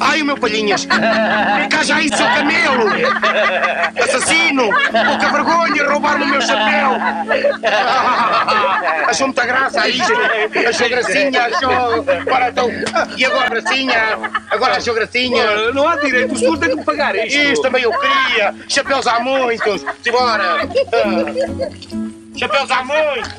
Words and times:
Ai, 0.00 0.22
o 0.22 0.24
meu 0.24 0.36
palhinhas! 0.36 0.86
Cá 0.86 1.82
já 1.82 1.96
aí, 1.96 2.08
seu 2.08 2.26
camelo! 2.26 2.84
Assassino! 4.02 4.64
Pouca 4.64 5.32
vergonha, 5.32 5.88
roubar-me 5.90 6.24
o 6.24 6.28
meu 6.28 6.40
chapéu! 6.42 6.90
Achou 9.08 9.26
muita 9.28 9.46
graça 9.46 9.80
a 9.80 9.88
isto! 9.88 10.12
Achou 10.68 10.88
gracinha, 10.88 11.42
achou... 11.44 12.04
Agora 12.20 12.48
então... 12.48 12.68
E 13.16 13.24
agora, 13.24 13.48
gracinha? 13.50 14.18
Agora 14.50 14.76
achou 14.76 14.94
gracinha? 14.94 15.72
Não 15.72 15.88
há 15.88 15.96
direito, 15.96 16.34
o 16.34 16.38
senhor 16.38 16.58
tem 16.58 16.70
que 16.70 16.76
me 16.76 16.84
pagar 16.84 17.14
isto. 17.16 17.36
Isto 17.38 17.62
também 17.62 17.82
eu 17.82 17.92
queria! 17.92 18.54
Chapéus 18.68 19.06
há 19.06 19.20
muitos! 19.20 19.84
Simbora! 20.02 20.68
Chapéus 22.36 22.70
há 22.70 22.84
muitos! 22.84 23.34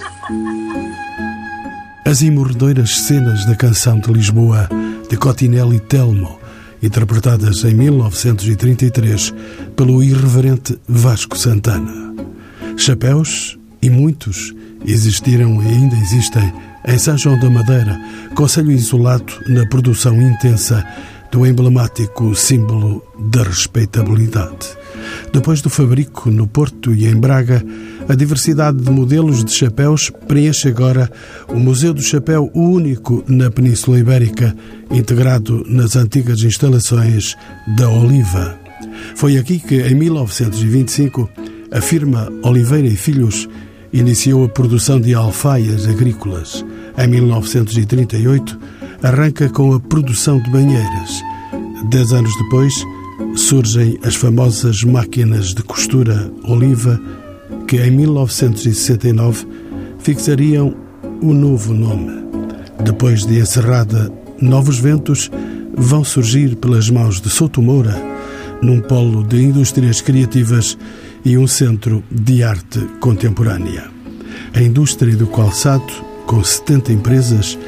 As 2.06 2.22
imorredeiras 2.22 2.98
cenas 3.00 3.46
da 3.46 3.56
canção 3.56 4.00
de 4.00 4.12
Lisboa, 4.14 4.70
de 5.10 5.18
Cotinelli 5.18 5.80
Telmo, 5.82 6.40
interpretadas 6.88 7.64
em 7.64 7.74
1933 7.76 9.34
pelo 9.76 10.02
irreverente 10.02 10.80
Vasco 10.88 11.38
Santana. 11.38 12.16
Chapéus, 12.78 13.58
e 13.82 13.90
muitos, 13.90 14.56
existiram 14.86 15.62
e 15.62 15.68
ainda 15.68 15.96
existem 15.98 16.54
em 16.88 16.98
São 16.98 17.18
João 17.18 17.38
da 17.40 17.50
Madeira, 17.50 18.00
conselho 18.34 18.72
isolado 18.72 19.34
na 19.48 19.66
produção 19.66 20.20
intensa 20.22 20.86
do 21.32 21.46
emblemático 21.46 22.34
símbolo 22.34 23.04
da 23.20 23.44
respeitabilidade. 23.44 24.68
Depois 25.34 25.62
do 25.62 25.70
fabrico 25.70 26.32
no 26.32 26.48
Porto 26.48 26.94
e 26.94 27.06
em 27.06 27.16
Braga, 27.16 27.64
a 28.10 28.16
diversidade 28.16 28.78
de 28.78 28.90
modelos 28.90 29.44
de 29.44 29.52
chapéus 29.52 30.12
preenche 30.28 30.70
agora 30.70 31.12
o 31.50 31.60
Museu 31.60 31.94
do 31.94 32.02
Chapéu 32.02 32.50
único 32.54 33.24
na 33.28 33.52
Península 33.52 34.00
Ibérica, 34.00 34.56
integrado 34.90 35.66
nas 35.68 35.96
antigas 35.96 36.42
instalações 36.42 37.36
da 37.76 37.90
Oliva. 37.90 38.58
Foi 39.16 39.38
aqui 39.38 39.60
que, 39.60 39.82
em 39.82 39.96
1925, 39.96 41.30
a 41.72 41.82
firma 41.82 42.32
Oliveira 42.44 42.88
e 42.88 42.96
Filhos 42.96 43.50
iniciou 43.92 44.46
a 44.46 44.50
produção 44.50 45.00
de 45.00 45.14
alfaias 45.14 45.88
agrícolas. 45.88 46.66
Em 46.98 47.08
1938, 47.08 48.58
arranca 49.04 49.50
com 49.50 49.74
a 49.74 49.80
produção 49.80 50.42
de 50.42 50.50
banheiras. 50.50 51.22
Dez 51.90 52.14
anos 52.14 52.32
depois, 52.42 52.74
surgem 53.36 54.00
as 54.04 54.16
famosas 54.16 54.84
máquinas 54.84 55.54
de 55.54 55.62
costura 55.64 56.32
Oliva, 56.44 57.00
que 57.68 57.78
em 57.78 57.92
1969 57.92 59.46
fixariam 60.00 60.74
o 61.22 61.34
novo 61.34 61.74
nome. 61.74 62.26
Depois 62.84 63.26
de 63.26 63.40
encerrada, 63.40 64.10
novos 64.42 64.80
ventos 64.80 65.30
vão 65.76 66.04
surgir 66.04 66.56
pelas 66.56 66.90
mãos 66.90 67.20
de 67.20 67.30
Souto 67.30 67.62
Moura, 67.62 68.02
num 68.62 68.80
polo 68.80 69.24
de 69.24 69.44
indústrias 69.44 70.00
criativas 70.00 70.78
e 71.26 71.38
um 71.38 71.46
centro 71.46 72.02
de 72.10 72.42
arte 72.42 72.80
contemporânea. 73.02 73.90
A 74.54 74.62
indústria 74.62 75.16
do 75.16 75.28
calçado, 75.28 75.92
com 76.26 76.42
70 76.42 76.94
empresas, 76.94 77.60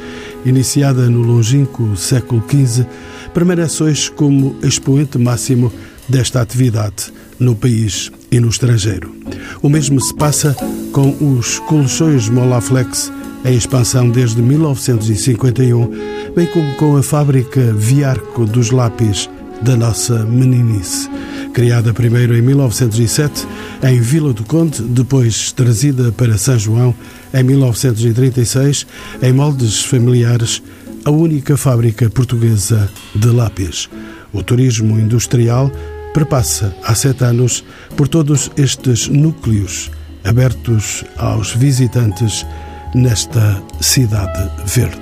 iniciada 0.46 1.10
no 1.10 1.20
longínquo 1.20 1.94
século 1.94 2.42
XV, 2.48 2.86
permanece 3.34 3.82
hoje 3.82 4.10
como 4.10 4.56
expoente 4.62 5.18
máximo 5.18 5.70
desta 6.08 6.40
atividade 6.40 7.12
no 7.38 7.54
país 7.54 8.10
e 8.30 8.40
no 8.40 8.48
estrangeiro. 8.48 9.14
O 9.62 9.68
mesmo 9.68 10.00
se 10.00 10.14
passa 10.14 10.56
com 10.92 11.16
os 11.20 11.58
colchões 11.60 12.28
Molaflex, 12.28 13.12
em 13.44 13.56
expansão 13.56 14.08
desde 14.10 14.42
1951, 14.42 15.90
bem 16.34 16.46
como 16.46 16.74
com 16.76 16.96
a 16.96 17.02
fábrica 17.02 17.72
Viarco 17.72 18.44
dos 18.44 18.70
Lápis 18.70 19.28
da 19.62 19.76
nossa 19.76 20.24
meninice. 20.24 21.08
Criada 21.52 21.92
primeiro 21.92 22.36
em 22.36 22.42
1907 22.42 23.46
em 23.82 24.00
Vila 24.00 24.32
do 24.32 24.44
Conde, 24.44 24.82
depois 24.82 25.52
trazida 25.52 26.12
para 26.12 26.38
São 26.38 26.58
João 26.58 26.94
em 27.34 27.42
1936 27.42 28.86
em 29.22 29.32
moldes 29.32 29.84
familiares, 29.84 30.62
a 31.04 31.10
única 31.10 31.56
fábrica 31.56 32.08
portuguesa 32.08 32.88
de 33.14 33.28
lápis. 33.28 33.88
O 34.32 34.42
turismo 34.42 34.98
industrial 34.98 35.70
perpassa 36.12 36.74
há 36.84 36.94
sete 36.94 37.24
anos 37.24 37.64
por 37.96 38.08
todos 38.08 38.50
estes 38.56 39.08
núcleos 39.08 39.90
abertos 40.24 41.04
aos 41.16 41.54
visitantes 41.54 42.46
nesta 42.94 43.62
cidade 43.80 44.50
verde. 44.66 44.98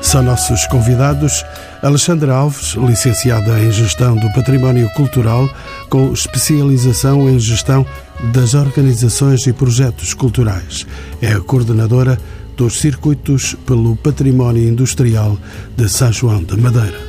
São 0.00 0.22
nossos 0.22 0.66
convidados 0.66 1.44
Alexandra 1.82 2.34
Alves, 2.34 2.74
licenciada 2.74 3.60
em 3.60 3.70
Gestão 3.70 4.16
do 4.16 4.32
Património 4.32 4.88
Cultural, 4.90 5.48
com 5.88 6.12
especialização 6.12 7.28
em 7.28 7.38
Gestão 7.38 7.86
das 8.32 8.54
Organizações 8.54 9.46
e 9.46 9.52
Projetos 9.52 10.14
Culturais. 10.14 10.86
É 11.20 11.32
a 11.32 11.40
coordenadora 11.40 12.18
dos 12.56 12.80
Circuitos 12.80 13.54
pelo 13.66 13.96
Património 13.96 14.68
Industrial 14.68 15.38
de 15.76 15.88
São 15.88 16.12
João 16.12 16.42
da 16.42 16.56
Madeira. 16.56 17.07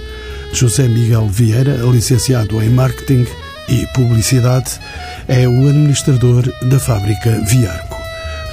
José 0.51 0.87
Miguel 0.87 1.27
Vieira, 1.27 1.77
licenciado 1.91 2.61
em 2.61 2.69
Marketing 2.69 3.25
e 3.67 3.85
Publicidade, 3.93 4.79
é 5.27 5.47
o 5.47 5.67
administrador 5.67 6.43
da 6.63 6.79
fábrica 6.79 7.41
Viarco. 7.47 7.97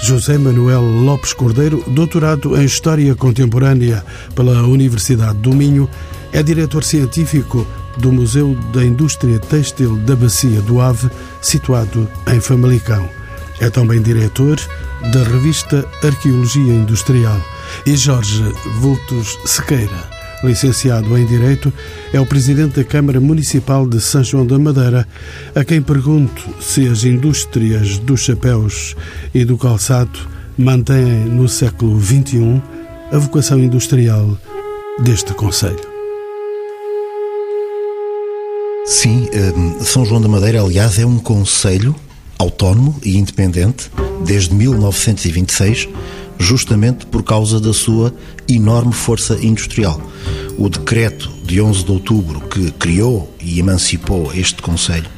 José 0.02 0.36
Manuel 0.36 0.82
Lopes 0.82 1.32
Cordeiro, 1.32 1.82
doutorado 1.88 2.60
em 2.60 2.64
História 2.64 3.14
Contemporânea 3.14 4.04
pela 4.34 4.62
Universidade 4.62 5.38
do 5.38 5.54
Minho, 5.54 5.88
é 6.32 6.42
diretor 6.42 6.84
científico 6.84 7.66
do 7.96 8.12
Museu 8.12 8.54
da 8.74 8.84
Indústria 8.84 9.38
Têxtil 9.38 9.96
da 9.96 10.14
Bacia 10.14 10.60
do 10.60 10.80
Ave, 10.80 11.10
situado 11.40 12.08
em 12.32 12.40
Famalicão. 12.40 13.08
É 13.58 13.70
também 13.70 14.02
diretor 14.02 14.60
da 15.12 15.22
revista 15.24 15.84
Arqueologia 16.02 16.74
Industrial. 16.74 17.40
E 17.86 17.96
Jorge 17.96 18.44
Vultos 18.80 19.38
Sequeira, 19.46 20.15
licenciado 20.42 21.16
em 21.16 21.24
Direito, 21.26 21.72
é 22.12 22.20
o 22.20 22.26
presidente 22.26 22.76
da 22.76 22.84
Câmara 22.84 23.20
Municipal 23.20 23.88
de 23.88 24.00
São 24.00 24.22
João 24.22 24.46
da 24.46 24.58
Madeira, 24.58 25.06
a 25.54 25.64
quem 25.64 25.80
pergunto 25.80 26.42
se 26.60 26.86
as 26.86 27.04
indústrias 27.04 27.98
dos 27.98 28.20
chapéus 28.20 28.94
e 29.34 29.44
do 29.44 29.56
calçado 29.56 30.18
mantêm 30.58 31.24
no 31.24 31.48
século 31.48 32.00
XXI 32.00 32.62
a 33.12 33.18
vocação 33.18 33.58
industrial 33.58 34.36
deste 35.02 35.32
Conselho. 35.34 35.96
Sim, 38.84 39.28
hum, 39.56 39.76
São 39.80 40.04
João 40.04 40.20
da 40.20 40.28
Madeira, 40.28 40.62
aliás, 40.62 40.98
é 40.98 41.04
um 41.04 41.18
conselho 41.18 41.94
autónomo 42.38 42.98
e 43.02 43.16
independente 43.16 43.90
desde 44.24 44.54
1926, 44.54 45.88
justamente 46.38 47.06
por 47.06 47.22
causa 47.22 47.60
da 47.60 47.72
sua 47.72 48.14
enorme 48.48 48.92
força 48.92 49.38
industrial. 49.44 50.00
O 50.58 50.68
decreto 50.68 51.30
de 51.44 51.60
11 51.60 51.84
de 51.84 51.92
outubro 51.92 52.40
que 52.40 52.70
criou 52.72 53.32
e 53.40 53.58
emancipou 53.58 54.32
este 54.34 54.62
conselho 54.62 55.08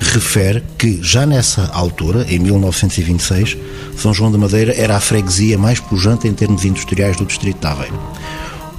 refere 0.00 0.62
que 0.78 0.98
já 1.02 1.26
nessa 1.26 1.66
altura, 1.72 2.26
em 2.28 2.38
1926, 2.38 3.56
São 3.96 4.12
João 4.12 4.32
da 4.32 4.38
Madeira 4.38 4.74
era 4.74 4.96
a 4.96 5.00
freguesia 5.00 5.58
mais 5.58 5.78
pujante 5.78 6.26
em 6.26 6.32
termos 6.32 6.64
industriais 6.64 7.16
do 7.16 7.26
distrito 7.26 7.60
de 7.60 7.66
Aveiro. 7.66 7.98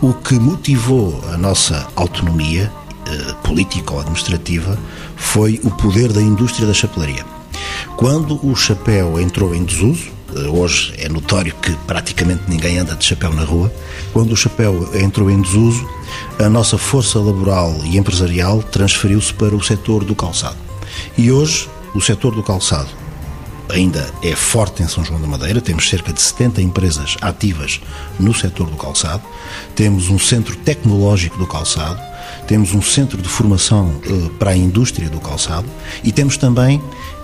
O 0.01 0.13
que 0.13 0.33
motivou 0.33 1.23
a 1.31 1.37
nossa 1.37 1.87
autonomia 1.95 2.71
eh, 3.07 3.33
política 3.43 3.93
ou 3.93 3.99
administrativa 3.99 4.77
foi 5.15 5.59
o 5.63 5.69
poder 5.69 6.11
da 6.11 6.21
indústria 6.21 6.67
da 6.67 6.73
chapelaria. 6.73 7.23
Quando 7.95 8.39
o 8.45 8.55
chapéu 8.55 9.19
entrou 9.19 9.53
em 9.53 9.63
desuso, 9.63 10.09
hoje 10.51 10.93
é 10.97 11.09
notório 11.09 11.53
que 11.55 11.71
praticamente 11.87 12.43
ninguém 12.47 12.77
anda 12.77 12.95
de 12.95 13.05
chapéu 13.05 13.33
na 13.33 13.43
rua, 13.43 13.71
quando 14.13 14.31
o 14.31 14.37
chapéu 14.37 14.89
entrou 14.95 15.29
em 15.29 15.41
desuso, 15.41 15.87
a 16.39 16.49
nossa 16.49 16.77
força 16.77 17.19
laboral 17.19 17.75
e 17.83 17.97
empresarial 17.97 18.61
transferiu-se 18.63 19.33
para 19.33 19.55
o 19.55 19.63
setor 19.63 20.03
do 20.03 20.15
calçado. 20.15 20.57
E 21.17 21.31
hoje, 21.31 21.69
o 21.93 22.01
setor 22.01 22.35
do 22.35 22.43
calçado 22.43 22.89
ainda 23.69 24.09
é 24.21 24.35
forte 24.35 24.83
em 24.83 24.87
São 24.87 25.03
João 25.03 25.21
da 25.21 25.27
Madeira, 25.27 25.61
temos 25.61 25.89
cerca 25.89 26.11
de 26.11 26.21
70 26.21 26.61
empresas 26.61 27.15
ativas 27.21 27.79
no 28.19 28.33
setor 28.33 28.69
do 28.69 28.75
calçado, 28.75 29.23
temos 29.75 30.09
um 30.09 30.19
centro 30.19 30.55
tecnológico 30.57 31.37
do 31.37 31.47
calçado, 31.47 32.01
temos 32.47 32.73
um 32.73 32.81
centro 32.81 33.21
de 33.21 33.29
formação 33.29 34.01
uh, 34.05 34.29
para 34.31 34.51
a 34.51 34.57
indústria 34.57 35.09
do 35.09 35.19
calçado. 35.19 35.67
E 36.03 36.11
temos 36.11 36.37
também 36.37 36.81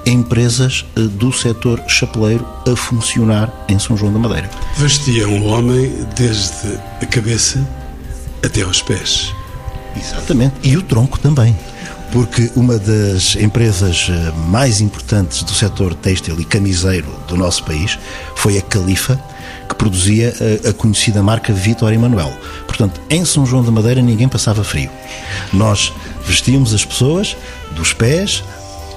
empresas 0.07 0.85
uh, 0.95 1.07
do 1.07 1.31
setor 1.31 1.83
chapeleiro 1.87 2.45
a 2.65 2.75
funcionar 2.75 3.51
em 3.67 3.77
São 3.77 3.97
João 3.97 4.13
da 4.13 4.19
Madeira. 4.19 4.49
Vestia 4.77 5.27
um 5.27 5.45
homem 5.45 5.91
desde 6.15 6.79
a 7.01 7.05
cabeça 7.05 7.67
até 8.43 8.61
aos 8.61 8.81
pés. 8.81 9.33
Exatamente. 9.95 10.55
E 10.63 10.77
o 10.77 10.81
tronco 10.81 11.19
também. 11.19 11.55
Porque 12.11 12.49
uma 12.55 12.77
das 12.77 13.35
empresas 13.35 14.07
eh, 14.09 14.31
mais 14.47 14.79
importantes 14.79 15.43
do 15.43 15.51
setor 15.51 15.93
têxtil 15.93 16.39
e 16.39 16.45
camiseiro 16.45 17.07
do 17.27 17.35
nosso 17.35 17.63
país 17.65 17.99
foi 18.33 18.57
a 18.57 18.61
Califa, 18.61 19.19
que 19.67 19.75
produzia 19.75 20.33
a, 20.65 20.69
a 20.69 20.73
conhecida 20.73 21.21
marca 21.21 21.51
Vitor 21.51 21.91
Emanuel. 21.91 22.31
Portanto, 22.65 23.01
em 23.09 23.25
São 23.25 23.45
João 23.45 23.61
da 23.61 23.71
Madeira 23.71 24.01
ninguém 24.01 24.29
passava 24.29 24.63
frio. 24.63 24.89
Nós 25.51 25.91
vestíamos 26.25 26.73
as 26.73 26.85
pessoas 26.85 27.35
dos 27.71 27.91
pés, 27.91 28.41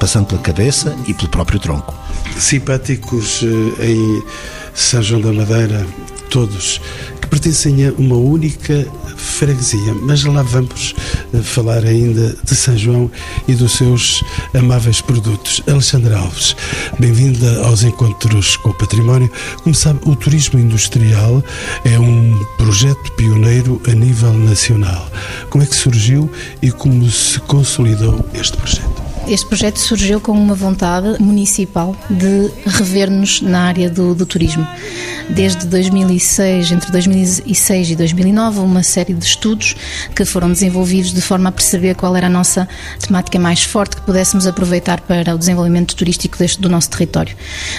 passando 0.00 0.26
pela 0.26 0.40
cabeça 0.40 0.96
e 1.06 1.12
pelo 1.12 1.28
próprio 1.28 1.60
tronco. 1.60 1.94
Simpáticos 2.38 3.44
eh, 3.44 3.90
em 3.90 4.22
São 4.74 5.02
João 5.02 5.20
da 5.20 5.32
Madeira, 5.32 5.86
todos, 6.30 6.80
que 7.20 7.28
pertencem 7.28 7.86
a 7.86 7.92
uma 7.92 8.16
única 8.16 8.86
freguesia. 9.16 9.94
Mas 10.02 10.24
lá 10.24 10.42
vamos 10.42 10.94
eh, 11.34 11.42
falar 11.42 11.84
ainda 11.84 12.34
de 12.42 12.56
São 12.56 12.78
João 12.78 13.10
e 13.46 13.54
dos 13.54 13.72
seus 13.72 14.24
amáveis 14.54 15.02
produtos. 15.02 15.62
Alexandra 15.68 16.16
Alves, 16.16 16.56
bem-vinda 16.98 17.62
aos 17.66 17.82
Encontros 17.82 18.56
com 18.56 18.70
o 18.70 18.74
Património. 18.74 19.30
Como 19.62 19.74
sabe, 19.74 20.00
o 20.06 20.16
turismo 20.16 20.58
industrial 20.58 21.44
é 21.84 21.98
um 21.98 22.42
projeto 22.56 23.12
pioneiro 23.12 23.80
a 23.86 23.92
nível 23.92 24.32
nacional. 24.32 25.10
Como 25.50 25.62
é 25.62 25.66
que 25.66 25.76
surgiu 25.76 26.30
e 26.62 26.70
como 26.70 27.10
se 27.10 27.38
consolidou 27.40 28.24
este 28.32 28.56
projeto? 28.56 28.99
Este 29.30 29.46
projeto 29.46 29.78
surgiu 29.78 30.20
com 30.20 30.32
uma 30.32 30.56
vontade 30.56 31.22
municipal 31.22 31.94
de 32.10 32.50
rever-nos 32.66 33.40
na 33.40 33.60
área 33.60 33.88
do, 33.88 34.12
do, 34.12 34.26
turismo. 34.26 34.66
Desde 35.28 35.68
2006, 35.68 36.72
entre 36.72 36.90
2006 36.90 37.90
e 37.90 37.94
2009, 37.94 38.58
uma 38.58 38.82
série 38.82 39.14
de 39.14 39.24
estudos 39.24 39.76
que 40.16 40.24
foram 40.24 40.50
desenvolvidos 40.50 41.14
de 41.14 41.20
forma 41.20 41.48
a 41.48 41.52
perceber 41.52 41.94
qual 41.94 42.16
era 42.16 42.26
a 42.26 42.30
nossa 42.30 42.68
temática 42.98 43.38
mais 43.38 43.62
forte 43.62 43.94
que 43.94 44.02
pudéssemos 44.02 44.48
aproveitar 44.48 45.00
para 45.02 45.32
o 45.32 45.38
desenvolvimento 45.38 45.94
turístico 45.94 46.36
deste, 46.36 46.60
do 46.60 46.68
nosso 46.68 46.90
território. 46.90 47.36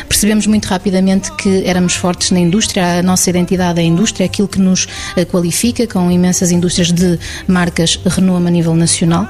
Percebemos 0.07 0.47
muito 0.47 0.67
rapidamente 0.67 1.33
que 1.33 1.65
éramos 1.65 1.95
fortes 1.95 2.31
na 2.31 2.39
indústria, 2.39 2.99
a 2.99 3.03
nossa 3.03 3.29
identidade 3.29 3.77
é 3.77 3.83
a 3.83 3.85
indústria, 3.85 4.25
aquilo 4.25 4.47
que 4.47 4.61
nos 4.61 4.87
eh, 5.17 5.25
qualifica, 5.25 5.85
com 5.85 6.09
imensas 6.09 6.49
indústrias 6.49 6.93
de 6.93 7.19
marcas 7.45 7.99
renome 8.05 8.47
a 8.47 8.51
nível 8.51 8.73
nacional, 8.73 9.27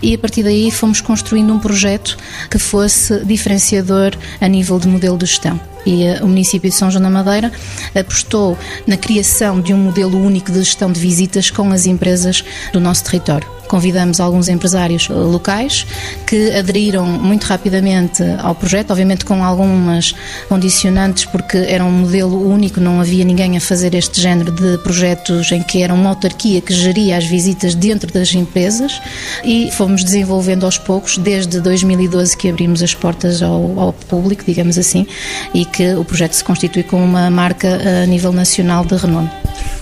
e 0.00 0.14
a 0.14 0.18
partir 0.18 0.44
daí 0.44 0.70
fomos 0.70 1.00
construindo 1.00 1.52
um 1.52 1.63
projeto 1.64 2.18
que 2.50 2.58
fosse 2.58 3.24
diferenciador 3.24 4.12
a 4.38 4.46
nível 4.46 4.78
de 4.78 4.86
modelo 4.86 5.16
de 5.16 5.24
gestão 5.24 5.58
e 5.86 6.04
eh, 6.04 6.20
o 6.22 6.26
município 6.26 6.70
de 6.70 6.76
São 6.76 6.90
João 6.90 7.02
da 7.02 7.10
Madeira 7.10 7.52
apostou 7.94 8.56
na 8.86 8.96
criação 8.96 9.60
de 9.60 9.72
um 9.72 9.78
modelo 9.78 10.18
único 10.18 10.52
de 10.52 10.58
gestão 10.58 10.90
de 10.90 11.00
visitas 11.00 11.50
com 11.50 11.70
as 11.70 11.86
empresas 11.86 12.44
do 12.72 12.80
nosso 12.80 13.04
território. 13.04 13.54
Convidamos 13.68 14.20
alguns 14.20 14.48
empresários 14.48 15.08
eh, 15.10 15.12
locais 15.12 15.86
que 16.26 16.50
aderiram 16.52 17.06
muito 17.06 17.44
rapidamente 17.44 18.22
ao 18.38 18.54
projeto, 18.54 18.90
obviamente 18.90 19.24
com 19.24 19.42
algumas 19.42 20.14
condicionantes, 20.48 21.24
porque 21.24 21.56
era 21.56 21.84
um 21.84 21.90
modelo 21.90 22.48
único, 22.48 22.80
não 22.80 23.00
havia 23.00 23.24
ninguém 23.24 23.56
a 23.56 23.60
fazer 23.60 23.94
este 23.94 24.20
género 24.20 24.52
de 24.52 24.78
projetos 24.78 25.50
em 25.50 25.62
que 25.62 25.82
era 25.82 25.94
uma 25.94 26.10
autarquia 26.10 26.60
que 26.60 26.74
geria 26.74 27.16
as 27.16 27.24
visitas 27.24 27.74
dentro 27.74 28.12
das 28.12 28.32
empresas 28.34 29.00
e 29.44 29.70
fomos 29.72 30.04
desenvolvendo 30.04 30.64
aos 30.64 30.78
poucos, 30.78 31.16
desde 31.16 31.60
2012 31.60 32.36
que 32.36 32.50
abrimos 32.50 32.82
as 32.82 32.94
portas 32.94 33.42
ao, 33.42 33.78
ao 33.78 33.92
público, 33.92 34.44
digamos 34.46 34.78
assim, 34.78 35.06
e 35.52 35.64
que 35.74 35.94
o 35.94 36.04
projeto 36.04 36.34
se 36.34 36.44
constitui 36.44 36.84
como 36.84 37.04
uma 37.04 37.28
marca 37.30 37.66
eh, 37.66 38.04
a 38.04 38.06
nível 38.06 38.32
nacional 38.32 38.84
de 38.84 38.94
renome. 38.94 39.28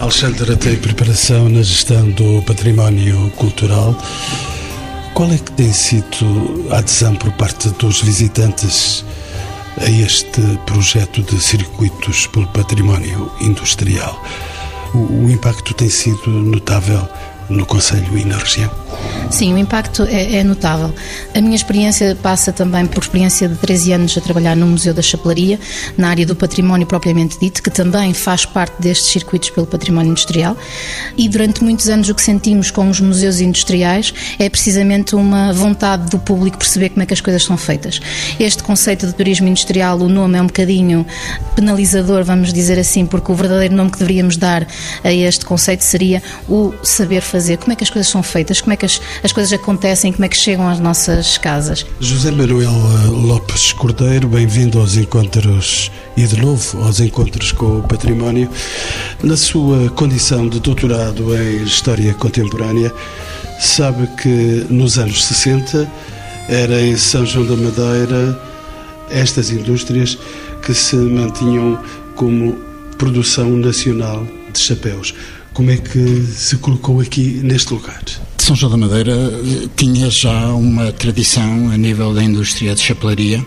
Alexandra 0.01 0.57
tem 0.57 0.77
preparação 0.77 1.51
na 1.51 1.63
gestão 1.63 2.11
do 2.11 2.43
património 2.43 3.31
cultural. 3.37 3.95
Qual 5.13 5.31
é 5.31 5.37
que 5.37 5.53
tem 5.53 5.71
sido 5.71 6.67
a 6.71 6.79
adesão 6.79 7.15
por 7.15 7.31
parte 7.33 7.69
dos 7.71 8.01
visitantes 8.01 9.05
a 9.79 9.91
este 9.91 10.41
projeto 10.65 11.23
de 11.23 11.39
circuitos 11.39 12.27
pelo 12.29 12.47
património 12.49 13.31
industrial? 13.43 14.19
O, 14.95 15.27
o 15.27 15.31
impacto 15.31 15.75
tem 15.75 15.91
sido 15.91 16.31
notável 16.31 17.07
no 17.51 17.67
Conselho 17.67 18.17
e 18.17 18.25
na 18.25 18.39
região? 18.39 18.82
Sim, 19.31 19.55
o 19.55 19.59
impacto 19.59 20.03
é, 20.03 20.37
é, 20.37 20.45
notável. 20.45 20.95
A 21.35 21.41
minha 21.41 21.57
experiência 21.57 22.17
passa 22.23 22.53
também 22.53 22.85
por 22.87 23.03
experiência 23.03 23.49
de 23.49 23.57
13 23.57 23.93
anos 23.93 24.19
a 24.19 24.21
trabalhar 24.21 24.55
no 24.55 24.67
Museu 24.67 24.93
da 24.93 25.01
Chapelaria, 25.01 25.59
na 25.97 26.11
área 26.11 26.27
do 26.27 26.37
património 26.37 26.87
propriamente 26.87 27.39
dito, 27.41 27.63
que 27.63 27.71
também 27.71 28.13
faz 28.13 28.45
parte 28.45 28.81
destes 28.81 29.09
circuitos 29.09 29.51
pelo 29.51 29.67
património 29.67 30.11
industrial. 30.11 30.57
E 31.17 31.29
durante 31.29 31.65
muitos 31.65 31.89
anos 31.89 32.09
o 32.09 32.15
que 32.15 32.23
sentimos 32.23 32.71
com 32.71 32.89
os 32.91 33.01
museus 33.01 33.41
industriais 33.41 34.13
é 34.39 34.49
precisamente 34.51 35.15
uma 35.15 35.53
vontade 35.53 36.11
do 36.11 36.19
público 36.19 36.59
perceber 36.59 36.91
como 36.91 37.03
é 37.03 37.07
que 37.07 37.15
as 37.15 37.21
coisas 37.21 37.43
são 37.43 37.57
feitas. 37.57 38.01
Este 38.39 38.63
conceito 38.63 39.07
de 39.07 39.15
turismo 39.15 39.49
industrial, 39.49 39.99
o 39.99 40.09
nome 40.09 40.39
é 40.39 40.43
um 40.43 40.47
bocadinho 40.47 41.07
penalizador, 41.55 42.23
vamos 42.23 42.53
dizer 42.53 42.79
assim, 42.79 43.07
porque 43.07 43.33
o 43.33 43.35
verdadeiro 43.35 43.75
nome 43.75 43.91
que 43.91 43.99
deveríamos 43.99 44.37
dar 44.37 44.67
a 45.03 45.13
este 45.13 45.45
conceito 45.45 45.83
seria 45.83 46.23
o 46.49 46.75
saber 46.83 47.23
fazer, 47.23 47.57
como 47.57 47.73
é 47.73 47.77
que 47.77 47.85
as 47.85 47.91
coisas 47.91 48.11
são 48.11 48.23
feitas, 48.23 48.61
como 48.61 48.73
é 48.73 48.77
que 48.83 48.87
as, 48.87 49.01
as 49.23 49.33
coisas 49.33 49.53
acontecem, 49.53 50.13
como 50.13 50.25
é 50.25 50.29
que 50.29 50.37
chegam 50.37 50.69
às 50.69 50.81
nossas 50.81 51.39
casas. 51.39 51.87
José 52.01 52.33
Manuel 52.33 52.71
eh, 52.71 53.07
Lopes 53.11 53.73
Cordeiro, 53.73 54.27
bem-vindo 54.27 54.81
aos 54.81 54.97
encontros 54.97 55.91
e 56.17 56.27
de 56.27 56.41
novo 56.41 56.83
aos 56.83 56.99
encontros 56.99 57.53
com 57.53 57.79
o 57.79 57.83
património. 57.83 58.51
Na 59.23 59.37
sua 59.37 59.89
condição 59.91 60.49
de 60.49 60.59
doutorado 60.59 61.33
em 61.37 61.63
História 61.63 62.13
Contemporânea, 62.15 62.93
sabe 63.61 64.09
que 64.21 64.67
nos 64.69 64.99
anos 64.99 65.25
60 65.27 65.89
era 66.49 66.81
em 66.83 66.97
São 66.97 67.25
João 67.25 67.47
da 67.47 67.57
Madeira 67.57 68.43
estas 69.11 69.51
indústrias 69.51 70.19
que 70.61 70.75
se 70.75 70.97
mantinham 70.97 71.79
como 72.17 72.55
produção 72.99 73.51
nacional 73.51 74.27
de 74.53 74.59
chapéus. 74.59 75.15
Como 75.55 75.71
é 75.71 75.77
que 75.77 76.23
se 76.27 76.57
colocou 76.57 77.01
aqui 77.01 77.41
neste 77.43 77.73
lugar? 77.75 78.03
São 78.39 78.57
João 78.57 78.73
da 78.73 78.79
Madeira 78.79 79.13
eh, 79.13 79.69
tinha 79.77 80.11
já 80.11 80.49
uma 80.49 80.91
tradição 80.93 81.71
a 81.71 81.77
nível 81.77 82.13
da 82.15 82.25
indústria 82.25 82.75
de 82.75 82.81
chapelaria 82.81 83.45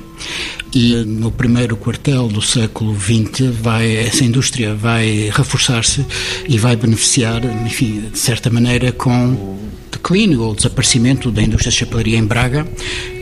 e 0.73 1.03
no 1.05 1.31
primeiro 1.31 1.75
quartel 1.75 2.27
do 2.27 2.41
século 2.41 2.95
XX 2.97 3.51
vai, 3.61 3.95
essa 3.95 4.23
indústria 4.23 4.75
vai 4.75 5.29
reforçar-se 5.33 6.05
e 6.47 6.57
vai 6.57 6.75
beneficiar, 6.75 7.43
enfim, 7.65 8.09
de 8.11 8.19
certa 8.19 8.49
maneira, 8.49 8.91
com 8.91 9.57
declínio 9.91 10.43
ou 10.43 10.53
desaparecimento 10.53 11.31
da 11.31 11.41
indústria 11.41 11.71
de 11.71 11.77
chapelaria 11.77 12.17
em 12.17 12.25
Braga, 12.25 12.67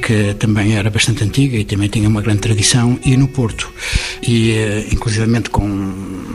que 0.03 0.33
também 0.33 0.75
era 0.75 0.89
bastante 0.89 1.23
antiga 1.23 1.55
e 1.55 1.63
também 1.63 1.87
tinha 1.87 2.09
uma 2.09 2.21
grande 2.21 2.41
tradição, 2.41 2.99
e 3.05 3.15
no 3.15 3.27
Porto. 3.27 3.71
E, 4.21 4.51
eh, 4.51 4.87
inclusivamente, 4.91 5.49
com 5.49 5.65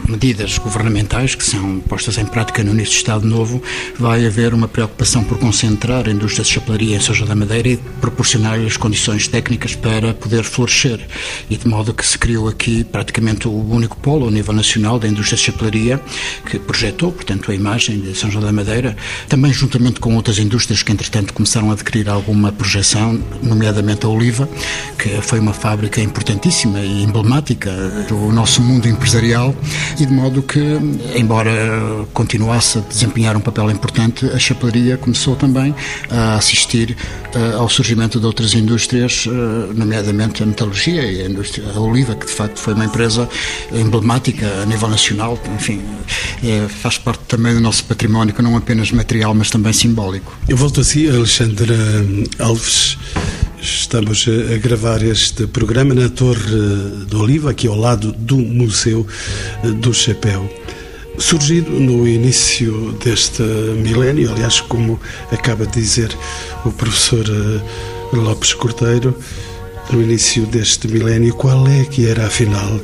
medidas 0.09 0.57
governamentais 0.57 1.35
que 1.35 1.45
são 1.45 1.79
postas 1.81 2.17
em 2.17 2.25
prática 2.25 2.65
no 2.65 2.73
início 2.73 2.95
do 2.95 2.97
Estado 2.97 3.27
Novo, 3.27 3.63
vai 3.99 4.27
haver 4.27 4.55
uma 4.55 4.67
preocupação 4.67 5.23
por 5.23 5.39
concentrar 5.39 6.09
a 6.09 6.11
indústria 6.11 6.45
de 6.45 6.51
chapelaria 6.51 6.97
em 6.97 7.01
São 7.01 7.15
João 7.15 7.29
da 7.29 7.35
Madeira 7.35 7.69
e 7.69 7.77
proporcionar-lhe 8.01 8.67
as 8.67 8.79
condições 8.79 9.29
técnicas 9.29 9.75
para 9.75 10.15
poder 10.15 10.45
florescer. 10.45 11.07
E 11.51 11.57
de 11.57 11.69
modo 11.69 11.93
que 11.93 12.07
se 12.07 12.19
criou 12.19 12.49
aqui 12.49 12.85
praticamente 12.85 13.47
o 13.47 13.53
único 13.53 13.99
polo 13.99 14.25
ao 14.25 14.31
nível 14.31 14.55
nacional 14.55 14.99
da 14.99 15.07
indústria 15.07 15.37
de 15.37 15.43
chapelaria, 15.45 16.01
que 16.47 16.59
projetou, 16.59 17.13
portanto, 17.13 17.51
a 17.51 17.55
imagem 17.55 18.01
de 18.01 18.15
São 18.15 18.31
João 18.31 18.45
da 18.45 18.53
Madeira, 18.53 18.97
também 19.29 19.53
juntamente 19.53 20.01
com 20.01 20.17
outras 20.17 20.39
indústrias 20.39 20.83
que, 20.83 20.91
entretanto, 20.91 21.35
começaram 21.35 21.71
a 21.71 21.75
adquirir 21.75 22.09
alguma 22.09 22.51
projeção, 22.51 23.23
nomeadamente 23.59 24.07
a 24.07 24.09
Oliva, 24.09 24.49
que 24.97 25.09
foi 25.21 25.41
uma 25.41 25.53
fábrica 25.53 26.01
importantíssima 26.01 26.81
e 26.81 27.03
emblemática 27.03 27.71
do 28.09 28.33
nosso 28.33 28.63
mundo 28.63 28.89
empresarial, 28.89 29.55
e 29.99 30.07
de 30.07 30.13
modo 30.13 30.43
que, 30.43 30.61
embora 31.17 31.51
continuasse 32.15 32.79
a 32.79 32.81
desempenhar 32.83 33.37
um 33.37 33.41
papel 33.41 33.71
importante, 33.71 34.27
a 34.27 34.39
chapelaria 34.39 34.97
começou 34.97 35.35
também 35.35 35.75
a 36.09 36.37
assistir 36.37 36.97
uh, 37.35 37.59
ao 37.59 37.69
surgimento 37.69 38.21
de 38.21 38.27
outras 38.27 38.55
indústrias, 38.55 39.27
uh, 39.27 39.31
nomeadamente 39.75 40.43
a 40.43 40.47
metalurgia 40.47 41.03
e 41.03 41.23
a 41.23 41.29
indústria 41.29 41.69
a 41.75 41.81
Oliva, 41.81 42.15
que 42.15 42.27
de 42.27 42.33
facto 42.33 42.59
foi 42.59 42.75
uma 42.75 42.85
empresa 42.85 43.29
emblemática 43.73 44.47
a 44.63 44.67
nível 44.67 44.89
nacional, 44.89 45.39
enfim, 45.57 45.83
é, 46.45 46.69
faz 46.69 46.97
parte 46.97 47.23
também 47.27 47.55
do 47.55 47.61
nosso 47.61 47.85
património, 47.85 48.35
não 48.39 48.57
apenas 48.57 48.93
material, 48.93 49.35
mas 49.35 49.51
também 49.51 49.73
simbólico. 49.73 50.37
Eu 50.49 50.57
volto 50.57 50.81
assim, 50.81 51.09
Alexandra 51.09 51.75
Alves. 52.39 52.97
Estamos 53.61 54.25
a 54.29 54.57
gravar 54.59 55.03
este 55.03 55.47
programa 55.47 55.93
na 55.93 56.09
Torre 56.09 57.07
do 57.09 57.23
Oliva, 57.23 57.51
aqui 57.51 57.67
ao 57.67 57.75
lado 57.75 58.13
do 58.13 58.37
Museu 58.37 59.05
do 59.81 59.93
Chapéu. 59.93 60.49
Surgido 61.19 61.71
no 61.71 62.07
início 62.07 62.93
deste 63.05 63.43
milénio, 63.43 64.33
aliás, 64.33 64.61
como 64.61 65.01
acaba 65.33 65.67
de 65.67 65.73
dizer 65.73 66.17
o 66.65 66.71
professor 66.71 67.25
eh, 67.29 68.17
Lopes 68.17 68.55
Cordeiro, 68.55 69.17
no 69.91 70.01
início 70.01 70.47
deste 70.47 70.87
milénio, 70.87 71.35
qual 71.35 71.67
é 71.67 71.85
que 71.85 72.07
era 72.07 72.27
afinal 72.27 72.81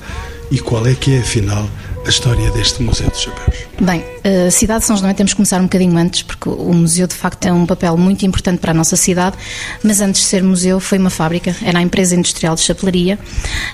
e 0.51 0.59
qual 0.59 0.87
é 0.87 0.95
que 0.95 1.15
é 1.15 1.21
afinal 1.21 1.71
a 2.05 2.09
história 2.09 2.51
deste 2.51 2.83
Museu 2.83 3.09
dos 3.09 3.21
Chapéus? 3.21 3.65
Bem, 3.81 4.05
a 4.47 4.51
cidade 4.51 4.81
de 4.81 4.87
São 4.87 4.97
João 4.97 5.13
temos 5.15 5.33
que 5.33 5.37
começar 5.37 5.59
um 5.59 5.65
bocadinho 5.65 5.97
antes, 5.97 6.23
porque 6.23 6.49
o 6.49 6.73
museu 6.73 7.07
de 7.07 7.15
facto 7.15 7.47
é 7.47 7.53
um 7.53 7.65
papel 7.65 7.97
muito 7.97 8.27
importante 8.27 8.59
para 8.59 8.73
a 8.73 8.75
nossa 8.75 8.95
cidade, 8.95 9.37
mas 9.83 10.01
antes 10.01 10.21
de 10.21 10.27
ser 10.27 10.43
museu 10.43 10.79
foi 10.81 10.99
uma 10.99 11.09
fábrica, 11.09 11.57
era 11.63 11.79
a 11.79 11.83
empresa 11.83 12.15
industrial 12.15 12.55
de 12.55 12.61
chapelaria, 12.61 13.19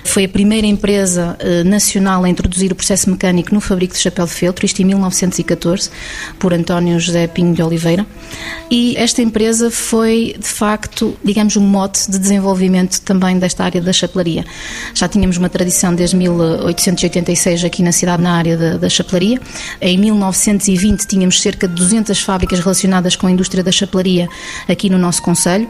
foi 0.05 0.25
a 0.25 0.29
primeira 0.29 0.65
empresa 0.65 1.35
eh, 1.39 1.63
nacional 1.63 2.23
a 2.23 2.29
introduzir 2.29 2.71
o 2.71 2.75
processo 2.75 3.09
mecânico 3.09 3.53
no 3.53 3.59
fabrico 3.59 3.93
de 3.93 3.99
chapéu 3.99 4.25
de 4.25 4.31
feltro, 4.31 4.65
isto 4.65 4.81
em 4.81 4.85
1914, 4.85 5.89
por 6.39 6.53
António 6.53 6.99
José 6.99 7.27
Pinho 7.27 7.53
de 7.53 7.61
Oliveira, 7.61 8.05
e 8.69 8.95
esta 8.97 9.21
empresa 9.21 9.69
foi 9.69 10.35
de 10.39 10.47
facto, 10.47 11.17
digamos, 11.23 11.57
um 11.57 11.61
mote 11.61 12.09
de 12.09 12.17
desenvolvimento 12.17 13.01
também 13.01 13.37
desta 13.37 13.65
área 13.65 13.81
da 13.81 13.91
chapelaria. 13.91 14.45
Já 14.93 15.09
tínhamos 15.09 15.37
uma 15.37 15.49
tradição 15.49 15.93
desde 15.93 16.15
1886 16.15 17.65
aqui 17.65 17.83
na 17.83 17.91
cidade 17.91 18.20
na 18.21 18.33
área 18.33 18.57
da, 18.57 18.77
da 18.77 18.89
chapelaria, 18.89 19.39
em 19.81 19.97
1920 19.97 21.05
tínhamos 21.07 21.41
cerca 21.41 21.67
de 21.67 21.75
200 21.75 22.19
fábricas 22.21 22.59
relacionadas 22.59 23.15
com 23.15 23.27
a 23.27 23.31
indústria 23.31 23.63
da 23.63 23.71
chapelaria 23.71 24.29
aqui 24.67 24.89
no 24.89 24.97
nosso 24.97 25.21
Conselho. 25.21 25.67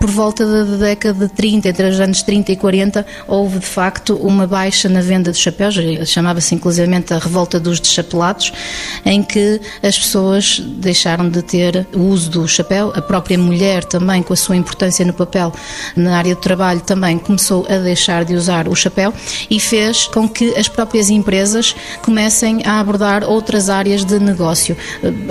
Por 0.00 0.10
volta 0.10 0.44
da 0.44 0.76
década 0.76 1.26
de 1.26 1.32
30, 1.32 1.68
entre 1.68 1.86
os 1.88 2.00
anos 2.00 2.22
30 2.22 2.52
e 2.52 2.56
40, 2.56 3.06
houve 3.26 3.58
de 3.58 3.66
facto 3.66 4.16
uma 4.16 4.46
baixa 4.46 4.88
na 4.88 5.00
venda 5.00 5.32
de 5.32 5.38
chapéus, 5.38 5.76
chamava-se 6.06 6.54
inclusivamente 6.54 7.14
a 7.14 7.18
revolta 7.18 7.58
dos 7.60 7.80
deschapelados, 7.80 8.52
em 9.04 9.22
que 9.22 9.60
as 9.82 9.98
pessoas 9.98 10.58
deixaram 10.58 11.28
de 11.28 11.42
ter 11.42 11.86
o 11.94 12.00
uso 12.00 12.30
do 12.30 12.48
chapéu, 12.48 12.92
a 12.94 13.02
própria 13.02 13.38
mulher 13.38 13.84
também, 13.84 14.22
com 14.22 14.32
a 14.32 14.36
sua 14.36 14.56
importância 14.56 15.04
no 15.04 15.12
papel 15.12 15.52
na 15.96 16.16
área 16.16 16.34
de 16.34 16.40
trabalho, 16.40 16.80
também 16.80 17.18
começou 17.18 17.66
a 17.68 17.78
deixar 17.78 18.24
de 18.24 18.34
usar 18.34 18.68
o 18.68 18.74
chapéu 18.74 19.12
e 19.50 19.60
fez 19.60 20.06
com 20.06 20.28
que 20.28 20.54
as 20.56 20.68
próprias 20.68 21.10
empresas 21.10 21.74
comecem 22.02 22.62
a 22.64 22.80
abordar 22.80 23.24
outras 23.24 23.68
áreas 23.68 24.04
de 24.04 24.18
negócio. 24.18 24.76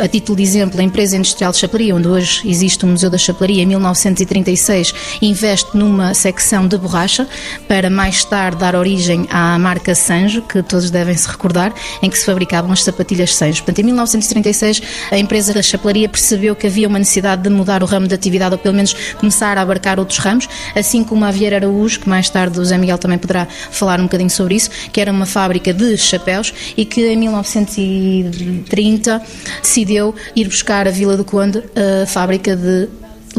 A 0.01 0.07
título 0.07 0.37
de 0.37 0.43
exemplo, 0.43 0.79
a 0.79 0.83
empresa 0.83 1.17
industrial 1.17 1.51
de 1.51 1.57
chapelaria, 1.57 1.95
onde 1.95 2.07
hoje 2.07 2.47
existe 2.47 2.85
o 2.85 2.87
Museu 2.87 3.09
da 3.09 3.17
Chapelaria, 3.17 3.63
em 3.63 3.65
1936 3.65 4.93
investe 5.21 5.75
numa 5.75 6.13
secção 6.13 6.67
de 6.67 6.77
borracha 6.77 7.27
para 7.67 7.89
mais 7.89 8.23
tarde 8.23 8.57
dar 8.57 8.75
origem 8.75 9.27
à 9.29 9.57
marca 9.57 9.95
Sanjo, 9.95 10.41
que 10.41 10.61
todos 10.61 10.89
devem 10.89 11.15
se 11.15 11.27
recordar, 11.27 11.73
em 12.01 12.09
que 12.09 12.17
se 12.17 12.25
fabricavam 12.25 12.71
as 12.71 12.83
sapatilhas 12.83 13.35
Sanjo. 13.35 13.63
Portanto, 13.63 13.79
em 13.79 13.83
1936 13.83 14.81
a 15.11 15.17
empresa 15.17 15.53
da 15.53 15.61
chapelaria 15.61 16.07
percebeu 16.09 16.55
que 16.55 16.67
havia 16.67 16.87
uma 16.87 16.99
necessidade 16.99 17.43
de 17.43 17.49
mudar 17.49 17.83
o 17.83 17.85
ramo 17.85 18.07
de 18.07 18.15
atividade 18.15 18.53
ou 18.53 18.59
pelo 18.59 18.75
menos 18.75 18.93
começar 19.17 19.57
a 19.57 19.61
abarcar 19.61 19.99
outros 19.99 20.19
ramos, 20.19 20.47
assim 20.75 21.03
como 21.03 21.25
a 21.25 21.31
Vieira 21.31 21.57
Araújo, 21.57 21.99
que 21.99 22.09
mais 22.09 22.29
tarde 22.29 22.59
o 22.59 22.65
Zé 22.65 22.77
Miguel 22.77 22.97
também 22.97 23.17
poderá 23.17 23.47
falar 23.71 23.99
um 23.99 24.03
bocadinho 24.03 24.29
sobre 24.29 24.55
isso, 24.55 24.69
que 24.91 24.99
era 24.99 25.11
uma 25.11 25.25
fábrica 25.25 25.73
de 25.73 25.97
chapéus 25.97 26.50
e 26.75 26.85
que 26.85 27.07
em 27.07 27.17
1930 27.17 28.91
30 28.91 29.21
decidiu 29.61 30.15
ir 30.35 30.45
buscar 30.45 30.87
a 30.87 30.91
Vila 30.91 31.17
do 31.17 31.25
Conde 31.25 31.63
a 31.75 32.05
fábrica 32.05 32.55
de 32.55 32.87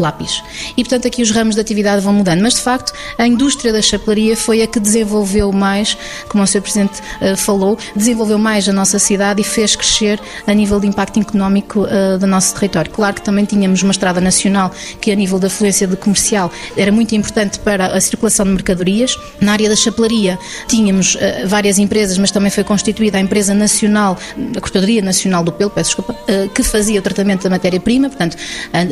lápis. 0.01 0.43
E, 0.77 0.83
portanto, 0.83 1.07
aqui 1.07 1.23
os 1.23 1.31
ramos 1.31 1.55
de 1.55 1.61
atividade 1.61 2.03
vão 2.03 2.13
mudando. 2.13 2.41
Mas, 2.41 2.55
de 2.55 2.61
facto, 2.61 2.93
a 3.19 3.27
indústria 3.27 3.73
da 3.73 3.83
chapelaria 3.83 4.37
foi 4.37 4.63
a 4.63 4.67
que 4.67 4.81
desenvolveu 4.81 5.53
mais, 5.53 5.97
como 6.29 6.43
o 6.43 6.47
Sr. 6.47 6.61
Presidente 6.61 7.01
uh, 7.01 7.37
falou, 7.37 7.79
desenvolveu 7.95 8.39
mais 8.39 8.69
a 8.69 8.73
nossa 8.73 8.99
cidade 8.99 9.41
e 9.41 9.45
fez 9.45 9.77
crescer 9.77 10.21
a 10.47 10.53
nível 10.53 10.81
de 10.81 10.87
impacto 10.87 11.21
económico 11.21 11.81
uh, 11.81 12.19
do 12.19 12.27
nosso 12.27 12.55
território. 12.55 12.91
Claro 12.91 13.15
que 13.15 13.23
também 13.23 13.45
tínhamos 13.45 13.83
uma 13.83 13.93
estrada 13.93 14.21
nacional 14.21 14.71
que, 15.01 15.11
a 15.11 15.15
nível 15.15 15.39
da 15.39 15.51
fluência 15.51 15.87
de 15.87 15.97
comercial, 15.97 16.51
era 16.77 16.91
muito 16.93 17.15
importante 17.15 17.59
para 17.59 17.87
a 17.87 18.01
circulação 18.01 18.47
de 18.47 18.53
mercadorias. 18.53 19.19
Na 19.41 19.53
área 19.53 19.69
da 19.69 19.77
chapelaria 19.77 20.39
tínhamos 20.67 21.15
uh, 21.15 21.19
várias 21.47 21.79
empresas, 21.79 22.19
mas 22.19 22.31
também 22.31 22.51
foi 22.51 22.65
constituída 22.65 23.19
a 23.19 23.21
empresa 23.21 23.55
nacional, 23.55 24.19
a 24.57 24.61
Cortadoria 24.61 25.03
Nacional 25.03 25.45
do 25.45 25.53
Pelo, 25.53 25.71
peço 25.71 25.91
desculpa, 25.91 26.17
que 26.55 26.63
fazia 26.63 26.99
o 26.99 27.03
tratamento 27.03 27.43
da 27.43 27.51
matéria-prima, 27.51 28.09
portanto, 28.09 28.37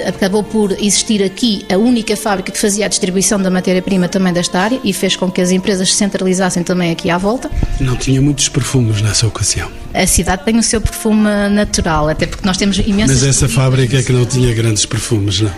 acabou 0.07 0.43
por 0.43 0.73
existir 0.91 1.23
aqui 1.23 1.65
a 1.73 1.79
única 1.79 2.17
fábrica 2.17 2.51
que 2.51 2.59
fazia 2.59 2.85
a 2.85 2.89
distribuição 2.89 3.41
da 3.41 3.49
matéria-prima 3.49 4.09
também 4.09 4.33
desta 4.33 4.59
área 4.59 4.81
e 4.83 4.93
fez 4.93 5.15
com 5.15 5.31
que 5.31 5.41
as 5.41 5.53
empresas 5.53 5.91
se 5.91 5.97
centralizassem 5.97 6.65
também 6.65 6.91
aqui 6.91 7.09
à 7.09 7.17
volta. 7.17 7.49
Não 7.79 7.97
tinha 7.97 8.21
muitos 8.21 8.49
perfumes 8.49 9.01
nessa 9.01 9.27
ocasião. 9.27 9.71
A 9.93 10.07
cidade 10.07 10.45
tem 10.45 10.59
o 10.59 10.63
seu 10.63 10.81
perfume 10.81 11.29
natural, 11.51 12.09
até 12.09 12.27
porque 12.27 12.47
nós 12.47 12.57
temos 12.57 12.79
imensas. 12.79 13.23
Mas 13.23 13.25
essa 13.25 13.49
fábrica 13.49 13.99
é 13.99 14.03
que 14.03 14.13
não 14.13 14.25
tinha 14.25 14.55
grandes 14.55 14.87
perfumes, 14.87 15.41
não? 15.41 15.51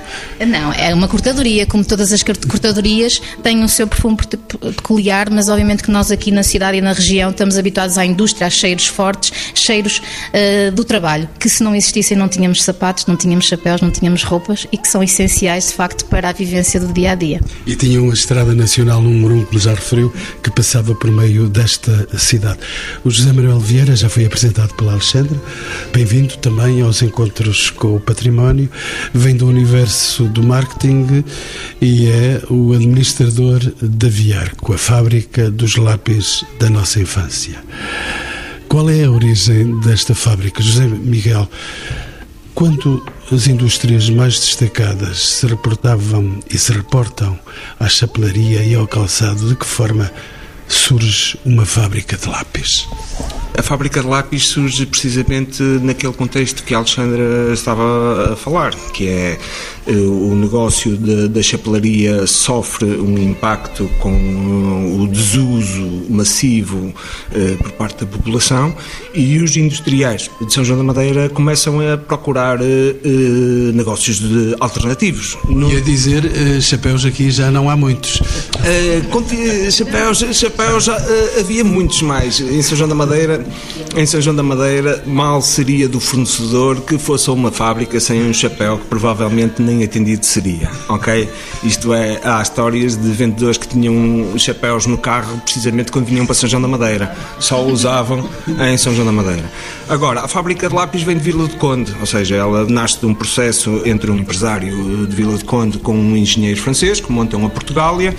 Não, 0.47 0.73
é 0.73 0.95
uma 0.95 1.09
cortadoria, 1.09 1.67
como 1.67 1.85
todas 1.85 2.13
as 2.13 2.23
cortadorias, 2.23 3.21
tem 3.43 3.63
o 3.63 3.69
seu 3.69 3.87
perfume 3.87 4.17
peculiar, 4.77 5.31
mas 5.31 5.49
obviamente 5.49 5.83
que 5.83 5.91
nós 5.91 6.11
aqui 6.11 6.31
na 6.31 6.43
cidade 6.43 6.79
e 6.79 6.81
na 6.81 6.93
região 6.93 7.31
estamos 7.31 7.59
habituados 7.59 7.99
à 7.99 8.05
indústria, 8.05 8.47
a 8.47 8.51
cheiros 8.51 8.87
fortes, 8.87 9.33
cheiros 9.55 9.99
uh, 9.99 10.73
do 10.73 10.85
trabalho, 10.85 11.29
que 11.39 11.49
se 11.49 11.63
não 11.63 11.75
existissem 11.75 12.17
não 12.17 12.29
tínhamos 12.29 12.63
sapatos, 12.63 13.07
não 13.07 13.17
tínhamos 13.17 13.47
chapéus, 13.47 13.81
não 13.81 13.91
tínhamos 13.91 14.23
roupas 14.23 14.67
e 14.73 14.79
que 14.79 14.89
são 14.89 15.03
essenciais 15.03 15.69
de 15.69 15.75
facto, 15.75 16.05
para 16.07 16.29
a 16.29 16.33
vivência 16.33 16.81
do 16.81 16.93
dia 16.93 17.13
a 17.13 17.15
dia. 17.15 17.41
E 17.67 17.75
tinha 17.75 18.01
uma 18.03 18.15
estrada 18.15 18.55
nacional 18.55 19.01
número 19.01 19.35
1, 19.37 19.45
que 19.47 19.59
já 19.59 19.75
referiu, 19.75 20.13
que 20.43 20.51
passava 20.51 20.95
por 20.95 21.11
meio 21.11 21.49
desta 21.49 22.07
cidade. 22.19 22.59
O 23.05 23.11
José 23.11 23.33
Manuel 23.33 23.59
Vieira 23.59 23.97
já 23.97 24.09
foi 24.09 24.22
apresentado 24.25 24.75
pela 24.75 24.93
Alexandra, 24.93 25.41
bem-vindo 25.93 26.37
também 26.37 26.83
aos 26.83 27.03
encontros 27.03 27.71
com 27.71 27.97
o 27.97 28.01
património, 28.01 28.71
vem 29.13 29.37
do 29.37 29.47
universo 29.47 30.25
do 30.25 30.43
marketing 30.43 31.25
e 31.81 32.07
é 32.07 32.43
o 32.51 32.73
administrador 32.73 33.61
da 33.81 34.09
Viarco, 34.09 34.73
a 34.73 34.79
fábrica 34.79 35.51
dos 35.51 35.77
lápis 35.77 36.45
da 36.59 36.71
nossa 36.71 37.01
infância. 37.01 37.63
Qual 38.69 38.89
é 38.89 39.05
a 39.05 39.11
origem 39.11 39.79
desta 39.81 40.15
fábrica, 40.15 40.63
José 40.63 40.87
Miguel? 40.87 41.49
Quando 42.55 43.05
as 43.31 43.47
indústrias 43.47 44.09
mais 44.09 44.39
destacadas 44.39 45.19
se 45.19 45.47
reportavam 45.47 46.41
e 46.51 46.59
se 46.59 46.73
reportam 46.73 47.39
à 47.81 47.89
chapelaria 47.89 48.63
e 48.63 48.75
ao 48.75 48.87
calçado, 48.87 49.49
de 49.49 49.57
que 49.57 49.67
forma 49.67 50.11
surge 50.69 51.39
uma 51.45 51.67
fábrica 51.67 52.17
de 52.17 52.29
lápis? 52.29 52.87
A 53.57 53.63
fábrica 53.63 54.01
de 54.01 54.07
lápis 54.09 54.47
surge 54.47 54.87
precisamente 54.87 55.63
naquele 55.63 56.13
contexto 56.15 56.63
que 56.65 56.75
a 56.75 56.79
Alexandra 56.79 57.53
estava 57.53 58.33
a 58.33 58.37
falar, 58.37 58.75
que 58.93 59.09
é 59.09 59.39
o 59.87 60.35
negócio 60.35 60.97
da 61.29 61.43
chapelaria 61.43 62.27
sofre 62.27 62.87
um 62.87 63.19
impacto 63.19 63.91
com 63.99 65.01
o 65.01 65.09
desuso 65.09 66.05
massivo 66.09 66.95
eh, 67.35 67.57
por 67.59 67.73
parte 67.73 68.05
da 68.05 68.07
população 68.07 68.75
e 69.13 69.39
os 69.39 69.57
industriais 69.57 70.31
de 70.41 70.53
São 70.53 70.65
João 70.65 70.79
da 70.79 70.85
Madeira 70.85 71.29
começam 71.29 71.81
a 71.81 71.97
procurar 71.97 72.61
eh, 72.61 72.95
negócios 73.75 74.23
alternativos. 74.61 75.37
E 75.73 75.77
a 75.77 75.81
dizer, 75.81 76.23
chapéus 76.61 77.05
aqui 77.05 77.31
já 77.31 77.51
não 77.51 77.69
há 77.69 77.77
muitos. 77.77 78.23
chapéus, 79.71 80.25
chapéus 80.33 80.89
havia 81.39 81.65
muitos 81.65 82.03
mais. 82.03 82.41
Em 82.41 82.63
São 82.63 82.77
João 82.77 82.89
da 82.89 82.95
Madeira, 82.95 83.45
em 83.97 84.07
São 84.07 84.21
João 84.21 84.37
da 84.37 84.43
Madeira, 84.43 85.03
mal 85.07 85.43
seria 85.43 85.89
do 85.89 85.99
fornecedor 85.99 86.81
que 86.83 86.99
fosse 86.99 87.31
uma 87.31 87.51
fábrica 87.51 87.99
sem 87.99 88.23
um 88.23 88.33
chapéu 88.33 88.79
que 88.79 88.87
provavelmente 88.87 89.61
nem 89.61 89.72
nem 89.73 89.85
atendido 89.85 90.25
seria, 90.25 90.71
ok? 90.89 91.29
Isto 91.65 91.93
é, 91.95 92.21
há 92.23 92.43
histórias 92.43 92.97
de 92.97 93.09
vendedores 93.11 93.57
que 93.57 93.67
tinham 93.67 94.39
chapéus 94.39 94.87
no 94.87 94.99
carro 94.99 95.39
precisamente 95.39 95.91
quando 95.91 96.07
vinham 96.07 96.27
para 96.27 96.35
São 96.35 96.49
João 96.49 96.63
da 96.63 96.69
Madeira, 96.69 97.15
só 97.39 97.65
usavam 97.65 98.29
em 98.47 98.77
São 98.77 98.95
João 98.95 99.07
da 99.07 99.13
Madeira. 99.13 99.45
Agora, 99.89 100.21
a 100.21 100.29
fábrica 100.29 100.69
de 100.69 100.75
lápis 100.75 101.03
vem 101.03 101.17
de 101.17 101.23
Vila 101.23 101.49
de 101.49 101.57
Conde, 101.57 101.95
ou 102.01 102.07
seja, 102.07 102.37
ela 102.37 102.67
nasce 102.67 103.01
de 103.01 103.07
um 103.07 103.15
processo 103.15 103.83
entre 103.85 104.11
um 104.11 104.17
empresário 104.17 105.07
de 105.07 105.17
Vila 105.17 105.37
de 105.37 105.45
Conde 105.45 105.79
com 105.79 105.97
um 105.97 106.17
engenheiro 106.17 106.61
francês 106.61 107.01
que 107.01 107.11
montam 107.11 107.45
a 107.47 107.51
Portugália. 107.51 108.15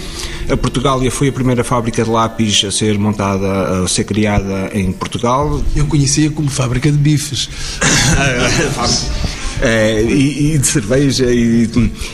A 0.49 0.57
Portugália 0.57 1.09
foi 1.11 1.29
a 1.29 1.31
primeira 1.31 1.63
fábrica 1.63 2.03
de 2.03 2.09
lápis 2.09 2.63
a 2.65 2.71
ser 2.71 2.97
montada, 2.97 3.83
a 3.83 3.87
ser 3.87 4.03
criada 4.03 4.71
em 4.73 4.91
Portugal. 4.91 5.61
Eu 5.75 5.85
conhecia 5.85 6.29
como 6.31 6.49
fábrica 6.49 6.91
de 6.91 6.97
bifes. 6.97 7.49
é, 9.61 10.01
e, 10.01 10.53
e, 10.53 10.57
de 10.57 10.67
cerveja. 10.67 11.31
E, 11.31 11.69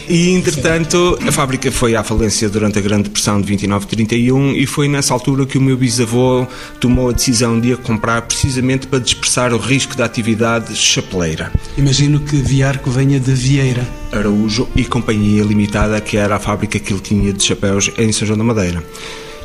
e, 0.07 0.29
entretanto, 0.31 1.17
a 1.27 1.31
fábrica 1.31 1.71
foi 1.71 1.95
à 1.95 2.03
falência 2.03 2.49
durante 2.49 2.79
a 2.79 2.81
Grande 2.81 3.03
Depressão 3.03 3.41
de 3.41 3.55
29-31 3.55 4.55
e 4.55 4.65
foi 4.65 4.87
nessa 4.87 5.13
altura 5.13 5.45
que 5.45 5.57
o 5.57 5.61
meu 5.61 5.77
bisavô 5.77 6.47
tomou 6.79 7.09
a 7.09 7.13
decisão 7.13 7.59
de 7.59 7.73
a 7.73 7.77
comprar 7.77 8.21
precisamente 8.23 8.87
para 8.87 8.99
dispersar 8.99 9.53
o 9.53 9.57
risco 9.57 9.95
da 9.95 10.05
atividade 10.05 10.75
chapeleira. 10.75 11.51
Imagino 11.77 12.19
que 12.19 12.35
Viarco 12.37 12.89
venha 12.89 13.19
de 13.19 13.33
Vieira. 13.33 13.85
Araújo 14.11 14.67
e 14.75 14.83
Companhia 14.83 15.43
Limitada, 15.43 16.01
que 16.01 16.17
era 16.17 16.35
a 16.35 16.39
fábrica 16.39 16.79
que 16.79 16.91
ele 16.91 17.01
tinha 17.01 17.31
de 17.31 17.43
chapéus 17.43 17.91
em 17.97 18.11
São 18.11 18.27
João 18.27 18.37
da 18.37 18.43
Madeira. 18.43 18.83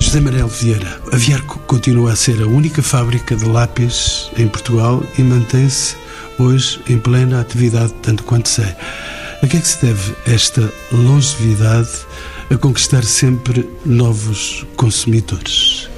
José 0.01 0.21
Manuel 0.21 0.49
Vieira, 0.49 1.01
a 1.13 1.17
Viarco 1.17 1.59
continua 1.61 2.13
a 2.13 2.17
ser 2.17 2.43
a 2.43 2.47
única 2.47 2.83
fábrica 2.83 3.37
de 3.37 3.45
lápis 3.45 4.31
em 4.37 4.49
Portugal 4.49 5.03
e 5.17 5.23
mantém-se 5.23 5.97
hoje 6.39 6.81
em 6.89 6.99
plena 6.99 7.41
atividade, 7.41 7.93
tanto 8.03 8.25
quanto 8.25 8.49
sei. 8.49 8.75
A 9.43 9.47
que 9.47 9.57
é 9.57 9.61
que 9.61 9.69
se 9.69 9.85
deve 9.85 10.15
esta 10.27 10.73
longevidade 10.93 11.91
a 12.51 12.57
conquistar 12.57 13.05
sempre 13.05 13.69
novos 13.85 14.65
consumidores? 14.77 15.94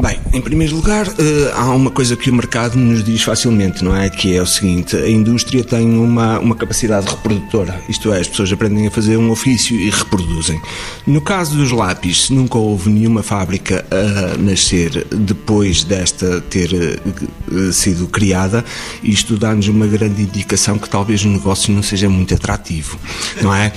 Bem, 0.00 0.20
em 0.32 0.40
primeiro 0.40 0.76
lugar, 0.76 1.08
eh, 1.08 1.52
há 1.56 1.74
uma 1.74 1.90
coisa 1.90 2.16
que 2.16 2.30
o 2.30 2.34
mercado 2.34 2.78
nos 2.78 3.02
diz 3.02 3.20
facilmente, 3.22 3.84
não 3.84 3.96
é? 3.96 4.08
Que 4.08 4.36
é 4.36 4.40
o 4.40 4.46
seguinte: 4.46 4.94
a 4.94 5.08
indústria 5.08 5.64
tem 5.64 5.98
uma, 5.98 6.38
uma 6.38 6.54
capacidade 6.54 7.08
reprodutora, 7.08 7.82
isto 7.88 8.12
é, 8.12 8.20
as 8.20 8.28
pessoas 8.28 8.52
aprendem 8.52 8.86
a 8.86 8.92
fazer 8.92 9.16
um 9.16 9.28
ofício 9.28 9.76
e 9.76 9.90
reproduzem. 9.90 10.60
No 11.04 11.20
caso 11.20 11.56
dos 11.56 11.72
lápis, 11.72 12.30
nunca 12.30 12.58
houve 12.58 12.90
nenhuma 12.90 13.24
fábrica 13.24 13.84
a 13.90 14.36
nascer 14.38 15.04
depois 15.10 15.82
desta 15.82 16.40
ter 16.42 16.72
eh, 16.72 17.72
sido 17.72 18.06
criada, 18.06 18.64
isto 19.02 19.36
dá-nos 19.36 19.66
uma 19.66 19.88
grande 19.88 20.22
indicação 20.22 20.78
que 20.78 20.88
talvez 20.88 21.24
o 21.24 21.28
negócio 21.28 21.74
não 21.74 21.82
seja 21.82 22.08
muito 22.08 22.32
atrativo, 22.36 22.96
não 23.42 23.52
é? 23.52 23.72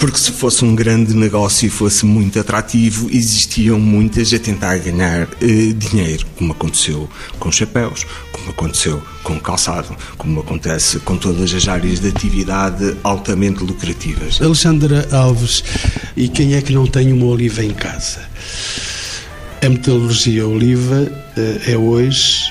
Porque 0.00 0.18
se 0.18 0.32
fosse 0.32 0.64
um 0.64 0.74
grande 0.74 1.14
negócio 1.14 1.66
e 1.66 1.70
fosse 1.70 2.04
muito 2.04 2.40
atrativo, 2.40 3.08
existiam 3.08 3.78
muitas 3.78 4.34
a 4.34 4.38
tentar 4.40 4.76
ganhar 4.78 5.28
dinheiro, 5.72 6.26
como 6.36 6.52
aconteceu 6.52 7.08
com 7.38 7.50
chapéus, 7.50 8.06
como 8.32 8.50
aconteceu 8.50 9.02
com 9.22 9.38
calçado, 9.38 9.94
como 10.16 10.40
acontece 10.40 10.98
com 11.00 11.16
todas 11.16 11.52
as 11.52 11.68
áreas 11.68 12.00
de 12.00 12.08
atividade 12.08 12.96
altamente 13.04 13.62
lucrativas. 13.62 14.40
Alexandra 14.40 15.06
Alves, 15.12 15.62
e 16.16 16.28
quem 16.28 16.54
é 16.54 16.62
que 16.62 16.72
não 16.72 16.86
tem 16.86 17.12
uma 17.12 17.26
oliva 17.26 17.62
em 17.62 17.72
casa? 17.72 18.20
A 19.62 19.68
metalurgia 19.68 20.46
oliva 20.46 21.10
eh, 21.36 21.72
é 21.72 21.76
hoje 21.76 22.50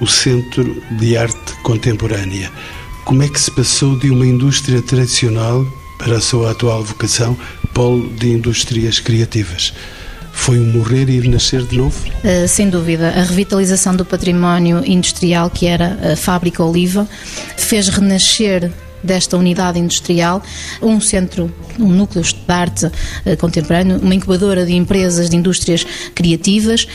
o 0.00 0.06
Centro 0.06 0.82
de 0.92 1.16
Arte 1.16 1.52
Contemporânea. 1.62 2.50
Como 3.04 3.22
é 3.22 3.28
que 3.28 3.40
se 3.40 3.50
passou 3.50 3.98
de 3.98 4.10
uma 4.10 4.26
indústria 4.26 4.80
tradicional 4.80 5.66
para 5.98 6.16
a 6.16 6.20
sua 6.20 6.52
atual 6.52 6.82
vocação, 6.82 7.36
polo 7.74 8.08
de 8.14 8.30
indústrias 8.30 8.98
criativas? 8.98 9.74
Foi 10.40 10.58
um 10.58 10.72
morrer 10.72 11.10
e 11.10 11.28
nascer 11.28 11.62
de 11.64 11.76
novo? 11.76 11.94
Uh, 12.24 12.48
sem 12.48 12.70
dúvida. 12.70 13.10
A 13.10 13.22
revitalização 13.24 13.94
do 13.94 14.06
património 14.06 14.82
industrial, 14.86 15.50
que 15.50 15.66
era 15.66 16.12
a 16.12 16.16
fábrica 16.16 16.64
Oliva, 16.64 17.06
fez 17.58 17.88
renascer 17.88 18.72
desta 19.04 19.36
unidade 19.36 19.78
industrial, 19.78 20.42
um 20.80 20.98
centro, 20.98 21.52
um 21.78 21.88
núcleo 21.88 22.24
de 22.24 22.34
arte 22.48 22.86
uh, 22.86 23.36
contemporâneo, 23.38 23.98
uma 23.98 24.14
incubadora 24.14 24.64
de 24.64 24.74
empresas 24.74 25.28
de 25.28 25.36
indústrias 25.36 25.86
criativas 26.14 26.88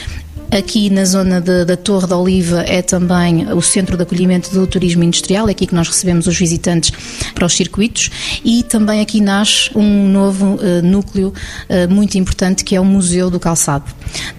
Aqui 0.52 0.90
na 0.90 1.04
zona 1.06 1.42
de, 1.42 1.66
da 1.66 1.76
Torre 1.76 2.08
da 2.08 2.18
Oliva 2.18 2.64
é 2.68 2.82
também 2.82 3.52
o 3.52 3.62
centro 3.62 3.98
de 3.98 4.04
acolhimento 4.04 4.52
do 4.52 4.66
turismo 4.66 5.04
industrial, 5.04 5.48
é 5.48 5.52
aqui 5.52 5.68
que 5.68 5.76
nós 5.76 5.88
recebemos 5.88 6.28
os 6.28 6.38
visitantes 6.38 6.92
para 7.34 7.46
os 7.46 7.54
circuitos 7.54 8.10
e 8.44 8.64
também 8.64 9.02
aqui 9.02 9.22
nasce 9.22 9.70
um 9.76 10.08
novo 10.08 10.56
uh, 10.56 10.82
núcleo 10.84 11.34
uh, 11.70 11.94
muito 11.94 12.18
importante 12.18 12.64
que 12.64 12.76
é 12.76 12.80
o 12.80 12.86
Museu 12.86 13.30
do 13.30 13.40
Calçado. 13.40 13.86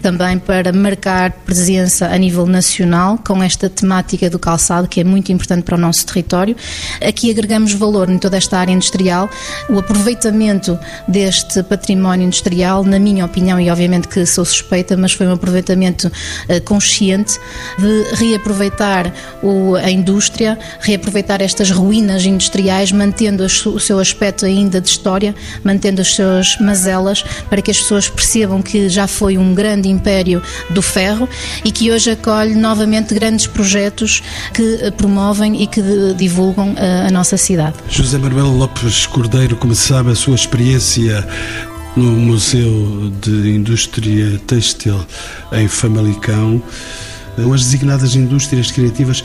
Também 0.01 0.39
para 0.39 0.73
marcar 0.73 1.33
presença 1.45 2.07
a 2.07 2.17
nível 2.17 2.47
nacional 2.47 3.19
com 3.19 3.43
esta 3.43 3.69
temática 3.69 4.31
do 4.31 4.39
calçado 4.39 4.89
que 4.89 5.01
é 5.01 5.05
muito 5.05 5.33
importante 5.33 5.65
para 5.65 5.77
o 5.77 5.79
nosso 5.79 6.07
território. 6.07 6.57
Aqui 7.07 7.31
agregamos 7.31 7.73
valor 7.73 8.09
em 8.09 8.19
toda 8.19 8.37
esta 8.37 8.59
área 8.59 8.73
industrial, 8.73 9.29
o 9.69 9.79
aproveitamento 9.79 10.79
deste 11.07 11.63
património 11.63 12.27
industrial, 12.27 12.85
na 12.85 12.99
minha 12.99 13.25
opinião, 13.25 13.61
e 13.61 13.71
obviamente 13.71 14.09
que 14.09 14.25
sou 14.27 14.45
suspeita, 14.45 14.97
mas 14.97 15.13
foi 15.13 15.27
um 15.27 15.33
aproveitamento 15.33 15.96
uh, 16.05 16.61
consciente 16.65 17.39
de 17.79 18.05
reaproveitar 18.15 19.13
a 19.83 19.91
indústria, 19.91 20.59
reaproveitar 20.81 21.41
estas 21.41 21.71
ruínas 21.71 22.25
industriais, 22.25 22.93
mantendo 22.93 23.45
o 23.45 23.81
seu 23.81 23.99
aspecto 23.99 24.45
ainda 24.45 24.81
de 24.81 24.89
história, 24.89 25.35
mantendo 25.63 26.01
as 26.01 26.15
suas 26.15 26.59
mazelas, 26.61 27.25
para 27.49 27.63
que 27.63 27.71
as 27.71 27.79
pessoas 27.79 28.09
percebam 28.09 28.63
que 28.63 28.89
já 28.89 29.07
foi 29.07 29.39
um 29.39 29.55
grande 29.55 29.89
império 29.89 30.43
do 30.71 30.83
ferro 30.83 31.29
e 31.65 31.71
que 31.71 31.91
hoje 31.91 32.11
acolhe 32.11 32.55
novamente 32.55 33.15
grandes 33.15 33.47
projetos 33.47 34.23
que 34.53 34.79
eh, 34.81 34.91
promovem 34.91 35.63
e 35.63 35.67
que 35.67 35.83
divulgam 36.17 36.75
a, 36.77 37.09
eh, 37.09 37.11
nossa 37.11 37.37
cidade. 37.37 37.77
José 37.89 38.19
Manuel 38.19 38.49
Lopes 38.49 39.07
Cordeiro, 39.07 39.57
como 39.57 39.75
sabe, 39.75 40.11
a 40.11 40.15
sua 40.15 40.35
experiência 40.35 41.27
no 41.97 42.13
Museu 42.13 43.11
de 43.23 43.51
Indústria 43.51 44.39
Têxtil 44.47 45.01
em 45.53 45.67
Famalicão, 45.67 46.63
as 47.39 47.65
designadas 47.65 48.15
indústrias 48.15 48.71
criativas 48.71 49.25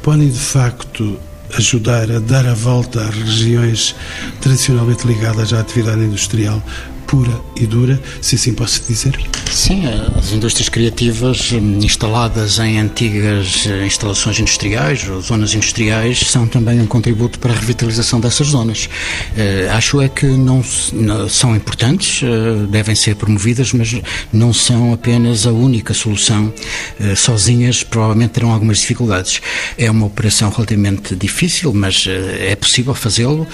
podem 0.00 0.30
de 0.30 0.38
facto 0.38 1.18
ajudar 1.56 2.10
a 2.12 2.20
dar 2.20 2.46
a 2.46 2.54
volta 2.54 3.02
às 3.02 3.14
regiões 3.14 3.96
tradicionalmente 4.40 5.06
ligadas 5.06 5.52
à 5.52 5.60
atividade 5.60 6.02
industrial, 6.02 6.62
pura 7.06 7.40
e 7.56 7.66
dura, 7.66 8.00
se 8.20 8.36
assim 8.36 8.54
posso 8.54 8.82
dizer? 8.86 9.18
Sim, 9.54 9.84
as 10.18 10.32
indústrias 10.32 10.68
criativas 10.68 11.52
hum, 11.52 11.78
instaladas 11.80 12.58
em 12.58 12.80
antigas 12.80 13.64
eh, 13.68 13.86
instalações 13.86 14.40
industriais 14.40 15.08
ou 15.08 15.20
zonas 15.20 15.54
industriais 15.54 16.18
são 16.18 16.44
também 16.44 16.80
um 16.80 16.86
contributo 16.86 17.38
para 17.38 17.52
a 17.52 17.56
revitalização 17.56 18.18
dessas 18.18 18.48
zonas. 18.48 18.86
Uh, 18.86 19.70
acho 19.70 20.00
é 20.00 20.08
que 20.08 20.26
não, 20.26 20.60
são 21.28 21.54
importantes, 21.54 22.22
devem 22.68 22.96
ser 22.96 23.14
promovidas, 23.14 23.72
mas 23.72 23.94
não 24.32 24.52
são 24.52 24.92
apenas 24.92 25.46
a 25.46 25.52
única 25.52 25.94
solução. 25.94 26.52
Sozinhas 27.16 27.84
provavelmente 27.84 28.32
terão 28.32 28.50
algumas 28.50 28.78
dificuldades. 28.78 29.40
É 29.78 29.88
uma 29.88 30.06
operação 30.06 30.50
relativamente 30.50 31.14
difícil, 31.14 31.72
mas 31.72 32.06
é 32.08 32.56
possível 32.56 32.94
fazê-lo. 32.94 33.46